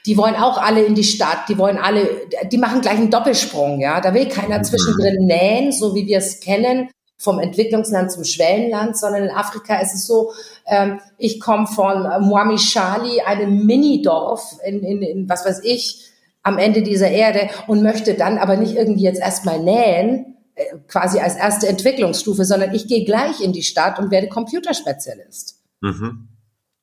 die 0.05 0.17
wollen 0.17 0.35
auch 0.35 0.61
alle 0.61 0.83
in 0.83 0.93
die 0.93 1.03
Stadt, 1.03 1.49
die 1.49 1.57
wollen 1.57 1.79
alle, 1.79 2.09
die 2.51 2.59
machen 2.59 2.81
gleich 2.81 2.97
einen 2.97 3.09
Doppelsprung, 3.09 3.79
ja, 3.79 4.01
da 4.01 4.13
will 4.13 4.27
keiner 4.27 4.59
mhm. 4.59 4.65
zwischendrin 4.65 5.25
nähen, 5.25 5.71
so 5.71 5.95
wie 5.95 6.05
wir 6.05 6.19
es 6.19 6.41
kennen, 6.41 6.91
vom 7.17 7.39
Entwicklungsland 7.39 8.11
zum 8.11 8.23
Schwellenland, 8.23 8.97
sondern 8.97 9.23
in 9.23 9.29
Afrika 9.29 9.79
ist 9.79 9.93
es 9.93 10.05
so, 10.05 10.31
ähm, 10.67 10.99
ich 11.17 11.39
komme 11.39 11.67
von 11.67 12.01
Mwamishali, 12.01 13.21
einem 13.21 13.65
Minidorf 13.65 14.57
in, 14.65 14.83
in, 14.83 15.01
in, 15.01 15.29
was 15.29 15.45
weiß 15.45 15.61
ich, 15.63 16.11
am 16.43 16.57
Ende 16.57 16.83
dieser 16.83 17.09
Erde 17.09 17.49
und 17.67 17.81
möchte 17.81 18.13
dann 18.13 18.37
aber 18.37 18.57
nicht 18.57 18.75
irgendwie 18.75 19.03
jetzt 19.03 19.19
erstmal 19.19 19.59
nähen, 19.59 20.37
äh, 20.55 20.63
quasi 20.87 21.19
als 21.19 21.35
erste 21.35 21.67
Entwicklungsstufe, 21.67 22.45
sondern 22.45 22.73
ich 22.73 22.87
gehe 22.87 23.05
gleich 23.05 23.41
in 23.41 23.53
die 23.53 23.63
Stadt 23.63 23.97
und 23.97 24.11
werde 24.11 24.27
Computerspezialist. 24.27 25.59
Mhm. 25.81 26.27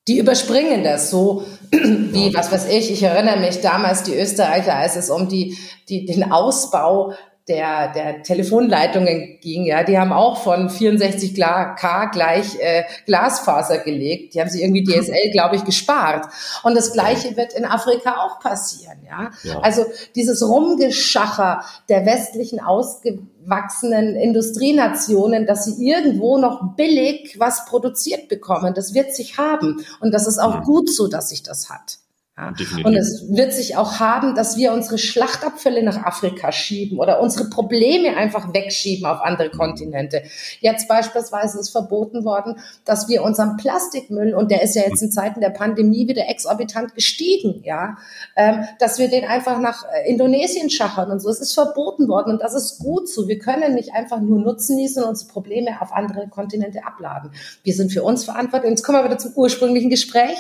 Die 0.08 0.18
überspringen 0.18 0.82
das 0.82 1.10
so 1.10 1.44
wie, 1.70 2.34
was 2.34 2.50
weiß 2.50 2.68
ich, 2.70 2.90
ich 2.90 3.02
erinnere 3.02 3.38
mich 3.38 3.60
damals, 3.60 4.02
die 4.02 4.16
Österreicher, 4.16 4.74
als 4.74 4.96
es 4.96 5.10
um 5.10 5.28
die, 5.28 5.56
die, 5.88 6.06
den 6.06 6.32
Ausbau 6.32 7.12
der, 7.48 7.92
der 7.92 8.22
Telefonleitungen 8.22 9.38
ging, 9.40 9.66
ja, 9.66 9.82
die 9.82 9.98
haben 9.98 10.12
auch 10.12 10.42
von 10.42 10.70
64 10.70 11.34
K 11.34 12.04
gleich 12.12 12.56
äh, 12.60 12.84
Glasfaser 13.06 13.78
gelegt. 13.78 14.34
Die 14.34 14.40
haben 14.40 14.48
sich 14.48 14.62
irgendwie 14.62 14.84
DSL, 15.00 15.30
glaube 15.32 15.56
ich, 15.56 15.64
gespart. 15.64 16.26
Und 16.62 16.76
das 16.76 16.92
Gleiche 16.92 17.36
wird 17.36 17.52
in 17.54 17.64
Afrika 17.64 18.24
auch 18.24 18.38
passieren, 18.38 18.98
ja. 19.04 19.30
ja. 19.42 19.58
Also 19.60 19.84
dieses 20.14 20.46
Rumgeschacher 20.46 21.64
der 21.88 22.06
westlichen 22.06 22.60
ausgewachsenen 22.60 24.14
Industrienationen, 24.14 25.44
dass 25.46 25.64
sie 25.64 25.84
irgendwo 25.84 26.38
noch 26.38 26.76
billig 26.76 27.40
was 27.40 27.64
produziert 27.64 28.28
bekommen, 28.28 28.74
das 28.74 28.94
wird 28.94 29.14
sich 29.14 29.36
haben. 29.38 29.84
Und 30.00 30.12
das 30.14 30.28
ist 30.28 30.38
auch 30.38 30.54
ja. 30.54 30.60
gut 30.60 30.88
so, 30.88 31.08
dass 31.08 31.30
sich 31.30 31.42
das 31.42 31.70
hat. 31.70 32.01
Ja. 32.38 32.50
Und 32.84 32.96
es 32.96 33.26
wird 33.28 33.52
sich 33.52 33.76
auch 33.76 34.00
haben, 34.00 34.34
dass 34.34 34.56
wir 34.56 34.72
unsere 34.72 34.96
Schlachtabfälle 34.96 35.82
nach 35.82 36.02
Afrika 36.02 36.50
schieben 36.50 36.98
oder 36.98 37.20
unsere 37.20 37.50
Probleme 37.50 38.16
einfach 38.16 38.54
wegschieben 38.54 39.04
auf 39.04 39.20
andere 39.20 39.50
Kontinente. 39.50 40.22
Jetzt 40.60 40.88
beispielsweise 40.88 41.60
ist 41.60 41.68
verboten 41.68 42.24
worden, 42.24 42.58
dass 42.86 43.06
wir 43.10 43.22
unseren 43.22 43.58
Plastikmüll, 43.58 44.32
und 44.32 44.50
der 44.50 44.62
ist 44.62 44.74
ja 44.74 44.82
jetzt 44.82 45.02
in 45.02 45.12
Zeiten 45.12 45.42
der 45.42 45.50
Pandemie 45.50 46.08
wieder 46.08 46.26
exorbitant 46.26 46.94
gestiegen, 46.94 47.60
ja, 47.64 47.98
ähm, 48.34 48.64
dass 48.78 48.98
wir 48.98 49.08
den 49.08 49.26
einfach 49.26 49.60
nach 49.60 49.84
äh, 49.92 50.08
Indonesien 50.08 50.70
schachern 50.70 51.10
und 51.10 51.20
so. 51.20 51.28
Es 51.28 51.40
ist 51.40 51.52
verboten 51.52 52.08
worden 52.08 52.32
und 52.32 52.42
das 52.42 52.54
ist 52.54 52.78
gut 52.78 53.10
so. 53.10 53.28
Wir 53.28 53.38
können 53.38 53.74
nicht 53.74 53.92
einfach 53.92 54.20
nur 54.20 54.40
Nutzen 54.40 54.76
nießen 54.76 55.02
und 55.02 55.10
unsere 55.10 55.30
Probleme 55.30 55.82
auf 55.82 55.92
andere 55.92 56.28
Kontinente 56.28 56.86
abladen. 56.86 57.32
Wir 57.62 57.74
sind 57.74 57.92
für 57.92 58.02
uns 58.02 58.24
verantwortlich. 58.24 58.70
Und 58.70 58.78
jetzt 58.78 58.84
kommen 58.84 58.98
wir 58.98 59.04
wieder 59.04 59.18
zum 59.18 59.32
ursprünglichen 59.34 59.90
Gespräch. 59.90 60.38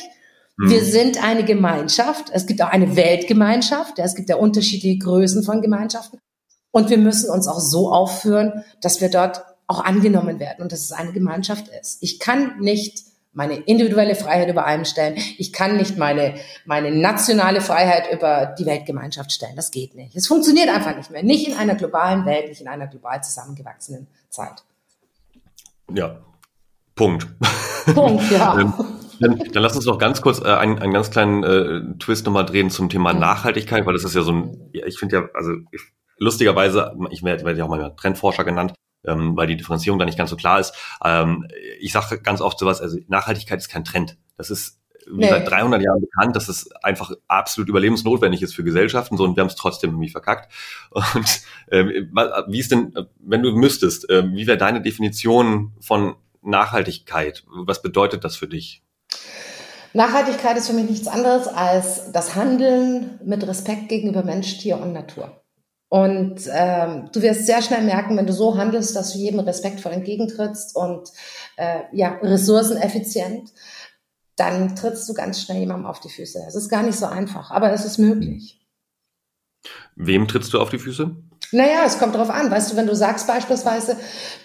Wir 0.56 0.80
hm. 0.80 0.86
sind 0.86 1.24
eine 1.24 1.44
Gemeinschaft. 1.44 2.30
Es 2.32 2.46
gibt 2.46 2.62
auch 2.62 2.68
eine 2.68 2.96
Weltgemeinschaft. 2.96 3.98
Es 3.98 4.14
gibt 4.14 4.28
ja 4.28 4.36
unterschiedliche 4.36 4.98
Größen 4.98 5.42
von 5.42 5.62
Gemeinschaften. 5.62 6.18
Und 6.70 6.90
wir 6.90 6.98
müssen 6.98 7.30
uns 7.30 7.48
auch 7.48 7.60
so 7.60 7.90
aufführen, 7.90 8.64
dass 8.80 9.00
wir 9.00 9.10
dort 9.10 9.44
auch 9.66 9.84
angenommen 9.84 10.38
werden 10.40 10.62
und 10.62 10.72
dass 10.72 10.80
es 10.80 10.92
eine 10.92 11.12
Gemeinschaft 11.12 11.68
ist. 11.68 12.02
Ich 12.02 12.18
kann 12.18 12.58
nicht 12.60 13.04
meine 13.32 13.54
individuelle 13.54 14.14
Freiheit 14.14 14.48
über 14.48 14.66
allem 14.66 14.84
stellen. 14.84 15.14
Ich 15.38 15.52
kann 15.52 15.76
nicht 15.78 15.96
meine, 15.96 16.34
meine 16.66 16.90
nationale 16.90 17.62
Freiheit 17.62 18.12
über 18.12 18.54
die 18.58 18.66
Weltgemeinschaft 18.66 19.32
stellen. 19.32 19.56
Das 19.56 19.70
geht 19.70 19.94
nicht. 19.94 20.14
Es 20.14 20.26
funktioniert 20.26 20.68
einfach 20.68 20.94
nicht 20.96 21.10
mehr. 21.10 21.22
Nicht 21.22 21.48
in 21.48 21.54
einer 21.54 21.74
globalen 21.74 22.26
Welt, 22.26 22.48
nicht 22.48 22.60
in 22.60 22.68
einer 22.68 22.86
global 22.86 23.22
zusammengewachsenen 23.22 24.06
Zeit. 24.28 24.62
Ja, 25.94 26.20
Punkt. 26.94 27.26
Punkt, 27.94 28.30
ja. 28.30 28.58
Ähm, 28.60 28.74
dann, 29.22 29.38
dann 29.38 29.62
lass 29.62 29.76
uns 29.76 29.86
noch 29.86 29.98
ganz 29.98 30.20
kurz 30.20 30.40
äh, 30.40 30.44
einen, 30.44 30.78
einen 30.78 30.92
ganz 30.92 31.10
kleinen 31.10 31.44
äh, 31.44 31.98
Twist 31.98 32.26
nochmal 32.26 32.46
drehen 32.46 32.70
zum 32.70 32.88
Thema 32.88 33.12
Nachhaltigkeit, 33.12 33.86
weil 33.86 33.94
das 33.94 34.04
ist 34.04 34.14
ja 34.14 34.22
so 34.22 34.32
ein, 34.32 34.70
ja, 34.72 34.86
ich 34.86 34.98
finde 34.98 35.16
ja, 35.16 35.28
also 35.34 35.52
ich, 35.70 35.80
lustigerweise, 36.18 36.94
ich 37.10 37.22
werde, 37.22 37.44
werde 37.44 37.58
ja 37.58 37.64
auch 37.64 37.68
mal 37.68 37.94
Trendforscher 37.96 38.44
genannt, 38.44 38.74
ähm, 39.04 39.36
weil 39.36 39.46
die 39.46 39.56
Differenzierung 39.56 39.98
da 39.98 40.04
nicht 40.04 40.18
ganz 40.18 40.30
so 40.30 40.36
klar 40.36 40.60
ist. 40.60 40.74
Ähm, 41.04 41.46
ich 41.80 41.92
sage 41.92 42.20
ganz 42.20 42.40
oft 42.40 42.58
sowas, 42.58 42.80
also 42.80 42.98
Nachhaltigkeit 43.08 43.58
ist 43.58 43.68
kein 43.68 43.84
Trend. 43.84 44.18
Das 44.36 44.50
ist 44.50 44.82
wie 45.06 45.16
nee. 45.16 45.28
seit 45.28 45.50
300 45.50 45.82
Jahren 45.82 46.00
bekannt, 46.00 46.36
dass 46.36 46.48
es 46.48 46.70
einfach 46.82 47.12
absolut 47.26 47.68
überlebensnotwendig 47.68 48.42
ist 48.42 48.54
für 48.54 48.64
Gesellschaften, 48.64 49.16
so 49.16 49.24
und 49.24 49.36
wir 49.36 49.40
haben 49.40 49.48
es 49.48 49.56
trotzdem 49.56 49.90
irgendwie 49.90 50.10
verkackt. 50.10 50.52
Und 50.90 51.42
äh, 51.68 51.84
wie 52.48 52.60
ist 52.60 52.70
denn, 52.70 52.94
wenn 53.18 53.42
du 53.42 53.52
müsstest, 53.52 54.08
äh, 54.10 54.24
wie 54.32 54.46
wäre 54.46 54.58
deine 54.58 54.80
Definition 54.80 55.72
von 55.80 56.14
Nachhaltigkeit? 56.42 57.44
Was 57.48 57.82
bedeutet 57.82 58.24
das 58.24 58.36
für 58.36 58.48
dich? 58.48 58.81
Nachhaltigkeit 59.94 60.56
ist 60.56 60.68
für 60.68 60.72
mich 60.72 60.88
nichts 60.88 61.08
anderes 61.08 61.46
als 61.48 62.12
das 62.12 62.34
Handeln 62.34 63.20
mit 63.24 63.46
Respekt 63.46 63.88
gegenüber 63.88 64.22
Mensch, 64.22 64.58
Tier 64.58 64.78
und 64.78 64.92
Natur. 64.92 65.42
Und 65.88 66.48
ähm, 66.50 67.10
du 67.12 67.20
wirst 67.20 67.44
sehr 67.44 67.60
schnell 67.60 67.82
merken, 67.82 68.16
wenn 68.16 68.26
du 68.26 68.32
so 68.32 68.56
handelst, 68.56 68.96
dass 68.96 69.12
du 69.12 69.18
jedem 69.18 69.40
respektvoll 69.40 69.92
entgegentrittst 69.92 70.74
und 70.74 71.10
äh, 71.58 71.80
ja, 71.92 72.18
ressourceneffizient, 72.22 73.52
dann 74.36 74.74
trittst 74.74 75.06
du 75.08 75.12
ganz 75.12 75.42
schnell 75.42 75.58
jemandem 75.58 75.86
auf 75.86 76.00
die 76.00 76.08
Füße. 76.08 76.42
Es 76.48 76.54
ist 76.54 76.70
gar 76.70 76.82
nicht 76.82 76.98
so 76.98 77.04
einfach, 77.04 77.50
aber 77.50 77.72
es 77.72 77.84
ist 77.84 77.98
möglich. 77.98 78.58
Wem 79.94 80.26
trittst 80.26 80.54
du 80.54 80.60
auf 80.60 80.70
die 80.70 80.78
Füße? 80.78 81.14
Naja, 81.52 81.82
es 81.86 81.98
kommt 81.98 82.14
drauf 82.14 82.30
an. 82.30 82.50
Weißt 82.50 82.72
du, 82.72 82.76
wenn 82.76 82.86
du 82.86 82.94
sagst 82.94 83.26
beispielsweise, 83.26 83.96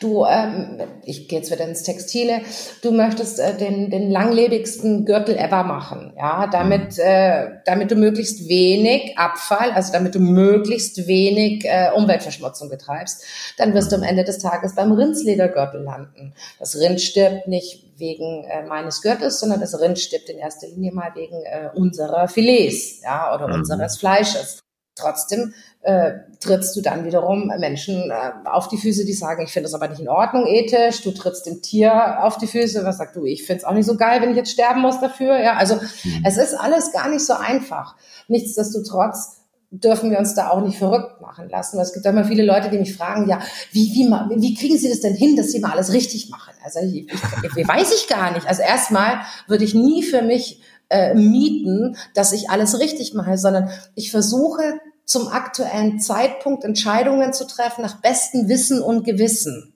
du, 0.01 0.25
ähm, 0.25 0.81
ich 1.03 1.29
gehe 1.29 1.39
jetzt 1.39 1.51
wieder 1.51 1.65
ins 1.65 1.83
Textile, 1.83 2.41
du 2.81 2.91
möchtest 2.91 3.39
äh, 3.39 3.55
den, 3.55 3.89
den 3.89 4.11
langlebigsten 4.11 5.05
Gürtel 5.05 5.37
ever 5.37 5.63
machen, 5.63 6.13
ja, 6.17 6.47
damit, 6.47 6.99
äh, 6.99 7.47
damit 7.65 7.91
du 7.91 7.95
möglichst 7.95 8.49
wenig 8.49 9.17
Abfall, 9.17 9.71
also 9.71 9.93
damit 9.93 10.15
du 10.15 10.19
möglichst 10.19 11.07
wenig 11.07 11.63
äh, 11.65 11.91
Umweltverschmutzung 11.95 12.69
betreibst, 12.69 13.23
dann 13.57 13.73
wirst 13.73 13.93
du 13.93 13.95
am 13.95 14.03
Ende 14.03 14.25
des 14.25 14.39
Tages 14.39 14.75
beim 14.75 14.91
Rindsledergürtel 14.91 15.81
landen. 15.83 16.33
Das 16.59 16.77
Rind 16.77 16.99
stirbt 16.99 17.47
nicht 17.47 17.85
wegen 17.97 18.43
äh, 18.43 18.63
meines 18.65 19.01
Gürtels, 19.01 19.39
sondern 19.39 19.61
das 19.61 19.79
Rind 19.79 19.97
stirbt 19.97 20.29
in 20.29 20.37
erster 20.37 20.67
Linie 20.67 20.93
mal 20.93 21.11
wegen 21.15 21.41
äh, 21.45 21.69
unserer 21.73 22.27
Filets, 22.27 23.01
ja, 23.01 23.33
oder 23.33 23.47
mhm. 23.47 23.55
unseres 23.55 23.97
Fleisches. 23.97 24.59
Trotzdem 24.95 25.53
äh, 25.87 26.19
trittst 26.41 26.75
du 26.75 26.81
dann 26.81 27.05
wiederum 27.05 27.49
Menschen 27.59 28.11
äh, 28.11 28.47
auf 28.49 28.67
die 28.67 28.77
Füße, 28.77 29.05
die 29.05 29.13
sagen, 29.13 29.43
ich 29.45 29.53
finde 29.53 29.69
das 29.69 29.73
aber 29.73 29.87
nicht 29.87 30.01
in 30.01 30.09
Ordnung 30.09 30.45
ethisch. 30.45 31.01
Du 31.01 31.11
trittst 31.11 31.45
dem 31.45 31.61
Tier 31.61 32.25
auf 32.25 32.37
die 32.37 32.47
Füße, 32.47 32.83
was 32.83 32.97
sagt 32.97 33.15
du, 33.15 33.23
ich 33.23 33.45
finde 33.45 33.59
es 33.59 33.63
auch 33.63 33.73
nicht 33.73 33.85
so 33.85 33.95
geil, 33.95 34.21
wenn 34.21 34.31
ich 34.31 34.35
jetzt 34.35 34.51
sterben 34.51 34.81
muss 34.81 34.99
dafür. 34.99 35.39
Ja, 35.41 35.55
also 35.55 35.75
mhm. 35.75 36.23
es 36.25 36.35
ist 36.35 36.55
alles 36.55 36.91
gar 36.91 37.09
nicht 37.09 37.25
so 37.25 37.33
einfach. 37.33 37.95
Nichtsdestotrotz 38.27 39.37
dürfen 39.71 40.11
wir 40.11 40.19
uns 40.19 40.35
da 40.35 40.49
auch 40.49 40.59
nicht 40.59 40.77
verrückt 40.77 41.21
machen 41.21 41.47
lassen. 41.47 41.77
Weil 41.77 41.85
es 41.85 41.93
gibt 41.93 42.05
immer 42.05 42.25
viele 42.25 42.43
Leute, 42.43 42.69
die 42.69 42.79
mich 42.79 42.93
fragen, 42.93 43.29
ja, 43.29 43.39
wie, 43.71 43.93
wie, 43.93 44.09
wie 44.41 44.55
kriegen 44.55 44.77
Sie 44.77 44.89
das 44.89 44.99
denn 44.99 45.15
hin, 45.15 45.37
dass 45.37 45.53
Sie 45.53 45.61
mal 45.61 45.71
alles 45.71 45.93
richtig 45.93 46.29
machen? 46.29 46.53
Also 46.65 46.79
ich, 46.81 47.09
ich, 47.09 47.55
ich 47.55 47.67
weiß 47.67 47.93
ich 47.93 48.09
gar 48.09 48.33
nicht. 48.33 48.45
Also 48.45 48.61
erstmal 48.61 49.21
würde 49.47 49.63
ich 49.63 49.73
nie 49.73 50.03
für 50.03 50.21
mich 50.21 50.61
äh, 50.89 51.13
mieten, 51.13 51.95
dass 52.13 52.33
ich 52.33 52.49
alles 52.49 52.77
richtig 52.77 53.13
mache, 53.13 53.37
sondern 53.37 53.69
ich 53.95 54.11
versuche 54.11 54.81
zum 55.07 55.29
aktuellen 55.29 55.99
Zeitpunkt 55.99 56.63
Entscheidungen 56.63 57.33
zu 57.33 57.47
treffen 57.47 57.81
nach 57.81 58.01
bestem 58.01 58.49
Wissen 58.49 58.81
und 58.81 59.03
Gewissen. 59.03 59.73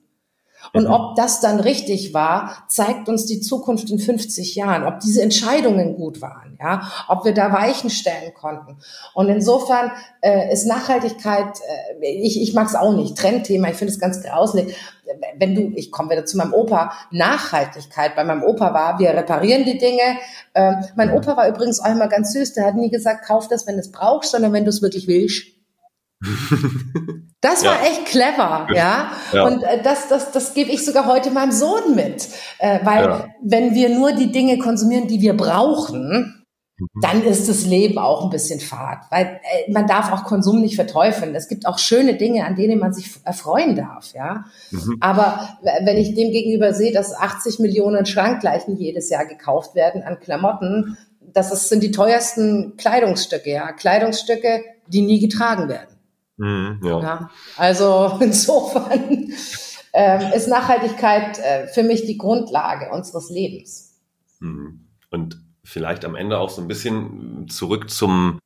Und 0.74 0.84
mhm. 0.84 0.92
ob 0.92 1.16
das 1.16 1.40
dann 1.40 1.60
richtig 1.60 2.14
war, 2.14 2.64
zeigt 2.68 3.08
uns 3.08 3.26
die 3.26 3.40
Zukunft 3.40 3.90
in 3.90 3.98
50 3.98 4.54
Jahren, 4.54 4.84
ob 4.84 5.00
diese 5.00 5.22
Entscheidungen 5.22 5.96
gut 5.96 6.22
waren, 6.22 6.58
ja, 6.60 6.90
ob 7.08 7.24
wir 7.24 7.34
da 7.34 7.52
Weichen 7.52 7.90
stellen 7.90 8.32
konnten. 8.34 8.78
Und 9.14 9.28
insofern 9.28 9.92
äh, 10.22 10.52
ist 10.52 10.66
Nachhaltigkeit, 10.66 11.58
äh, 12.00 12.06
ich, 12.06 12.40
ich 12.40 12.54
mag 12.54 12.68
es 12.68 12.74
auch 12.74 12.94
nicht, 12.94 13.18
Trendthema, 13.18 13.68
ich 13.68 13.76
finde 13.76 13.92
es 13.92 14.00
ganz 14.00 14.22
grauslich. 14.22 14.74
Wenn 15.36 15.54
du, 15.54 15.72
ich 15.76 15.90
komme 15.90 16.10
wieder 16.10 16.24
zu 16.24 16.38
meinem 16.38 16.54
Opa, 16.54 16.92
Nachhaltigkeit 17.10 18.16
bei 18.16 18.24
meinem 18.24 18.42
Opa 18.42 18.72
war, 18.72 18.98
wir 18.98 19.10
reparieren 19.10 19.64
die 19.64 19.76
Dinge. 19.76 20.18
Äh, 20.54 20.74
mein 20.96 21.12
Opa 21.12 21.36
war 21.36 21.48
übrigens 21.48 21.80
auch 21.80 21.90
immer 21.90 22.08
ganz 22.08 22.32
süß, 22.32 22.54
der 22.54 22.64
hat 22.66 22.76
nie 22.76 22.88
gesagt, 22.88 23.26
kauf 23.26 23.46
das, 23.48 23.66
wenn 23.66 23.74
du 23.74 23.80
es 23.80 23.92
brauchst, 23.92 24.30
sondern 24.30 24.54
wenn 24.54 24.64
du 24.64 24.70
es 24.70 24.80
wirklich 24.80 25.06
willst. 25.06 25.61
Das 27.42 27.64
war 27.64 27.82
ja. 27.82 27.88
echt 27.88 28.06
clever, 28.06 28.68
ja. 28.72 29.10
ja. 29.32 29.44
Und 29.44 29.64
äh, 29.64 29.82
das, 29.82 30.06
das, 30.08 30.30
das 30.30 30.54
gebe 30.54 30.70
ich 30.70 30.84
sogar 30.84 31.06
heute 31.06 31.32
meinem 31.32 31.50
Sohn 31.50 31.96
mit. 31.96 32.28
Äh, 32.58 32.78
weil 32.84 33.04
ja. 33.04 33.28
wenn 33.42 33.74
wir 33.74 33.88
nur 33.88 34.12
die 34.12 34.30
Dinge 34.30 34.58
konsumieren, 34.58 35.08
die 35.08 35.20
wir 35.20 35.36
brauchen, 35.36 36.44
mhm. 36.78 36.86
dann 37.02 37.24
ist 37.24 37.48
das 37.48 37.66
Leben 37.66 37.98
auch 37.98 38.22
ein 38.22 38.30
bisschen 38.30 38.60
fad. 38.60 38.98
Weil 39.10 39.40
äh, 39.42 39.72
man 39.72 39.88
darf 39.88 40.12
auch 40.12 40.22
Konsum 40.22 40.60
nicht 40.60 40.76
verteufeln. 40.76 41.34
Es 41.34 41.48
gibt 41.48 41.66
auch 41.66 41.80
schöne 41.80 42.14
Dinge, 42.14 42.46
an 42.46 42.54
denen 42.54 42.78
man 42.78 42.92
sich 42.92 43.10
erfreuen 43.24 43.74
darf, 43.74 44.12
ja. 44.14 44.44
Mhm. 44.70 44.98
Aber 45.00 45.48
wenn 45.82 45.96
ich 45.96 46.14
dem 46.14 46.30
gegenüber 46.30 46.72
sehe, 46.74 46.92
dass 46.92 47.12
80 47.12 47.58
Millionen 47.58 48.06
Schrankgleichen 48.06 48.76
jedes 48.76 49.10
Jahr 49.10 49.26
gekauft 49.26 49.74
werden 49.74 50.04
an 50.04 50.20
Klamotten, 50.20 50.96
das 51.20 51.52
ist, 51.52 51.68
sind 51.68 51.82
die 51.82 51.90
teuersten 51.90 52.76
Kleidungsstücke, 52.76 53.50
ja. 53.50 53.72
Kleidungsstücke, 53.72 54.62
die 54.86 55.02
nie 55.02 55.18
getragen 55.18 55.68
werden. 55.68 55.91
Mhm, 56.36 56.80
ja. 56.82 57.00
ja. 57.00 57.30
Also 57.56 58.16
insofern 58.20 59.32
ähm, 59.92 60.32
ist 60.34 60.48
Nachhaltigkeit 60.48 61.38
äh, 61.38 61.66
für 61.68 61.82
mich 61.82 62.06
die 62.06 62.18
Grundlage 62.18 62.90
unseres 62.90 63.30
Lebens. 63.30 64.00
Mhm. 64.40 64.88
Und 65.10 65.42
vielleicht 65.64 66.04
am 66.04 66.16
Ende 66.16 66.38
auch 66.38 66.50
so 66.50 66.60
ein 66.62 66.68
bisschen 66.68 67.46
zurück 67.48 67.90
zum, 67.90 68.38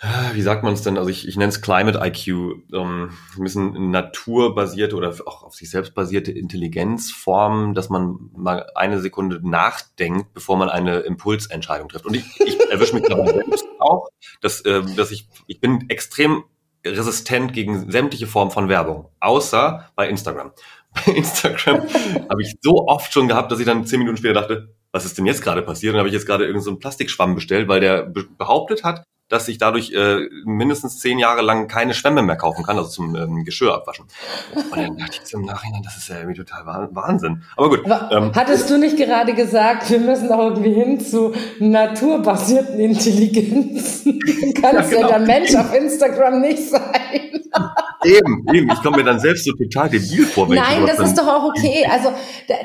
äh, 0.00 0.34
wie 0.34 0.42
sagt 0.42 0.62
man 0.62 0.72
es 0.72 0.82
denn? 0.82 0.96
Also 0.96 1.10
ich, 1.10 1.26
ich 1.26 1.36
nenne 1.36 1.48
es 1.48 1.60
Climate 1.60 2.00
IQ, 2.02 2.28
ähm, 2.72 3.10
ein 3.36 3.42
bisschen 3.42 3.90
naturbasierte 3.90 4.96
oder 4.96 5.14
auch 5.26 5.42
auf 5.42 5.54
sich 5.54 5.70
selbst 5.70 5.94
basierte 5.94 6.32
Intelligenzform, 6.32 7.74
dass 7.74 7.90
man 7.90 8.30
mal 8.34 8.70
eine 8.74 9.00
Sekunde 9.00 9.40
nachdenkt, 9.42 10.32
bevor 10.32 10.56
man 10.56 10.70
eine 10.70 11.00
Impulsentscheidung 11.00 11.88
trifft. 11.88 12.06
Und 12.06 12.14
ich, 12.14 12.24
ich 12.40 12.58
erwische 12.70 12.94
mich 12.94 13.04
dabei 13.08 13.32
selbst 13.32 13.66
auch, 13.80 14.08
dass, 14.40 14.60
äh, 14.62 14.82
dass 14.96 15.10
ich, 15.10 15.28
ich 15.46 15.60
bin 15.60 15.90
extrem 15.90 16.44
resistent 16.86 17.52
gegen 17.52 17.90
sämtliche 17.90 18.26
Formen 18.26 18.50
von 18.50 18.68
Werbung, 18.68 19.08
außer 19.20 19.90
bei 19.94 20.08
Instagram. 20.08 20.52
Bei 21.06 21.12
Instagram 21.12 21.82
habe 22.30 22.40
ich 22.40 22.56
so 22.62 22.86
oft 22.86 23.12
schon 23.12 23.28
gehabt, 23.28 23.52
dass 23.52 23.58
ich 23.60 23.66
dann 23.66 23.84
zehn 23.84 23.98
Minuten 23.98 24.16
später 24.16 24.32
dachte, 24.32 24.74
was 24.92 25.04
ist 25.04 25.18
denn 25.18 25.26
jetzt 25.26 25.42
gerade 25.42 25.60
passiert? 25.60 25.92
Und 25.92 25.98
habe 25.98 26.08
ich 26.08 26.14
jetzt 26.14 26.24
gerade 26.24 26.44
irgendeinen 26.44 26.64
so 26.64 26.76
Plastikschwamm 26.76 27.34
bestellt, 27.34 27.68
weil 27.68 27.80
der 27.80 28.04
behauptet 28.38 28.82
hat, 28.82 29.04
dass 29.28 29.48
ich 29.48 29.58
dadurch 29.58 29.92
äh, 29.92 30.28
mindestens 30.44 31.00
zehn 31.00 31.18
Jahre 31.18 31.42
lang 31.42 31.66
keine 31.66 31.94
Schwämme 31.94 32.22
mehr 32.22 32.36
kaufen 32.36 32.64
kann, 32.64 32.78
also 32.78 32.88
zum 32.88 33.16
ähm, 33.16 33.44
Geschirr 33.44 33.74
abwaschen. 33.74 34.06
Und 34.54 34.76
dann 34.76 34.96
dachte 34.96 35.18
ich 35.24 35.32
im 35.32 35.42
Nachhinein, 35.42 35.82
das 35.82 35.96
ist 35.96 36.08
ja 36.08 36.18
irgendwie 36.18 36.36
total 36.36 36.88
Wahnsinn. 36.92 37.42
Aber 37.56 37.70
gut. 37.70 37.82
Ähm, 37.84 38.32
Hattest 38.34 38.70
du 38.70 38.78
nicht 38.78 38.96
gerade 38.96 39.34
gesagt, 39.34 39.90
wir 39.90 39.98
müssen 39.98 40.30
auch 40.30 40.50
irgendwie 40.50 40.72
hin 40.72 41.00
zu 41.00 41.34
naturbasierten 41.58 42.78
Intelligenzen? 42.78 44.20
kann 44.60 44.76
es 44.76 44.90
ja, 44.90 44.98
genau. 44.98 45.10
ja 45.10 45.18
der 45.18 45.26
Mensch 45.26 45.54
auf 45.56 45.74
Instagram 45.74 46.40
nicht 46.40 46.70
sein. 46.70 47.42
eben, 48.04 48.46
eben. 48.52 48.70
Ich 48.70 48.82
komme 48.82 48.98
mir 48.98 49.04
dann 49.04 49.18
selbst 49.18 49.44
so 49.44 49.52
total 49.52 49.88
debil 49.88 50.24
vor. 50.24 50.48
Nein, 50.48 50.86
das 50.86 51.00
ist 51.00 51.18
doch 51.18 51.26
auch 51.26 51.44
okay. 51.44 51.86
Also 51.90 52.12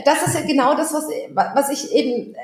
das 0.06 0.28
ist 0.28 0.36
ja 0.36 0.46
genau 0.46 0.76
das, 0.76 0.94
was, 0.94 1.06
was 1.34 1.70
ich 1.70 1.92
eben 1.92 2.34
äh, 2.34 2.38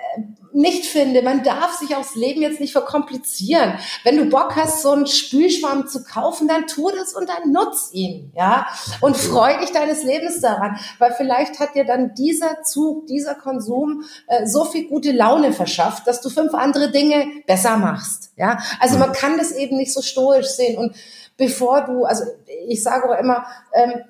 nicht 0.53 0.85
finde. 0.85 1.21
Man 1.21 1.43
darf 1.43 1.73
sich 1.77 1.95
aufs 1.95 2.15
Leben 2.15 2.41
jetzt 2.41 2.59
nicht 2.59 2.71
verkomplizieren. 2.71 3.73
Wenn 4.03 4.17
du 4.17 4.25
Bock 4.25 4.55
hast, 4.55 4.81
so 4.81 4.91
einen 4.91 5.07
Spülschwamm 5.07 5.87
zu 5.87 6.03
kaufen, 6.03 6.47
dann 6.47 6.67
tu 6.67 6.89
das 6.89 7.13
und 7.13 7.29
dann 7.29 7.51
nutz 7.51 7.89
ihn, 7.93 8.31
ja. 8.35 8.67
Und 9.01 9.17
freu 9.17 9.57
dich 9.59 9.71
deines 9.71 10.03
Lebens 10.03 10.41
daran, 10.41 10.77
weil 10.99 11.13
vielleicht 11.13 11.59
hat 11.59 11.75
dir 11.75 11.85
dann 11.85 12.13
dieser 12.15 12.63
Zug, 12.63 13.07
dieser 13.07 13.35
Konsum 13.35 14.03
äh, 14.27 14.45
so 14.45 14.65
viel 14.65 14.87
gute 14.87 15.11
Laune 15.11 15.53
verschafft, 15.53 16.07
dass 16.07 16.21
du 16.21 16.29
fünf 16.29 16.53
andere 16.53 16.91
Dinge 16.91 17.27
besser 17.45 17.77
machst, 17.77 18.31
ja. 18.35 18.59
Also 18.79 18.97
man 18.97 19.13
kann 19.13 19.37
das 19.37 19.51
eben 19.51 19.77
nicht 19.77 19.93
so 19.93 20.01
stoisch 20.01 20.47
sehen 20.47 20.77
und 20.77 20.95
bevor 21.37 21.81
du, 21.81 22.05
also 22.05 22.23
ich 22.67 22.81
sage 22.83 23.09
auch 23.09 23.19
immer, 23.19 23.45
ähm, 23.73 24.03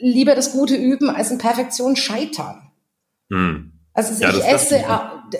lieber 0.00 0.34
das 0.34 0.52
Gute 0.52 0.76
üben 0.76 1.10
als 1.10 1.30
in 1.30 1.38
Perfektion 1.38 1.96
scheitern. 1.96 2.70
Hm. 3.30 3.72
Also 3.96 4.22
ja, 4.22 4.30
ich 4.30 4.44
esse, 4.44 4.84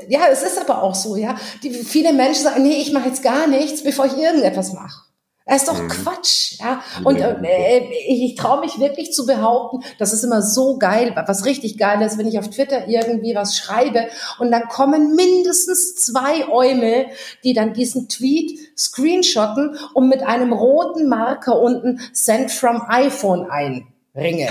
ja, 0.09 0.23
es 0.33 0.43
ist 0.43 0.59
aber 0.59 0.83
auch 0.83 0.95
so, 0.95 1.15
ja. 1.15 1.37
Die, 1.63 1.71
viele 1.71 2.15
Menschen 2.15 2.45
sagen, 2.45 2.63
nee, 2.63 2.81
ich 2.81 2.91
mache 2.91 3.09
jetzt 3.09 3.23
gar 3.23 3.47
nichts, 3.47 3.85
bevor 3.85 4.07
ich 4.07 4.17
irgendetwas 4.17 4.73
mache. 4.73 5.03
Das 5.45 5.63
ist 5.63 5.69
doch 5.69 5.81
mhm. 5.81 5.89
Quatsch, 5.89 6.59
ja. 6.59 6.83
Und 7.05 7.21
äh, 7.21 7.79
ich, 8.09 8.23
ich 8.23 8.35
traue 8.35 8.61
mich 8.61 8.81
wirklich 8.81 9.13
zu 9.13 9.27
behaupten, 9.27 9.85
das 9.99 10.13
ist 10.13 10.25
immer 10.25 10.43
so 10.43 10.79
geil, 10.79 11.13
was 11.27 11.45
richtig 11.45 11.79
geil 11.79 12.03
ist, 12.03 12.19
wenn 12.19 12.27
ich 12.27 12.39
auf 12.39 12.49
Twitter 12.49 12.89
irgendwie 12.89 13.35
was 13.35 13.57
schreibe 13.57 14.09
und 14.41 14.51
dann 14.51 14.69
kommen 14.69 15.15
mindestens 15.15 15.95
zwei 15.95 16.49
Eumel, 16.49 17.07
die 17.45 17.53
dann 17.53 17.75
diesen 17.75 18.09
Tweet 18.09 18.59
screenshotten 18.77 19.79
und 19.95 20.09
mit 20.09 20.23
einem 20.25 20.53
roten 20.53 21.09
Marker 21.09 21.61
unten 21.61 22.01
Send 22.13 22.51
from 22.51 22.83
iPhone 22.89 23.49
einringen. 23.49 24.51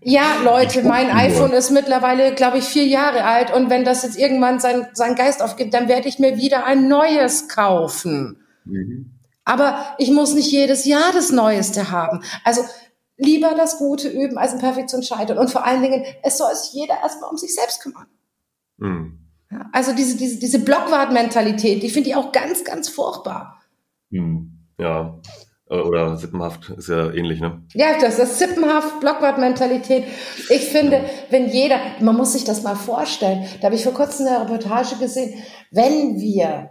Ja, 0.00 0.42
Leute, 0.42 0.82
mein 0.82 1.10
iPhone 1.10 1.52
ist 1.52 1.70
mittlerweile, 1.70 2.34
glaube 2.34 2.58
ich, 2.58 2.64
vier 2.64 2.86
Jahre 2.86 3.24
alt 3.24 3.52
und 3.52 3.70
wenn 3.70 3.84
das 3.84 4.02
jetzt 4.02 4.18
irgendwann 4.18 4.58
sein, 4.58 4.88
sein 4.92 5.14
Geist 5.14 5.40
aufgibt, 5.40 5.72
dann 5.72 5.88
werde 5.88 6.08
ich 6.08 6.18
mir 6.18 6.36
wieder 6.36 6.64
ein 6.66 6.88
neues 6.88 7.48
kaufen. 7.48 8.44
Mhm. 8.64 9.12
Aber 9.44 9.94
ich 9.98 10.10
muss 10.10 10.34
nicht 10.34 10.50
jedes 10.50 10.84
Jahr 10.84 11.12
das 11.12 11.30
Neueste 11.30 11.90
haben. 11.90 12.22
Also 12.44 12.62
lieber 13.16 13.54
das 13.56 13.78
Gute 13.78 14.08
üben, 14.08 14.38
als 14.38 14.52
in 14.52 14.58
Perfektion 14.58 15.02
scheitern. 15.02 15.38
Und 15.38 15.50
vor 15.50 15.64
allen 15.64 15.82
Dingen, 15.82 16.04
es 16.22 16.38
soll 16.38 16.54
sich 16.54 16.72
jeder 16.72 17.00
erstmal 17.00 17.30
um 17.30 17.36
sich 17.36 17.54
selbst 17.54 17.82
kümmern. 17.82 18.06
Mhm. 18.78 19.18
Also 19.72 19.94
diese, 19.94 20.16
diese, 20.16 20.38
diese 20.38 20.60
Blockwart-Mentalität, 20.60 21.82
die 21.82 21.90
finde 21.90 22.10
ich 22.10 22.16
auch 22.16 22.32
ganz, 22.32 22.64
ganz 22.64 22.88
furchtbar. 22.88 23.60
Mhm. 24.10 24.66
Ja, 24.78 25.20
oder 25.80 26.16
sippenhaft 26.16 26.70
ist 26.70 26.88
ja 26.88 27.10
ähnlich, 27.12 27.40
ne? 27.40 27.62
Ja, 27.74 27.98
das 28.00 28.18
ist 28.18 28.38
sippenhaft, 28.38 29.00
Blockwart-Mentalität. 29.00 30.04
Ich 30.50 30.68
finde, 30.68 30.96
ja. 30.96 31.04
wenn 31.30 31.48
jeder, 31.48 31.78
man 32.00 32.16
muss 32.16 32.32
sich 32.34 32.44
das 32.44 32.62
mal 32.62 32.76
vorstellen, 32.76 33.46
da 33.60 33.66
habe 33.66 33.74
ich 33.74 33.84
vor 33.84 33.94
kurzem 33.94 34.26
eine 34.26 34.42
Reportage 34.42 34.96
gesehen, 34.96 35.42
wenn 35.70 36.20
wir 36.20 36.70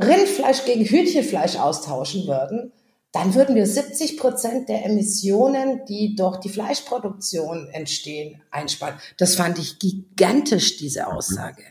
Rindfleisch 0.00 0.64
gegen 0.64 0.84
Hühnchenfleisch 0.84 1.56
austauschen 1.56 2.26
würden, 2.26 2.72
dann 3.12 3.34
würden 3.34 3.54
wir 3.54 3.66
70 3.66 4.18
Prozent 4.18 4.68
der 4.68 4.84
Emissionen, 4.84 5.84
die 5.88 6.14
durch 6.14 6.36
die 6.38 6.50
Fleischproduktion 6.50 7.68
entstehen, 7.72 8.42
einsparen. 8.50 8.94
Das 9.16 9.34
fand 9.34 9.58
ich 9.58 9.78
gigantisch, 9.78 10.76
diese 10.76 11.06
Aussage. 11.06 11.62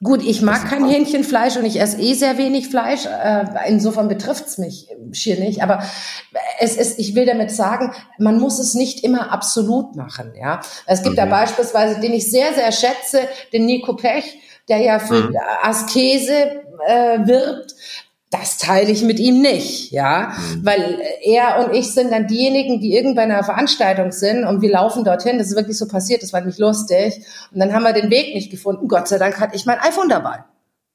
Gut, 0.00 0.22
ich 0.22 0.42
mag 0.42 0.68
kein 0.68 0.88
Hähnchenfleisch 0.88 1.56
und 1.56 1.64
ich 1.64 1.80
esse 1.80 2.00
eh 2.00 2.14
sehr 2.14 2.38
wenig 2.38 2.68
Fleisch. 2.68 3.04
Äh, 3.06 3.46
insofern 3.66 4.06
betrifft's 4.06 4.56
mich 4.56 4.86
schier 5.10 5.40
nicht. 5.40 5.60
Aber 5.60 5.82
es 6.60 6.76
ist, 6.76 7.00
ich 7.00 7.16
will 7.16 7.26
damit 7.26 7.50
sagen, 7.50 7.92
man 8.16 8.38
muss 8.38 8.60
es 8.60 8.74
nicht 8.74 9.02
immer 9.02 9.32
absolut 9.32 9.96
machen. 9.96 10.34
Ja, 10.40 10.60
es 10.86 11.02
gibt 11.02 11.14
mhm. 11.14 11.20
da 11.20 11.26
beispielsweise, 11.26 12.00
den 12.00 12.12
ich 12.12 12.30
sehr 12.30 12.54
sehr 12.54 12.70
schätze, 12.70 13.22
den 13.52 13.66
Nico 13.66 13.96
Pech, 13.96 14.38
der 14.68 14.78
ja 14.78 15.00
für 15.00 15.30
mhm. 15.30 15.36
Askese 15.62 16.62
äh, 16.86 17.18
wirbt 17.26 17.74
das 18.30 18.58
teile 18.58 18.90
ich 18.90 19.02
mit 19.02 19.18
ihm 19.18 19.40
nicht, 19.40 19.90
ja, 19.90 20.32
mhm. 20.36 20.66
weil 20.66 21.00
er 21.22 21.64
und 21.64 21.74
ich 21.74 21.92
sind 21.92 22.12
dann 22.12 22.26
diejenigen, 22.26 22.80
die 22.80 22.94
irgendwann 22.94 23.30
einer 23.30 23.44
Veranstaltung 23.44 24.12
sind 24.12 24.44
und 24.44 24.60
wir 24.60 24.70
laufen 24.70 25.04
dorthin. 25.04 25.38
Das 25.38 25.48
ist 25.48 25.56
wirklich 25.56 25.78
so 25.78 25.88
passiert, 25.88 26.22
das 26.22 26.32
war 26.32 26.42
nicht 26.42 26.58
lustig. 26.58 27.22
Und 27.52 27.60
dann 27.60 27.72
haben 27.72 27.84
wir 27.84 27.94
den 27.94 28.10
Weg 28.10 28.34
nicht 28.34 28.50
gefunden. 28.50 28.86
Gott 28.86 29.08
sei 29.08 29.18
Dank 29.18 29.40
hatte 29.40 29.56
ich 29.56 29.64
mein 29.64 29.78
iPhone 29.78 30.10
dabei. 30.10 30.44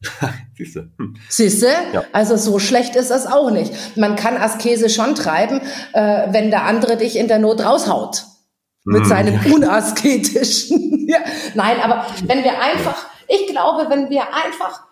Siehste. 0.58 0.92
Hm. 1.00 1.16
Siehste? 1.30 1.70
Ja. 1.94 2.04
Also 2.12 2.38
so 2.38 2.60
schlecht 2.60 2.96
ist 2.96 3.10
das 3.10 3.26
auch 3.26 3.50
nicht. 3.50 3.98
Man 3.98 4.16
kann 4.16 4.38
Askese 4.38 4.90
schon 4.90 5.16
treiben, 5.16 5.62
äh, 5.94 6.28
wenn 6.32 6.52
der 6.52 6.66
andere 6.66 6.98
dich 6.98 7.18
in 7.18 7.28
der 7.28 7.40
Not 7.40 7.66
raushaut. 7.66 8.26
Mit 8.86 9.04
hm. 9.04 9.10
seinem 9.10 9.54
unasketischen. 9.54 11.08
ja. 11.08 11.20
Nein, 11.56 11.78
aber 11.82 12.06
wenn 12.26 12.44
wir 12.44 12.62
einfach, 12.62 13.08
ich 13.28 13.48
glaube, 13.48 13.90
wenn 13.90 14.10
wir 14.10 14.24
einfach 14.34 14.84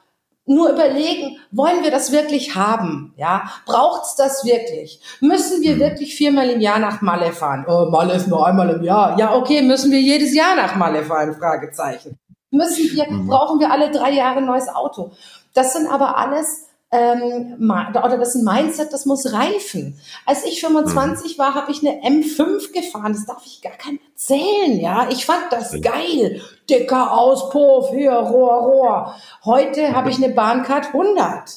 nur 0.46 0.70
überlegen, 0.70 1.38
wollen 1.52 1.84
wir 1.84 1.92
das 1.92 2.12
wirklich 2.12 2.56
haben? 2.56 3.14
Ja, 3.16 3.52
braucht's 3.66 4.16
das 4.16 4.44
wirklich? 4.44 5.00
Müssen 5.22 5.62
wir 5.62 5.76
mhm. 5.76 5.80
wirklich 5.80 6.16
viermal 6.16 6.50
im 6.50 6.62
Jahr 6.62 6.80
nach 6.80 7.02
Malle 7.02 7.32
fahren? 7.32 7.66
Oh, 7.68 7.88
Malle 7.90 8.14
ist 8.14 8.28
nur 8.28 8.46
einmal 8.46 8.70
im 8.70 8.84
Jahr. 8.84 9.18
Ja, 9.20 9.36
okay, 9.36 9.62
müssen 9.62 9.92
wir 9.92 10.02
jedes 10.02 10.34
Jahr 10.34 10.56
nach 10.56 10.76
Malle 10.76 11.04
fahren? 11.04 11.36
Fragezeichen. 11.36 12.18
Müssen 12.50 12.92
wir, 12.92 13.10
mhm. 13.10 13.28
brauchen 13.28 13.60
wir 13.60 13.72
alle 13.72 13.92
drei 13.92 14.12
Jahre 14.12 14.40
ein 14.40 14.46
neues 14.46 14.68
Auto? 14.68 15.12
Das 15.54 15.74
sind 15.74 15.88
aber 15.88 16.18
alles 16.18 16.68
ähm, 16.94 17.56
oder 17.60 18.18
das 18.18 18.36
ist 18.36 18.42
ein 18.42 18.44
Mindset, 18.44 18.92
das 18.92 19.06
muss 19.06 19.32
reifen. 19.32 19.98
Als 20.26 20.44
ich 20.44 20.60
25 20.60 21.38
war, 21.40 21.56
habe 21.56 21.72
ich 21.72 21.80
eine 21.80 22.02
M5 22.02 22.74
gefahren. 22.74 23.14
Das 23.14 23.26
darf 23.26 23.46
ich 23.46 23.62
gar 23.62 23.72
keinem 23.74 24.00
erzählen, 24.12 24.78
ja. 24.78 25.08
Ich 25.10 25.26
fand 25.26 25.44
das 25.52 25.72
geil. 25.82 26.42
Dicker 26.70 27.18
Auspuff, 27.18 27.92
hier, 27.92 28.12
Rohr, 28.12 28.56
Rohr. 28.56 29.16
Heute 29.46 29.96
habe 29.96 30.10
ich 30.10 30.18
eine 30.18 30.34
Bahncard 30.34 30.88
100. 30.88 31.50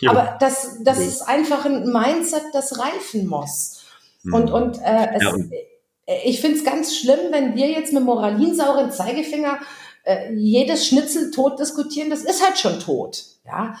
Ja. 0.00 0.10
Aber 0.10 0.36
das, 0.40 0.78
das 0.82 0.98
ist 0.98 1.22
einfach 1.22 1.64
ein 1.64 1.90
Mindset, 1.92 2.42
das 2.52 2.78
reifen 2.78 3.28
muss. 3.28 3.84
Mhm. 4.24 4.34
Und, 4.34 4.50
und, 4.50 4.78
äh, 4.82 5.14
es, 5.14 5.22
ja. 5.22 6.14
ich 6.24 6.40
finde 6.40 6.58
es 6.58 6.64
ganz 6.64 6.96
schlimm, 6.96 7.30
wenn 7.30 7.54
wir 7.54 7.68
jetzt 7.68 7.92
mit 7.92 8.02
moralinsauren 8.02 8.90
Zeigefinger 8.90 9.58
äh, 10.06 10.32
jedes 10.32 10.86
Schnitzel 10.86 11.32
tot 11.32 11.58
diskutieren, 11.58 12.10
das 12.10 12.22
ist 12.22 12.44
halt 12.44 12.58
schon 12.58 12.78
tot. 12.78 13.24
Ja, 13.44 13.76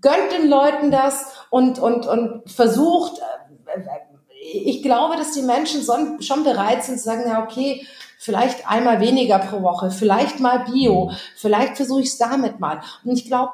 gönnt 0.00 0.32
den 0.32 0.48
Leuten 0.48 0.90
das 0.90 1.26
und 1.50 1.78
und 1.78 2.06
und 2.06 2.50
versucht. 2.50 3.20
Äh, 3.66 3.82
ich 4.50 4.82
glaube, 4.82 5.16
dass 5.16 5.32
die 5.32 5.42
Menschen 5.42 5.82
schon 6.20 6.42
bereit 6.42 6.82
sind 6.82 6.96
zu 6.98 7.04
sagen, 7.04 7.28
ja 7.28 7.44
okay, 7.44 7.86
vielleicht 8.18 8.68
einmal 8.68 9.00
weniger 9.00 9.38
pro 9.38 9.62
Woche, 9.62 9.90
vielleicht 9.90 10.40
mal 10.40 10.64
Bio, 10.64 11.12
vielleicht 11.36 11.76
versuche 11.76 12.00
ich 12.00 12.08
es 12.08 12.18
damit 12.18 12.58
mal. 12.58 12.80
Und 13.04 13.12
ich 13.12 13.26
glaube, 13.26 13.52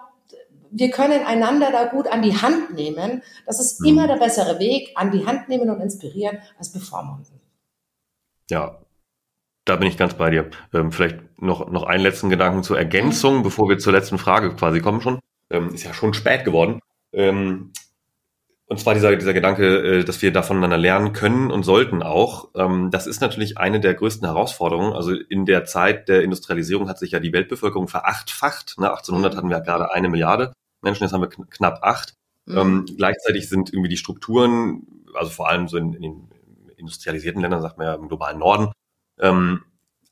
wir 0.70 0.90
können 0.90 1.26
einander 1.26 1.72
da 1.72 1.86
gut 1.86 2.06
an 2.06 2.22
die 2.22 2.36
Hand 2.36 2.74
nehmen. 2.74 3.22
Das 3.44 3.58
ist 3.58 3.80
mhm. 3.80 3.88
immer 3.88 4.06
der 4.06 4.16
bessere 4.16 4.60
Weg, 4.60 4.92
an 4.94 5.10
die 5.10 5.26
Hand 5.26 5.48
nehmen 5.48 5.68
und 5.68 5.80
inspirieren, 5.80 6.38
als 6.58 6.70
bevormunden. 6.70 7.40
Ja, 8.50 8.78
da 9.64 9.76
bin 9.76 9.88
ich 9.88 9.96
ganz 9.96 10.14
bei 10.14 10.30
dir. 10.30 10.50
Ähm, 10.72 10.92
vielleicht 10.92 11.40
noch, 11.40 11.70
noch 11.70 11.84
einen 11.84 12.02
letzten 12.02 12.30
Gedanken 12.30 12.62
zur 12.62 12.78
Ergänzung, 12.78 13.42
bevor 13.42 13.68
wir 13.68 13.78
zur 13.78 13.92
letzten 13.92 14.18
Frage 14.18 14.54
quasi 14.54 14.80
kommen 14.80 15.00
schon. 15.00 15.20
Ähm, 15.50 15.74
ist 15.74 15.84
ja 15.84 15.94
schon 15.94 16.14
spät 16.14 16.44
geworden. 16.44 16.80
Ähm, 17.12 17.72
und 18.66 18.80
zwar 18.80 18.94
dieser, 18.94 19.14
dieser 19.16 19.34
Gedanke, 19.34 20.00
äh, 20.00 20.04
dass 20.04 20.22
wir 20.22 20.32
da 20.32 20.42
voneinander 20.42 20.78
lernen 20.78 21.12
können 21.12 21.50
und 21.50 21.64
sollten 21.64 22.02
auch. 22.02 22.48
Ähm, 22.54 22.90
das 22.90 23.06
ist 23.06 23.20
natürlich 23.20 23.58
eine 23.58 23.80
der 23.80 23.94
größten 23.94 24.26
Herausforderungen. 24.26 24.92
Also 24.92 25.12
in 25.12 25.46
der 25.46 25.64
Zeit 25.64 26.08
der 26.08 26.22
Industrialisierung 26.22 26.88
hat 26.88 26.98
sich 26.98 27.12
ja 27.12 27.20
die 27.20 27.32
Weltbevölkerung 27.32 27.88
verachtfacht. 27.88 28.76
Ne? 28.78 28.90
1800 28.90 29.36
hatten 29.36 29.50
wir 29.50 29.60
gerade 29.60 29.92
eine 29.92 30.08
Milliarde 30.08 30.52
Menschen, 30.84 31.04
jetzt 31.04 31.12
haben 31.12 31.22
wir 31.22 31.28
knapp 31.28 31.82
acht. 31.82 32.14
Mhm. 32.46 32.58
Ähm, 32.58 32.86
gleichzeitig 32.96 33.48
sind 33.48 33.72
irgendwie 33.72 33.88
die 33.88 33.96
Strukturen, 33.96 34.86
also 35.14 35.30
vor 35.30 35.48
allem 35.48 35.66
so 35.66 35.78
in, 35.78 35.94
in 35.94 36.02
den 36.02 36.28
industrialisierten 36.76 37.40
Ländern, 37.40 37.62
sagt 37.62 37.78
man 37.78 37.86
ja 37.86 37.94
im 37.94 38.08
globalen 38.08 38.38
Norden, 38.38 38.72
ähm, 39.20 39.62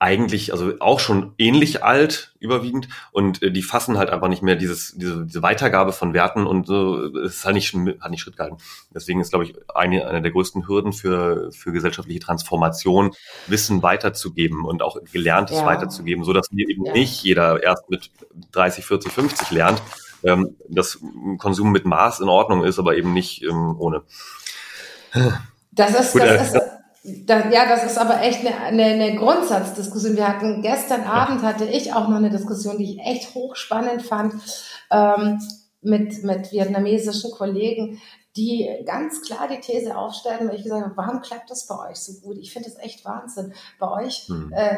eigentlich, 0.02 0.50
also 0.50 0.72
auch 0.80 0.98
schon 0.98 1.32
ähnlich 1.38 1.84
alt 1.84 2.34
überwiegend 2.40 2.88
und 3.12 3.40
äh, 3.40 3.52
die 3.52 3.62
fassen 3.62 3.98
halt 3.98 4.10
einfach 4.10 4.26
nicht 4.26 4.42
mehr 4.42 4.56
dieses, 4.56 4.94
diese, 4.96 5.24
diese 5.24 5.42
Weitergabe 5.42 5.92
von 5.92 6.12
Werten 6.12 6.44
und 6.44 6.66
so, 6.66 7.04
es 7.18 7.36
ist 7.36 7.44
halt 7.44 7.54
nicht, 7.54 7.72
hat 8.00 8.10
nicht 8.10 8.20
Schritt 8.20 8.36
gehalten. 8.36 8.56
Deswegen 8.92 9.20
ist, 9.20 9.30
glaube 9.30 9.44
ich, 9.44 9.54
eine, 9.72 10.08
eine 10.08 10.20
der 10.20 10.32
größten 10.32 10.66
Hürden 10.66 10.92
für, 10.92 11.52
für 11.52 11.70
gesellschaftliche 11.70 12.18
Transformation, 12.18 13.12
Wissen 13.46 13.84
weiterzugeben 13.84 14.64
und 14.64 14.82
auch 14.82 14.98
Gelerntes 15.12 15.58
ja. 15.58 15.66
weiterzugeben, 15.66 16.24
so 16.24 16.32
dass 16.32 16.50
eben 16.50 16.84
ja. 16.84 16.92
nicht 16.94 17.22
jeder 17.22 17.62
erst 17.62 17.88
mit 17.88 18.10
30, 18.50 18.84
40, 18.84 19.12
50 19.12 19.50
lernt, 19.52 19.80
ähm, 20.24 20.56
dass 20.68 20.98
Konsum 21.38 21.70
mit 21.70 21.84
Maß 21.84 22.18
in 22.18 22.28
Ordnung 22.28 22.64
ist, 22.64 22.80
aber 22.80 22.96
eben 22.96 23.12
nicht 23.12 23.44
ähm, 23.44 23.76
ohne. 23.78 24.02
Das 25.70 25.98
ist, 25.98 26.12
Gut, 26.12 26.22
das 26.22 26.54
äh, 26.54 26.58
ist 26.58 26.71
da, 27.04 27.50
ja, 27.50 27.68
das 27.68 27.84
ist 27.84 27.98
aber 27.98 28.22
echt 28.22 28.46
eine, 28.46 28.56
eine, 28.58 28.84
eine 28.84 29.16
Grundsatzdiskussion. 29.16 30.16
Wir 30.16 30.28
hatten 30.28 30.62
gestern 30.62 31.02
Abend 31.02 31.42
hatte 31.42 31.64
ich 31.64 31.92
auch 31.92 32.08
noch 32.08 32.16
eine 32.16 32.30
Diskussion, 32.30 32.78
die 32.78 32.94
ich 32.94 33.00
echt 33.00 33.34
hochspannend 33.34 34.02
fand 34.02 34.34
ähm, 34.90 35.40
mit 35.80 36.22
mit 36.22 36.52
vietnamesischen 36.52 37.32
Kollegen, 37.32 38.00
die 38.36 38.70
ganz 38.86 39.20
klar 39.22 39.48
die 39.48 39.60
These 39.60 39.96
aufstellen, 39.96 40.48
weil 40.48 40.56
ich 40.56 40.62
gesagt 40.62 40.84
habe, 40.84 40.96
warum 40.96 41.20
klappt 41.22 41.50
das 41.50 41.66
bei 41.66 41.90
euch 41.90 41.96
so 41.96 42.20
gut? 42.20 42.38
Ich 42.38 42.52
finde 42.52 42.70
das 42.70 42.78
echt 42.78 43.04
Wahnsinn. 43.04 43.52
Bei 43.80 43.90
euch 43.90 44.28
hm. 44.28 44.52
äh, 44.54 44.76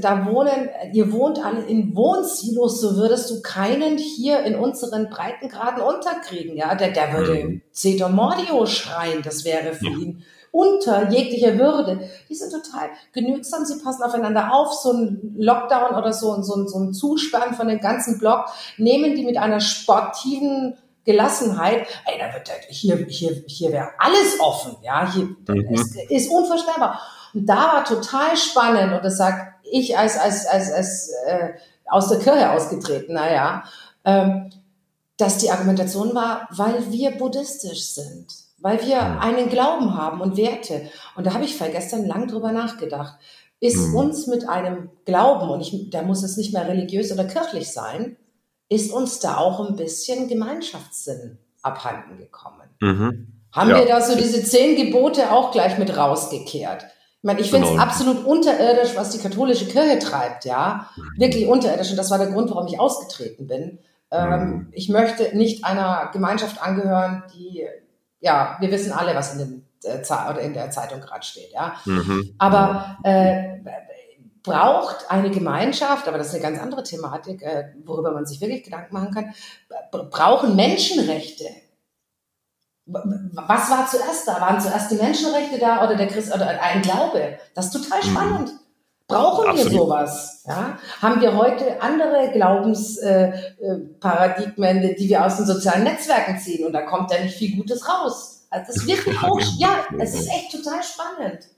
da 0.00 0.26
wohnen, 0.26 0.70
ihr 0.92 1.12
wohnt 1.12 1.38
alle 1.44 1.64
in 1.64 1.94
Wohnsilos, 1.94 2.80
so 2.80 2.96
würdest 2.96 3.30
du 3.30 3.42
keinen 3.42 3.96
hier 3.96 4.42
in 4.42 4.56
unseren 4.56 5.08
Breitengraden 5.08 5.82
unterkriegen, 5.82 6.56
ja. 6.56 6.74
Der, 6.74 6.92
der 6.92 7.12
würde 7.12 7.42
hm. 7.42 7.62
Ceto 7.72 8.08
Mordio 8.08 8.64
schreien, 8.64 9.22
das 9.22 9.44
wäre 9.44 9.74
für 9.74 9.90
ja. 9.90 9.98
ihn 9.98 10.24
unter 10.52 11.10
jeglicher 11.10 11.58
Würde. 11.58 12.08
Die 12.28 12.34
sind 12.34 12.52
total 12.52 12.90
genügsam, 13.12 13.64
sie 13.64 13.82
passen 13.82 14.04
aufeinander 14.04 14.54
auf. 14.54 14.72
So 14.74 14.92
ein 14.92 15.34
Lockdown 15.36 15.96
oder 15.96 16.12
so, 16.12 16.40
so, 16.42 16.66
so 16.68 16.78
ein 16.78 16.94
Zusperren 16.94 17.54
von 17.54 17.66
dem 17.66 17.80
ganzen 17.80 18.18
Block 18.18 18.44
nehmen 18.76 19.16
die 19.16 19.24
mit 19.24 19.38
einer 19.38 19.60
sportiven 19.60 20.76
Gelassenheit, 21.04 21.86
ey, 22.06 22.18
da 22.18 22.32
wird 22.32 22.48
hier, 22.68 22.96
hier, 23.08 23.42
hier 23.46 23.72
wäre 23.72 23.88
alles 23.98 24.38
offen, 24.38 24.76
ja, 24.82 25.12
hier 25.12 25.24
mhm. 25.24 25.74
ist, 25.74 25.96
ist 26.08 26.30
unvorstellbar. 26.30 27.00
Und 27.34 27.46
da 27.46 27.56
war 27.56 27.84
total 27.84 28.36
spannend 28.36 28.92
und 28.92 29.04
das 29.04 29.16
sagt 29.16 29.64
ich 29.64 29.98
als 29.98 30.18
als 30.18 30.46
als, 30.46 30.70
als 30.70 31.10
äh, 31.26 31.54
aus 31.86 32.08
der 32.08 32.18
Kirche 32.18 32.50
ausgetreten, 32.50 33.14
naja, 33.14 33.64
ähm, 34.04 34.50
dass 35.16 35.38
die 35.38 35.50
Argumentation 35.50 36.14
war, 36.14 36.46
weil 36.50 36.92
wir 36.92 37.12
buddhistisch 37.12 37.94
sind 37.94 38.41
weil 38.62 38.80
wir 38.86 39.20
einen 39.20 39.50
Glauben 39.50 39.96
haben 39.96 40.20
und 40.20 40.36
Werte. 40.36 40.88
Und 41.16 41.26
da 41.26 41.34
habe 41.34 41.44
ich 41.44 41.58
gestern 41.58 42.06
lang 42.06 42.28
drüber 42.28 42.52
nachgedacht. 42.52 43.18
Ist 43.60 43.88
mhm. 43.88 43.96
uns 43.96 44.26
mit 44.26 44.48
einem 44.48 44.90
Glauben, 45.04 45.50
und 45.50 45.60
ich, 45.60 45.90
da 45.90 46.02
muss 46.02 46.22
es 46.22 46.36
nicht 46.36 46.52
mehr 46.52 46.66
religiös 46.66 47.12
oder 47.12 47.24
kirchlich 47.24 47.70
sein, 47.72 48.16
ist 48.68 48.92
uns 48.92 49.18
da 49.18 49.36
auch 49.36 49.60
ein 49.60 49.76
bisschen 49.76 50.28
Gemeinschaftssinn 50.28 51.38
abhanden 51.62 52.18
gekommen. 52.18 52.68
Mhm. 52.80 53.28
Haben 53.52 53.70
ja. 53.70 53.78
wir 53.78 53.86
da 53.86 54.00
so 54.00 54.16
diese 54.16 54.42
zehn 54.42 54.76
Gebote 54.76 55.30
auch 55.30 55.52
gleich 55.52 55.78
mit 55.78 55.96
rausgekehrt? 55.96 56.84
Ich 56.84 57.24
meine, 57.24 57.40
ich 57.40 57.50
finde 57.50 57.66
es 57.66 57.72
genau. 57.72 57.82
absolut 57.84 58.24
unterirdisch, 58.24 58.96
was 58.96 59.10
die 59.10 59.18
katholische 59.18 59.66
Kirche 59.66 59.98
treibt, 59.98 60.44
ja. 60.44 60.88
Mhm. 60.96 61.02
Wirklich 61.18 61.46
unterirdisch. 61.46 61.90
Und 61.90 61.96
das 61.96 62.10
war 62.10 62.18
der 62.18 62.28
Grund, 62.28 62.50
warum 62.50 62.66
ich 62.66 62.80
ausgetreten 62.80 63.46
bin. 63.46 63.78
Ähm, 64.10 64.40
mhm. 64.40 64.68
Ich 64.72 64.88
möchte 64.88 65.36
nicht 65.36 65.64
einer 65.64 66.10
Gemeinschaft 66.12 66.60
angehören, 66.60 67.22
die 67.34 67.64
ja, 68.22 68.56
wir 68.60 68.70
wissen 68.70 68.92
alle, 68.92 69.14
was 69.14 69.34
in, 69.34 69.38
dem, 69.38 69.64
äh, 69.84 69.98
oder 69.98 70.40
in 70.40 70.54
der 70.54 70.70
Zeitung 70.70 71.00
gerade 71.00 71.24
steht. 71.24 71.52
Ja? 71.52 71.74
Mhm. 71.84 72.34
Aber 72.38 72.96
äh, 73.02 73.58
braucht 74.42 75.10
eine 75.10 75.30
Gemeinschaft, 75.30 76.08
aber 76.08 76.18
das 76.18 76.28
ist 76.28 76.34
eine 76.34 76.42
ganz 76.42 76.58
andere 76.58 76.82
Thematik, 76.82 77.42
äh, 77.42 77.72
worüber 77.84 78.12
man 78.12 78.24
sich 78.24 78.40
wirklich 78.40 78.64
Gedanken 78.64 78.94
machen 78.94 79.12
kann, 79.12 79.34
brauchen 80.10 80.56
Menschenrechte. 80.56 81.44
Was 82.84 83.70
war 83.70 83.86
zuerst 83.86 84.26
da? 84.26 84.40
Waren 84.40 84.60
zuerst 84.60 84.90
die 84.90 84.96
Menschenrechte 84.96 85.58
da 85.58 85.84
oder 85.84 85.94
der 85.94 86.08
Christ 86.08 86.34
oder 86.34 86.48
ein 86.60 86.82
Glaube? 86.82 87.38
Das 87.54 87.66
ist 87.66 87.72
total 87.72 88.00
mhm. 88.00 88.10
spannend. 88.10 88.52
Mhm. 88.52 88.58
Brauchen 89.12 89.48
Absolut. 89.48 89.72
wir 89.72 89.78
sowas? 89.78 90.42
Ja? 90.46 90.78
Haben 91.00 91.20
wir 91.20 91.36
heute 91.36 91.82
andere 91.82 92.30
Glaubensparadigmen, 92.32 94.78
äh, 94.78 94.90
äh 94.90 94.96
die 94.96 95.08
wir 95.08 95.24
aus 95.24 95.36
den 95.36 95.46
sozialen 95.46 95.84
Netzwerken 95.84 96.38
ziehen? 96.38 96.66
Und 96.66 96.72
da 96.72 96.82
kommt 96.82 97.10
ja 97.10 97.20
nicht 97.20 97.36
viel 97.36 97.56
Gutes 97.56 97.88
raus. 97.88 98.46
Also 98.50 98.66
das 98.66 98.76
ist 98.76 98.86
wirklich 98.86 99.22
hoch. 99.22 99.40
Ja, 99.58 99.84
es 99.98 100.14
ist 100.14 100.28
echt 100.28 100.52
total 100.52 100.82
spannend. 100.82 101.48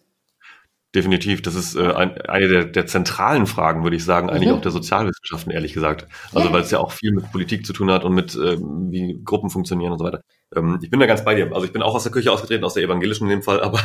Definitiv. 0.95 1.43
Das 1.43 1.57
ist 1.57 1.75
äh, 1.75 1.93
ein, 1.93 2.21
eine 2.23 2.49
der, 2.49 2.65
der 2.67 2.87
zentralen 2.87 3.47
Fragen, 3.47 3.83
würde 3.83 3.97
ich 3.97 4.05
sagen, 4.05 4.31
eigentlich 4.31 4.49
mhm. 4.49 4.57
auch 4.57 4.61
der 4.61 4.71
Sozialwissenschaften, 4.71 5.51
ehrlich 5.51 5.73
gesagt. 5.73 6.07
Also 6.33 6.49
ja. 6.49 6.55
weil 6.55 6.63
es 6.63 6.71
ja 6.71 6.79
auch 6.79 6.93
viel 6.93 7.13
mit 7.13 7.33
Politik 7.33 7.67
zu 7.67 7.73
tun 7.73 7.91
hat 7.91 8.05
und 8.05 8.15
mit 8.15 8.35
äh, 8.37 8.57
wie 8.59 9.21
Gruppen 9.25 9.51
funktionieren 9.51 9.91
und 9.91 9.99
so 9.99 10.05
weiter. 10.05 10.21
Ähm, 10.55 10.79
ich 10.83 10.91
bin 10.91 11.01
da 11.01 11.07
ganz 11.07 11.25
bei 11.25 11.35
dir. 11.35 11.53
Also 11.53 11.67
ich 11.67 11.73
bin 11.73 11.83
auch 11.83 11.97
aus 11.97 12.05
der 12.05 12.13
Kirche 12.13 12.31
ausgetreten, 12.31 12.65
aus 12.65 12.75
der 12.75 12.85
evangelischen 12.85 13.25
in 13.25 13.31
dem 13.31 13.43
Fall, 13.43 13.61
aber 13.61 13.81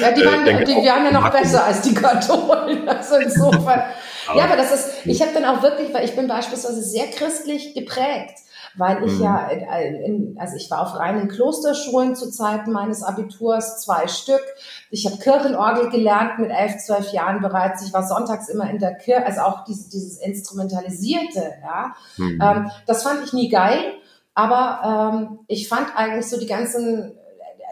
ja, 0.00 0.12
die 0.12 0.20
waren, 0.24 0.46
äh, 0.46 0.64
die, 0.64 0.72
die 0.72 0.86
waren 0.86 1.04
ja 1.04 1.10
noch 1.10 1.30
besser 1.30 1.64
als 1.64 1.82
die 1.82 1.94
Katholen. 1.94 2.88
Also 2.88 3.16
insofern. 3.16 3.82
ja, 4.36 4.44
aber 4.44 4.56
das 4.56 4.72
ist, 4.72 5.06
ich 5.06 5.20
habe 5.22 5.32
dann 5.34 5.44
auch 5.44 5.62
wirklich, 5.62 5.92
weil 5.92 6.04
ich 6.04 6.14
bin 6.14 6.28
beispielsweise 6.28 6.82
sehr 6.82 7.06
christlich 7.06 7.74
geprägt 7.74 8.38
weil 8.76 9.04
ich 9.04 9.14
mhm. 9.14 9.22
ja, 9.22 9.48
in, 9.48 10.36
also 10.38 10.56
ich 10.56 10.70
war 10.70 10.82
auf 10.82 10.98
reinen 10.98 11.28
Klosterschulen 11.28 12.14
zu 12.14 12.30
Zeiten 12.30 12.72
meines 12.72 13.02
Abiturs, 13.02 13.80
zwei 13.80 14.08
Stück. 14.08 14.42
Ich 14.90 15.06
habe 15.06 15.18
Kirchenorgel 15.18 15.90
gelernt 15.90 16.38
mit 16.38 16.50
elf, 16.50 16.78
zwölf 16.78 17.12
Jahren 17.12 17.40
bereits. 17.40 17.86
Ich 17.86 17.92
war 17.92 18.06
sonntags 18.06 18.48
immer 18.48 18.68
in 18.70 18.78
der 18.78 18.94
Kirche, 18.94 19.26
also 19.26 19.40
auch 19.42 19.64
dieses, 19.64 19.88
dieses 19.88 20.18
Instrumentalisierte, 20.18 21.54
ja. 21.62 21.94
Mhm. 22.16 22.40
Ähm, 22.42 22.70
das 22.86 23.02
fand 23.02 23.24
ich 23.24 23.32
nie 23.32 23.48
geil, 23.48 23.94
aber 24.34 25.12
ähm, 25.14 25.38
ich 25.48 25.68
fand 25.68 25.96
eigentlich 25.96 26.26
so 26.26 26.38
die 26.38 26.46
ganzen, 26.46 27.12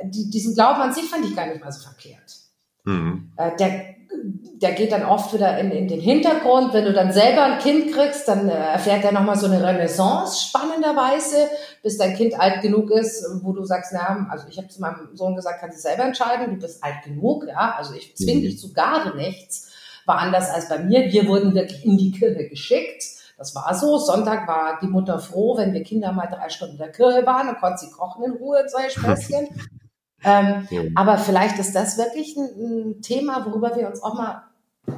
die, 0.04 0.30
diesen 0.30 0.54
Glauben 0.54 0.80
an 0.80 0.92
sich 0.92 1.08
fand 1.08 1.24
ich 1.24 1.36
gar 1.36 1.46
nicht 1.46 1.62
mal 1.62 1.72
so 1.72 1.82
verkehrt. 1.82 2.36
Mhm. 2.84 3.32
Äh, 3.36 3.56
der 3.56 3.97
der 4.10 4.72
geht 4.72 4.92
dann 4.92 5.04
oft 5.04 5.32
wieder 5.32 5.58
in, 5.58 5.70
in 5.70 5.88
den 5.88 6.00
Hintergrund. 6.00 6.72
Wenn 6.72 6.84
du 6.84 6.92
dann 6.92 7.12
selber 7.12 7.44
ein 7.44 7.58
Kind 7.58 7.92
kriegst, 7.92 8.26
dann 8.26 8.48
äh, 8.48 8.52
erfährt 8.52 9.04
er 9.04 9.12
nochmal 9.12 9.36
so 9.36 9.46
eine 9.46 9.64
Renaissance 9.64 10.48
spannenderweise, 10.48 11.48
bis 11.82 11.96
dein 11.98 12.14
Kind 12.14 12.38
alt 12.38 12.60
genug 12.62 12.90
ist, 12.90 13.24
wo 13.42 13.52
du 13.52 13.64
sagst, 13.64 13.92
na, 13.92 14.26
also 14.30 14.46
ich 14.48 14.58
habe 14.58 14.68
zu 14.68 14.80
meinem 14.80 15.14
Sohn 15.14 15.36
gesagt, 15.36 15.60
kannst 15.60 15.78
du 15.78 15.82
selber 15.82 16.04
entscheiden, 16.04 16.54
du 16.54 16.60
bist 16.60 16.82
alt 16.82 17.02
genug, 17.04 17.46
ja, 17.46 17.74
also 17.76 17.94
ich 17.94 18.16
zwinge 18.16 18.40
mhm. 18.40 18.44
dich 18.44 18.58
zu 18.58 18.72
gar 18.72 19.14
nichts. 19.14 19.70
War 20.06 20.18
anders 20.18 20.50
als 20.50 20.68
bei 20.68 20.78
mir. 20.78 21.12
Wir 21.12 21.28
wurden 21.28 21.54
wirklich 21.54 21.84
in 21.84 21.98
die 21.98 22.12
Kirche 22.12 22.48
geschickt. 22.48 23.04
Das 23.36 23.54
war 23.54 23.74
so. 23.74 23.98
Sonntag 23.98 24.48
war 24.48 24.78
die 24.80 24.86
Mutter 24.86 25.18
froh, 25.18 25.58
wenn 25.58 25.74
wir 25.74 25.82
Kinder 25.82 26.12
mal 26.12 26.26
drei 26.26 26.48
Stunden 26.48 26.74
in 26.74 26.78
der 26.78 26.90
Kirche 26.90 27.26
waren, 27.26 27.46
dann 27.46 27.58
konnte 27.58 27.78
sie 27.78 27.90
kochen 27.90 28.24
in 28.24 28.32
Ruhe, 28.32 28.64
zwei 28.66 28.88
Späßchen. 28.88 29.48
Ähm, 30.24 30.66
ja. 30.70 30.82
Aber 30.94 31.18
vielleicht 31.18 31.58
ist 31.58 31.74
das 31.74 31.96
wirklich 31.96 32.36
ein, 32.36 32.48
ein, 32.58 33.02
Thema, 33.02 33.46
worüber 33.46 33.76
wir 33.76 33.86
uns 33.86 34.02
auch 34.02 34.14
mal 34.14 34.42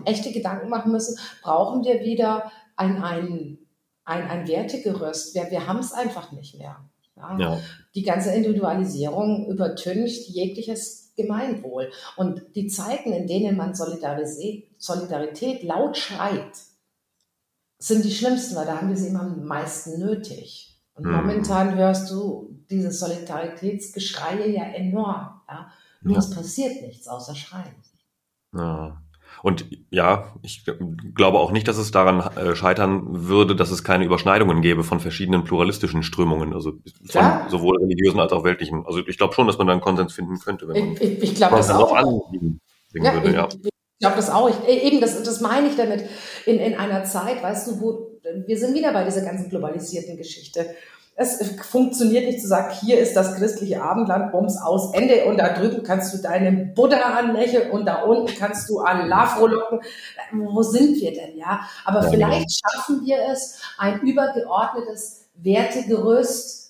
echte 0.05 0.33
Gedanken 0.33 0.68
machen 0.68 0.93
müssen. 0.93 1.18
Brauchen 1.43 1.85
wir 1.85 2.01
wieder 2.01 2.51
ein, 2.77 3.03
ein, 3.03 3.59
ein, 4.05 4.23
ein 4.29 4.49
Wertegerüst? 4.49 5.35
Wir, 5.35 5.51
wir 5.51 5.66
haben 5.66 5.81
es 5.81 5.93
einfach 5.93 6.33
nicht 6.33 6.57
mehr. 6.57 6.77
Ja? 7.16 7.39
Ja. 7.39 7.59
Die 7.95 8.03
ganze 8.03 8.33
Individualisierung 8.33 9.47
übertüncht 9.49 10.29
jegliches 10.29 11.12
Gemeinwohl. 11.16 11.91
Und 12.16 12.43
die 12.55 12.68
Zeiten, 12.68 13.12
in 13.12 13.27
denen 13.27 13.57
man 13.57 13.75
Solidarität 13.75 15.62
laut 15.62 15.97
schreit, 15.97 16.53
sind 17.79 18.05
die 18.05 18.12
schlimmsten, 18.12 18.57
weil 18.57 18.66
da 18.66 18.79
haben 18.79 18.89
wir 18.89 18.97
sie 18.97 19.09
immer 19.09 19.23
am 19.23 19.45
meisten 19.45 19.99
nötig. 19.99 20.70
Und 21.01 21.07
mhm. 21.07 21.16
momentan 21.16 21.74
hörst 21.76 22.11
du 22.11 22.62
diese 22.70 22.90
Solidaritätsgeschreie 22.90 24.51
ja 24.51 24.64
enorm. 24.64 25.40
Ja? 25.48 25.72
Nur 26.03 26.14
ja. 26.14 26.18
es 26.18 26.30
passiert 26.30 26.82
nichts 26.82 27.09
außer 27.09 27.34
Schreien. 27.34 27.74
Ja. 28.55 29.01
Und 29.42 29.64
ja, 29.90 30.34
ich 30.42 30.66
glaube 31.14 31.38
auch 31.38 31.53
nicht, 31.53 31.66
dass 31.68 31.78
es 31.78 31.92
daran 31.92 32.20
äh, 32.36 32.55
scheitern 32.55 33.28
würde, 33.28 33.57
dass 33.57 33.70
es 33.70 33.84
keine 33.84 34.05
Überschneidungen 34.05 34.61
gäbe 34.61 34.84
von 34.84 35.01
verschiedenen 35.01 35.44
pluralistischen 35.44 36.03
Strömungen, 36.03 36.53
also 36.53 36.72
von 37.09 37.22
ja. 37.22 37.46
sowohl 37.48 37.78
religiösen 37.78 38.20
als 38.20 38.32
auch 38.32 38.44
weltlichen. 38.44 38.84
Also 38.84 38.98
ich 39.07 39.16
glaube 39.16 39.32
schon, 39.32 39.46
dass 39.46 39.57
man 39.57 39.68
da 39.68 39.72
einen 39.72 39.82
Konsens 39.82 40.12
finden 40.12 40.38
könnte, 40.40 40.68
wenn 40.68 40.88
man 40.88 40.92
ich, 40.94 41.01
ich, 41.01 41.22
ich 41.22 41.34
glaube 41.36 41.57
das 41.57 41.70
auch. 41.70 41.96
Ja, 42.92 43.14
würde, 43.14 43.32
ja. 43.32 43.48
Ich, 43.48 43.64
ich 43.64 43.70
glaube 44.01 44.16
das 44.16 44.30
auch. 44.30 44.51
Ich, 44.51 44.68
eben, 44.68 45.01
das, 45.01 45.22
das 45.22 45.40
meine 45.40 45.68
ich 45.68 45.76
damit. 45.76 46.05
In, 46.44 46.59
in 46.59 46.74
einer 46.74 47.05
Zeit, 47.05 47.42
weißt 47.42 47.68
du, 47.68 47.80
wo 47.80 48.10
wir 48.47 48.59
sind 48.59 48.75
wieder 48.75 48.93
bei 48.93 49.05
dieser 49.05 49.23
ganzen 49.23 49.49
globalisierten 49.49 50.16
Geschichte. 50.16 50.75
Es 51.16 51.39
funktioniert 51.68 52.25
nicht 52.27 52.41
zu 52.41 52.49
sagen, 52.49 52.75
hier 52.81 52.99
ist 52.99 53.14
das 53.14 53.37
christliche 53.37 53.83
Abendland, 53.83 54.33
Bums 54.33 54.57
aus, 54.57 54.95
Ende 54.95 55.27
und 55.27 55.37
da 55.37 55.53
drüben 55.53 55.83
kannst 55.83 56.14
du 56.14 56.18
deinen 56.18 56.73
Buddha 56.73 57.18
anlächeln 57.18 57.71
und 57.73 57.85
da 57.85 58.03
unten 58.05 58.35
kannst 58.39 58.71
du 58.71 58.79
Allah 58.79 59.27
frohlocken. 59.27 59.81
Wo 60.33 60.62
sind 60.62 60.97
wir 60.97 61.12
denn, 61.12 61.37
ja? 61.37 61.61
Aber 61.85 62.05
vielleicht 62.05 62.49
schaffen 62.51 63.05
wir 63.05 63.18
es, 63.31 63.61
ein 63.77 64.01
übergeordnetes 64.01 65.27
Wertegerüst 65.35 66.61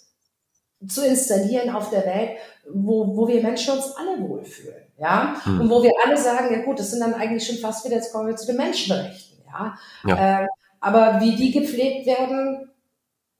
zu 0.89 1.05
installieren 1.05 1.71
auf 1.71 1.91
der 1.91 2.07
Welt, 2.07 2.31
wo, 2.73 3.17
wo 3.17 3.29
wir 3.29 3.43
Menschen 3.43 3.75
uns 3.75 3.95
alle 3.97 4.21
wohlfühlen, 4.21 4.83
ja? 4.99 5.37
Hm. 5.45 5.61
Und 5.61 5.71
wo 5.71 5.83
wir 5.83 5.93
alle 6.05 6.17
sagen, 6.17 6.53
ja 6.53 6.63
gut, 6.63 6.79
das 6.79 6.91
sind 6.91 7.01
dann 7.01 7.15
eigentlich 7.15 7.47
schon 7.47 7.59
fast 7.59 7.85
wieder, 7.85 7.97
jetzt 7.97 8.13
kommen 8.13 8.29
wir 8.29 8.37
zu 8.37 8.47
den 8.47 8.57
Menschenrechten, 8.57 9.39
ja? 9.47 9.79
ja. 10.07 10.43
Äh, 10.43 10.47
aber 10.81 11.21
wie 11.21 11.37
die 11.37 11.53
gepflegt 11.53 12.07
werden, 12.07 12.71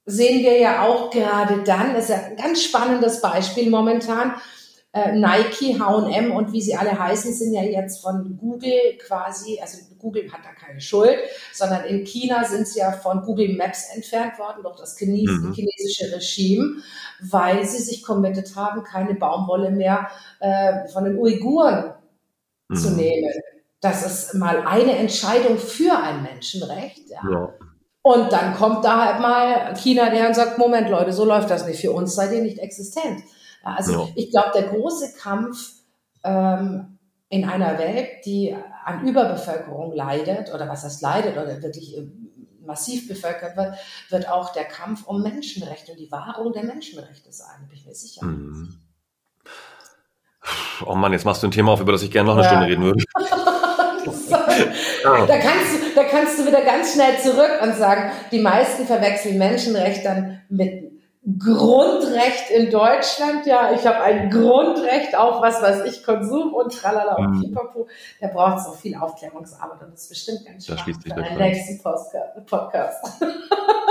sehen 0.07 0.43
wir 0.43 0.59
ja 0.59 0.87
auch 0.87 1.11
gerade 1.11 1.63
dann, 1.65 1.95
das 1.95 2.05
ist 2.05 2.11
ja 2.11 2.17
ein 2.17 2.37
ganz 2.37 2.63
spannendes 2.63 3.21
Beispiel 3.21 3.71
momentan, 3.71 4.35
äh, 4.93 5.13
Nike, 5.13 5.79
H&M 5.79 6.33
und 6.33 6.53
wie 6.53 6.61
sie 6.61 6.75
alle 6.75 6.99
heißen, 6.99 7.33
sind 7.33 7.55
ja 7.55 7.63
jetzt 7.63 8.03
von 8.03 8.37
Google 8.37 8.99
quasi, 8.99 9.61
also 9.61 9.79
Google 10.01 10.33
hat 10.33 10.41
da 10.45 10.53
keine 10.53 10.81
Schuld, 10.81 11.17
sondern 11.53 11.85
in 11.85 12.05
China 12.05 12.45
sind 12.45 12.67
sie 12.67 12.81
ja 12.81 12.91
von 12.91 13.23
Google 13.23 13.55
Maps 13.55 13.95
entfernt 13.95 14.39
worden 14.39 14.63
durch 14.65 14.77
das 14.77 14.97
Chines 14.97 15.31
mhm. 15.31 15.53
chinesische 15.53 16.13
Regime, 16.13 16.83
weil 17.21 17.65
sie 17.65 17.83
sich 17.83 18.03
committed 18.03 18.57
haben, 18.57 18.83
keine 18.83 19.15
Baumwolle 19.15 19.71
mehr 19.71 20.11
äh, 20.41 20.89
von 20.89 21.05
den 21.05 21.19
Uiguren 21.19 21.93
mhm. 22.69 22.77
zu 22.77 22.91
nehmen. 22.91 23.31
Das 23.81 24.05
ist 24.05 24.35
mal 24.35 24.67
eine 24.67 24.97
Entscheidung 24.97 25.59
für 25.59 25.99
ein 25.99 26.23
Menschenrecht. 26.23 27.09
Ja. 27.09 27.21
ja. 27.31 27.55
Und 28.03 28.33
dann 28.33 28.55
kommt 28.55 28.85
da 28.85 29.05
halt 29.05 29.21
mal 29.21 29.77
China 29.77 30.11
der 30.11 30.29
und 30.29 30.35
sagt, 30.35 30.59
Moment 30.59 30.89
Leute, 30.89 31.13
so 31.13 31.25
läuft 31.25 31.51
das 31.51 31.67
nicht. 31.67 31.81
Für 31.81 31.93
uns 31.93 32.15
seid 32.15 32.33
ihr 32.33 32.43
nicht 32.43 32.59
existent. 32.59 33.23
Also 33.63 33.93
ja. 33.93 34.09
ich 34.15 34.31
glaube, 34.31 34.51
der 34.55 34.69
große 34.69 35.15
Kampf 35.19 35.73
ähm, 36.25 36.99
in 37.29 37.45
einer 37.45 37.79
Welt, 37.79 38.25
die 38.25 38.57
an 38.85 39.07
Überbevölkerung 39.07 39.93
leidet, 39.95 40.53
oder 40.53 40.69
was 40.69 40.85
heißt 40.85 41.03
leidet, 41.03 41.37
oder 41.37 41.63
wirklich 41.63 41.97
äh, 41.97 42.09
massiv 42.65 43.07
bevölkert 43.07 43.57
wird, 43.57 43.75
wird 44.09 44.29
auch 44.29 44.53
der 44.53 44.65
Kampf 44.65 45.07
um 45.07 45.23
Menschenrechte 45.23 45.93
und 45.93 46.01
die 46.01 46.11
Wahrung 46.11 46.53
der 46.53 46.65
Menschenrechte 46.65 47.33
sein, 47.33 47.69
bin 47.69 47.77
ich 47.77 47.87
mir 47.87 47.95
sicher. 47.95 48.25
Mhm. 48.25 48.81
Oh 50.87 50.95
Mann, 50.95 51.13
jetzt 51.13 51.27
machst 51.27 51.43
du 51.43 51.49
ein 51.49 51.51
Thema 51.51 51.73
auf, 51.73 51.81
über 51.81 51.93
das 51.93 52.03
ich 52.03 52.11
gerne 52.11 52.29
noch 52.29 52.37
eine 52.37 52.45
ja. 52.45 52.49
Stunde 52.49 52.67
reden 52.67 52.83
würde. 52.83 53.05
da, 55.03 55.39
kannst 55.39 55.75
du, 55.75 55.95
da 55.95 56.05
kannst 56.05 56.39
du 56.39 56.47
wieder 56.47 56.63
ganz 56.63 56.95
schnell 56.95 57.19
zurück 57.19 57.61
und 57.63 57.75
sagen, 57.75 58.11
die 58.31 58.41
meisten 58.41 58.87
verwechseln 58.87 59.39
Menschenrecht 59.39 60.05
dann 60.05 60.41
mit 60.49 60.91
Grundrecht 61.39 62.51
in 62.51 62.71
Deutschland. 62.71 63.47
Ja, 63.47 63.73
ich 63.75 63.87
habe 63.87 64.01
ein 64.01 64.31
Grundrecht 64.31 65.17
auf 65.17 65.43
was 65.43 65.61
weiß 65.61 65.85
ich, 65.85 66.03
Konsum 66.03 66.55
und 66.55 66.73
tralala 66.73 67.17
und 67.17 67.37
mhm. 67.37 67.43
pipapo. 67.43 67.89
Da 68.21 68.29
braucht 68.29 68.59
es 68.59 68.67
auch 68.67 68.77
viel 68.77 68.97
Aufklärungsarbeit 68.97 69.83
und 69.83 69.93
das 69.93 70.03
ist 70.03 70.09
bestimmt 70.09 70.47
ganz 70.47 70.65
spannend 70.65 71.03
für 71.05 71.15
einen 71.15 71.39
nächsten 71.39 71.83
Podcast. 71.83 73.23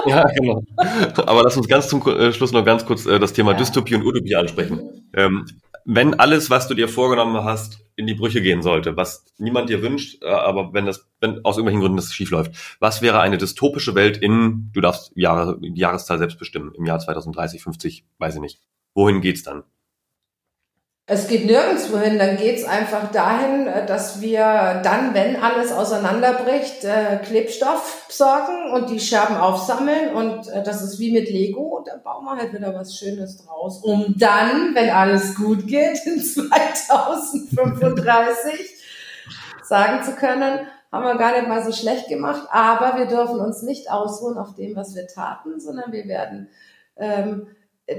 Ja, 0.05 0.23
genau. 0.23 0.63
Aber 0.77 1.43
lass 1.43 1.57
uns 1.57 1.67
ganz 1.67 1.89
zum 1.89 2.01
äh, 2.07 2.31
Schluss 2.31 2.51
noch 2.51 2.63
ganz 2.63 2.85
kurz 2.85 3.05
äh, 3.05 3.19
das 3.19 3.33
Thema 3.33 3.51
ja. 3.51 3.57
Dystopie 3.57 3.95
und 3.95 4.05
Utopie 4.05 4.35
ansprechen. 4.35 4.77
Mhm. 4.77 5.03
Ähm, 5.13 5.45
wenn 5.85 6.13
alles, 6.13 6.49
was 6.49 6.67
du 6.67 6.73
dir 6.73 6.87
vorgenommen 6.87 7.43
hast, 7.43 7.79
in 7.95 8.07
die 8.07 8.13
Brüche 8.13 8.41
gehen 8.41 8.61
sollte, 8.61 8.95
was 8.95 9.25
niemand 9.37 9.69
dir 9.69 9.81
wünscht, 9.81 10.23
äh, 10.23 10.27
aber 10.27 10.73
wenn 10.73 10.85
das, 10.85 11.09
wenn 11.19 11.43
aus 11.43 11.57
irgendwelchen 11.57 11.81
Gründen 11.81 11.97
das 11.97 12.13
schief 12.13 12.31
läuft, 12.31 12.77
was 12.79 13.01
wäre 13.01 13.19
eine 13.19 13.37
dystopische 13.37 13.93
Welt 13.95 14.17
in, 14.17 14.71
du 14.73 14.81
darfst 14.81 15.11
Jahre, 15.15 15.59
die 15.59 15.79
Jahreszahl 15.79 16.17
selbst 16.17 16.39
bestimmen, 16.39 16.73
im 16.75 16.85
Jahr 16.85 16.99
2030, 16.99 17.61
50, 17.61 18.05
weiß 18.17 18.35
ich 18.35 18.41
nicht. 18.41 18.61
Wohin 18.93 19.21
geht's 19.21 19.43
dann? 19.43 19.63
Es 21.11 21.27
geht 21.27 21.47
nirgendwo 21.47 21.97
hin, 21.97 22.19
dann 22.19 22.37
geht's 22.37 22.63
einfach 22.63 23.11
dahin, 23.11 23.65
äh, 23.65 23.83
dass 23.83 24.21
wir 24.21 24.79
dann, 24.83 25.15
wenn 25.15 25.41
alles 25.41 25.71
auseinanderbricht, 25.71 26.83
äh, 26.83 27.17
Klebstoff 27.25 28.05
besorgen 28.07 28.73
und 28.73 28.91
die 28.91 28.99
Scherben 28.99 29.37
aufsammeln. 29.37 30.13
Und 30.13 30.47
äh, 30.49 30.61
das 30.61 30.83
ist 30.83 30.99
wie 30.99 31.11
mit 31.11 31.27
Lego. 31.27 31.77
Und 31.77 31.87
da 31.87 31.97
bauen 31.97 32.25
wir 32.25 32.37
halt 32.37 32.53
wieder 32.53 32.75
was 32.75 32.95
Schönes 32.95 33.43
draus, 33.43 33.79
um 33.79 34.13
dann, 34.19 34.75
wenn 34.75 34.91
alles 34.91 35.33
gut 35.33 35.65
geht, 35.65 35.99
in 36.05 36.21
2035 36.21 38.51
sagen 39.63 40.03
zu 40.03 40.11
können, 40.11 40.59
haben 40.91 41.05
wir 41.05 41.15
gar 41.15 41.31
nicht 41.31 41.47
mal 41.47 41.63
so 41.63 41.71
schlecht 41.71 42.07
gemacht, 42.07 42.47
aber 42.51 42.99
wir 42.99 43.07
dürfen 43.07 43.39
uns 43.39 43.63
nicht 43.63 43.89
ausruhen 43.89 44.37
auf 44.37 44.53
dem, 44.53 44.75
was 44.75 44.93
wir 44.93 45.07
taten, 45.07 45.59
sondern 45.59 45.91
wir 45.91 46.05
werden 46.05 46.49
ähm, 46.97 47.47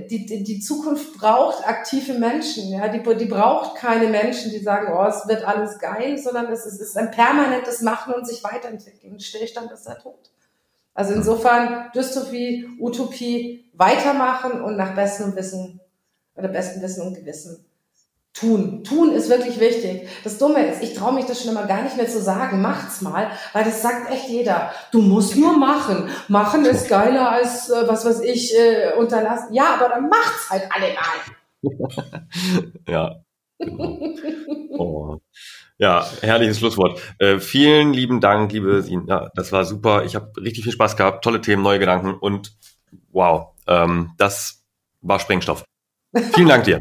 die, 0.08 0.26
die, 0.26 0.44
die 0.44 0.60
Zukunft 0.60 1.18
braucht 1.18 1.66
aktive 1.66 2.14
Menschen, 2.14 2.70
ja, 2.70 2.88
die, 2.88 3.02
die 3.16 3.24
braucht 3.24 3.76
keine 3.76 4.08
Menschen, 4.08 4.50
die 4.50 4.60
sagen, 4.60 4.92
oh, 4.92 5.04
es 5.04 5.26
wird 5.26 5.44
alles 5.44 5.78
geil, 5.78 6.16
sondern 6.16 6.52
es 6.52 6.64
ist, 6.64 6.80
ist 6.80 6.96
ein 6.96 7.10
permanentes 7.10 7.80
Machen 7.82 8.14
und 8.14 8.26
sich 8.26 8.42
weiterentwickeln. 8.44 9.18
Stillstand 9.18 9.70
ist 9.72 9.86
der 9.86 9.98
Tod. 9.98 10.30
Also 10.94 11.14
insofern 11.14 11.90
Dystopie, 11.94 12.68
Utopie, 12.78 13.70
weitermachen 13.72 14.60
und 14.60 14.76
nach 14.76 14.94
bestem 14.94 15.34
Wissen 15.34 15.80
oder 16.36 16.48
besten 16.48 16.82
Wissen 16.82 17.06
und 17.06 17.14
Gewissen 17.14 17.64
Tun. 18.32 18.84
Tun 18.84 19.12
ist 19.12 19.28
wirklich 19.28 19.58
wichtig. 19.58 20.08
Das 20.22 20.38
Dumme 20.38 20.64
ist, 20.66 20.82
ich 20.82 20.94
traue 20.94 21.12
mich 21.12 21.26
das 21.26 21.42
schon 21.42 21.50
immer 21.50 21.66
gar 21.66 21.82
nicht 21.82 21.96
mehr 21.96 22.08
zu 22.08 22.20
sagen. 22.20 22.62
Macht's 22.62 23.02
mal, 23.02 23.30
weil 23.52 23.64
das 23.64 23.82
sagt 23.82 24.10
echt 24.10 24.28
jeder. 24.28 24.70
Du 24.92 25.02
musst 25.02 25.36
nur 25.36 25.58
machen. 25.58 26.08
Machen 26.28 26.64
ist 26.64 26.88
geiler 26.88 27.30
als, 27.30 27.68
äh, 27.70 27.88
was 27.88 28.04
weiß 28.04 28.20
ich, 28.20 28.56
äh, 28.56 28.92
unterlassen. 28.96 29.52
Ja, 29.52 29.74
aber 29.74 29.88
dann 29.88 30.08
macht's 30.08 30.48
halt 30.48 30.62
alle 30.70 30.94
mal. 30.94 32.28
ja. 32.88 33.16
Genau. 33.58 33.98
Oh. 34.78 35.20
Ja, 35.76 36.06
herrliches 36.20 36.58
Schlusswort. 36.58 37.00
Äh, 37.18 37.38
vielen 37.38 37.92
lieben 37.92 38.20
Dank, 38.20 38.52
liebe 38.52 38.82
Sina. 38.82 39.30
Das 39.34 39.50
war 39.50 39.64
super. 39.64 40.04
Ich 40.04 40.14
habe 40.14 40.30
richtig 40.40 40.64
viel 40.64 40.72
Spaß 40.72 40.96
gehabt. 40.96 41.24
Tolle 41.24 41.40
Themen, 41.40 41.62
neue 41.62 41.78
Gedanken 41.78 42.14
und 42.14 42.52
wow, 43.12 43.48
ähm, 43.66 44.12
das 44.18 44.62
war 45.00 45.18
Sprengstoff. 45.18 45.64
Vielen 46.34 46.48
Dank 46.48 46.64
dir. 46.64 46.80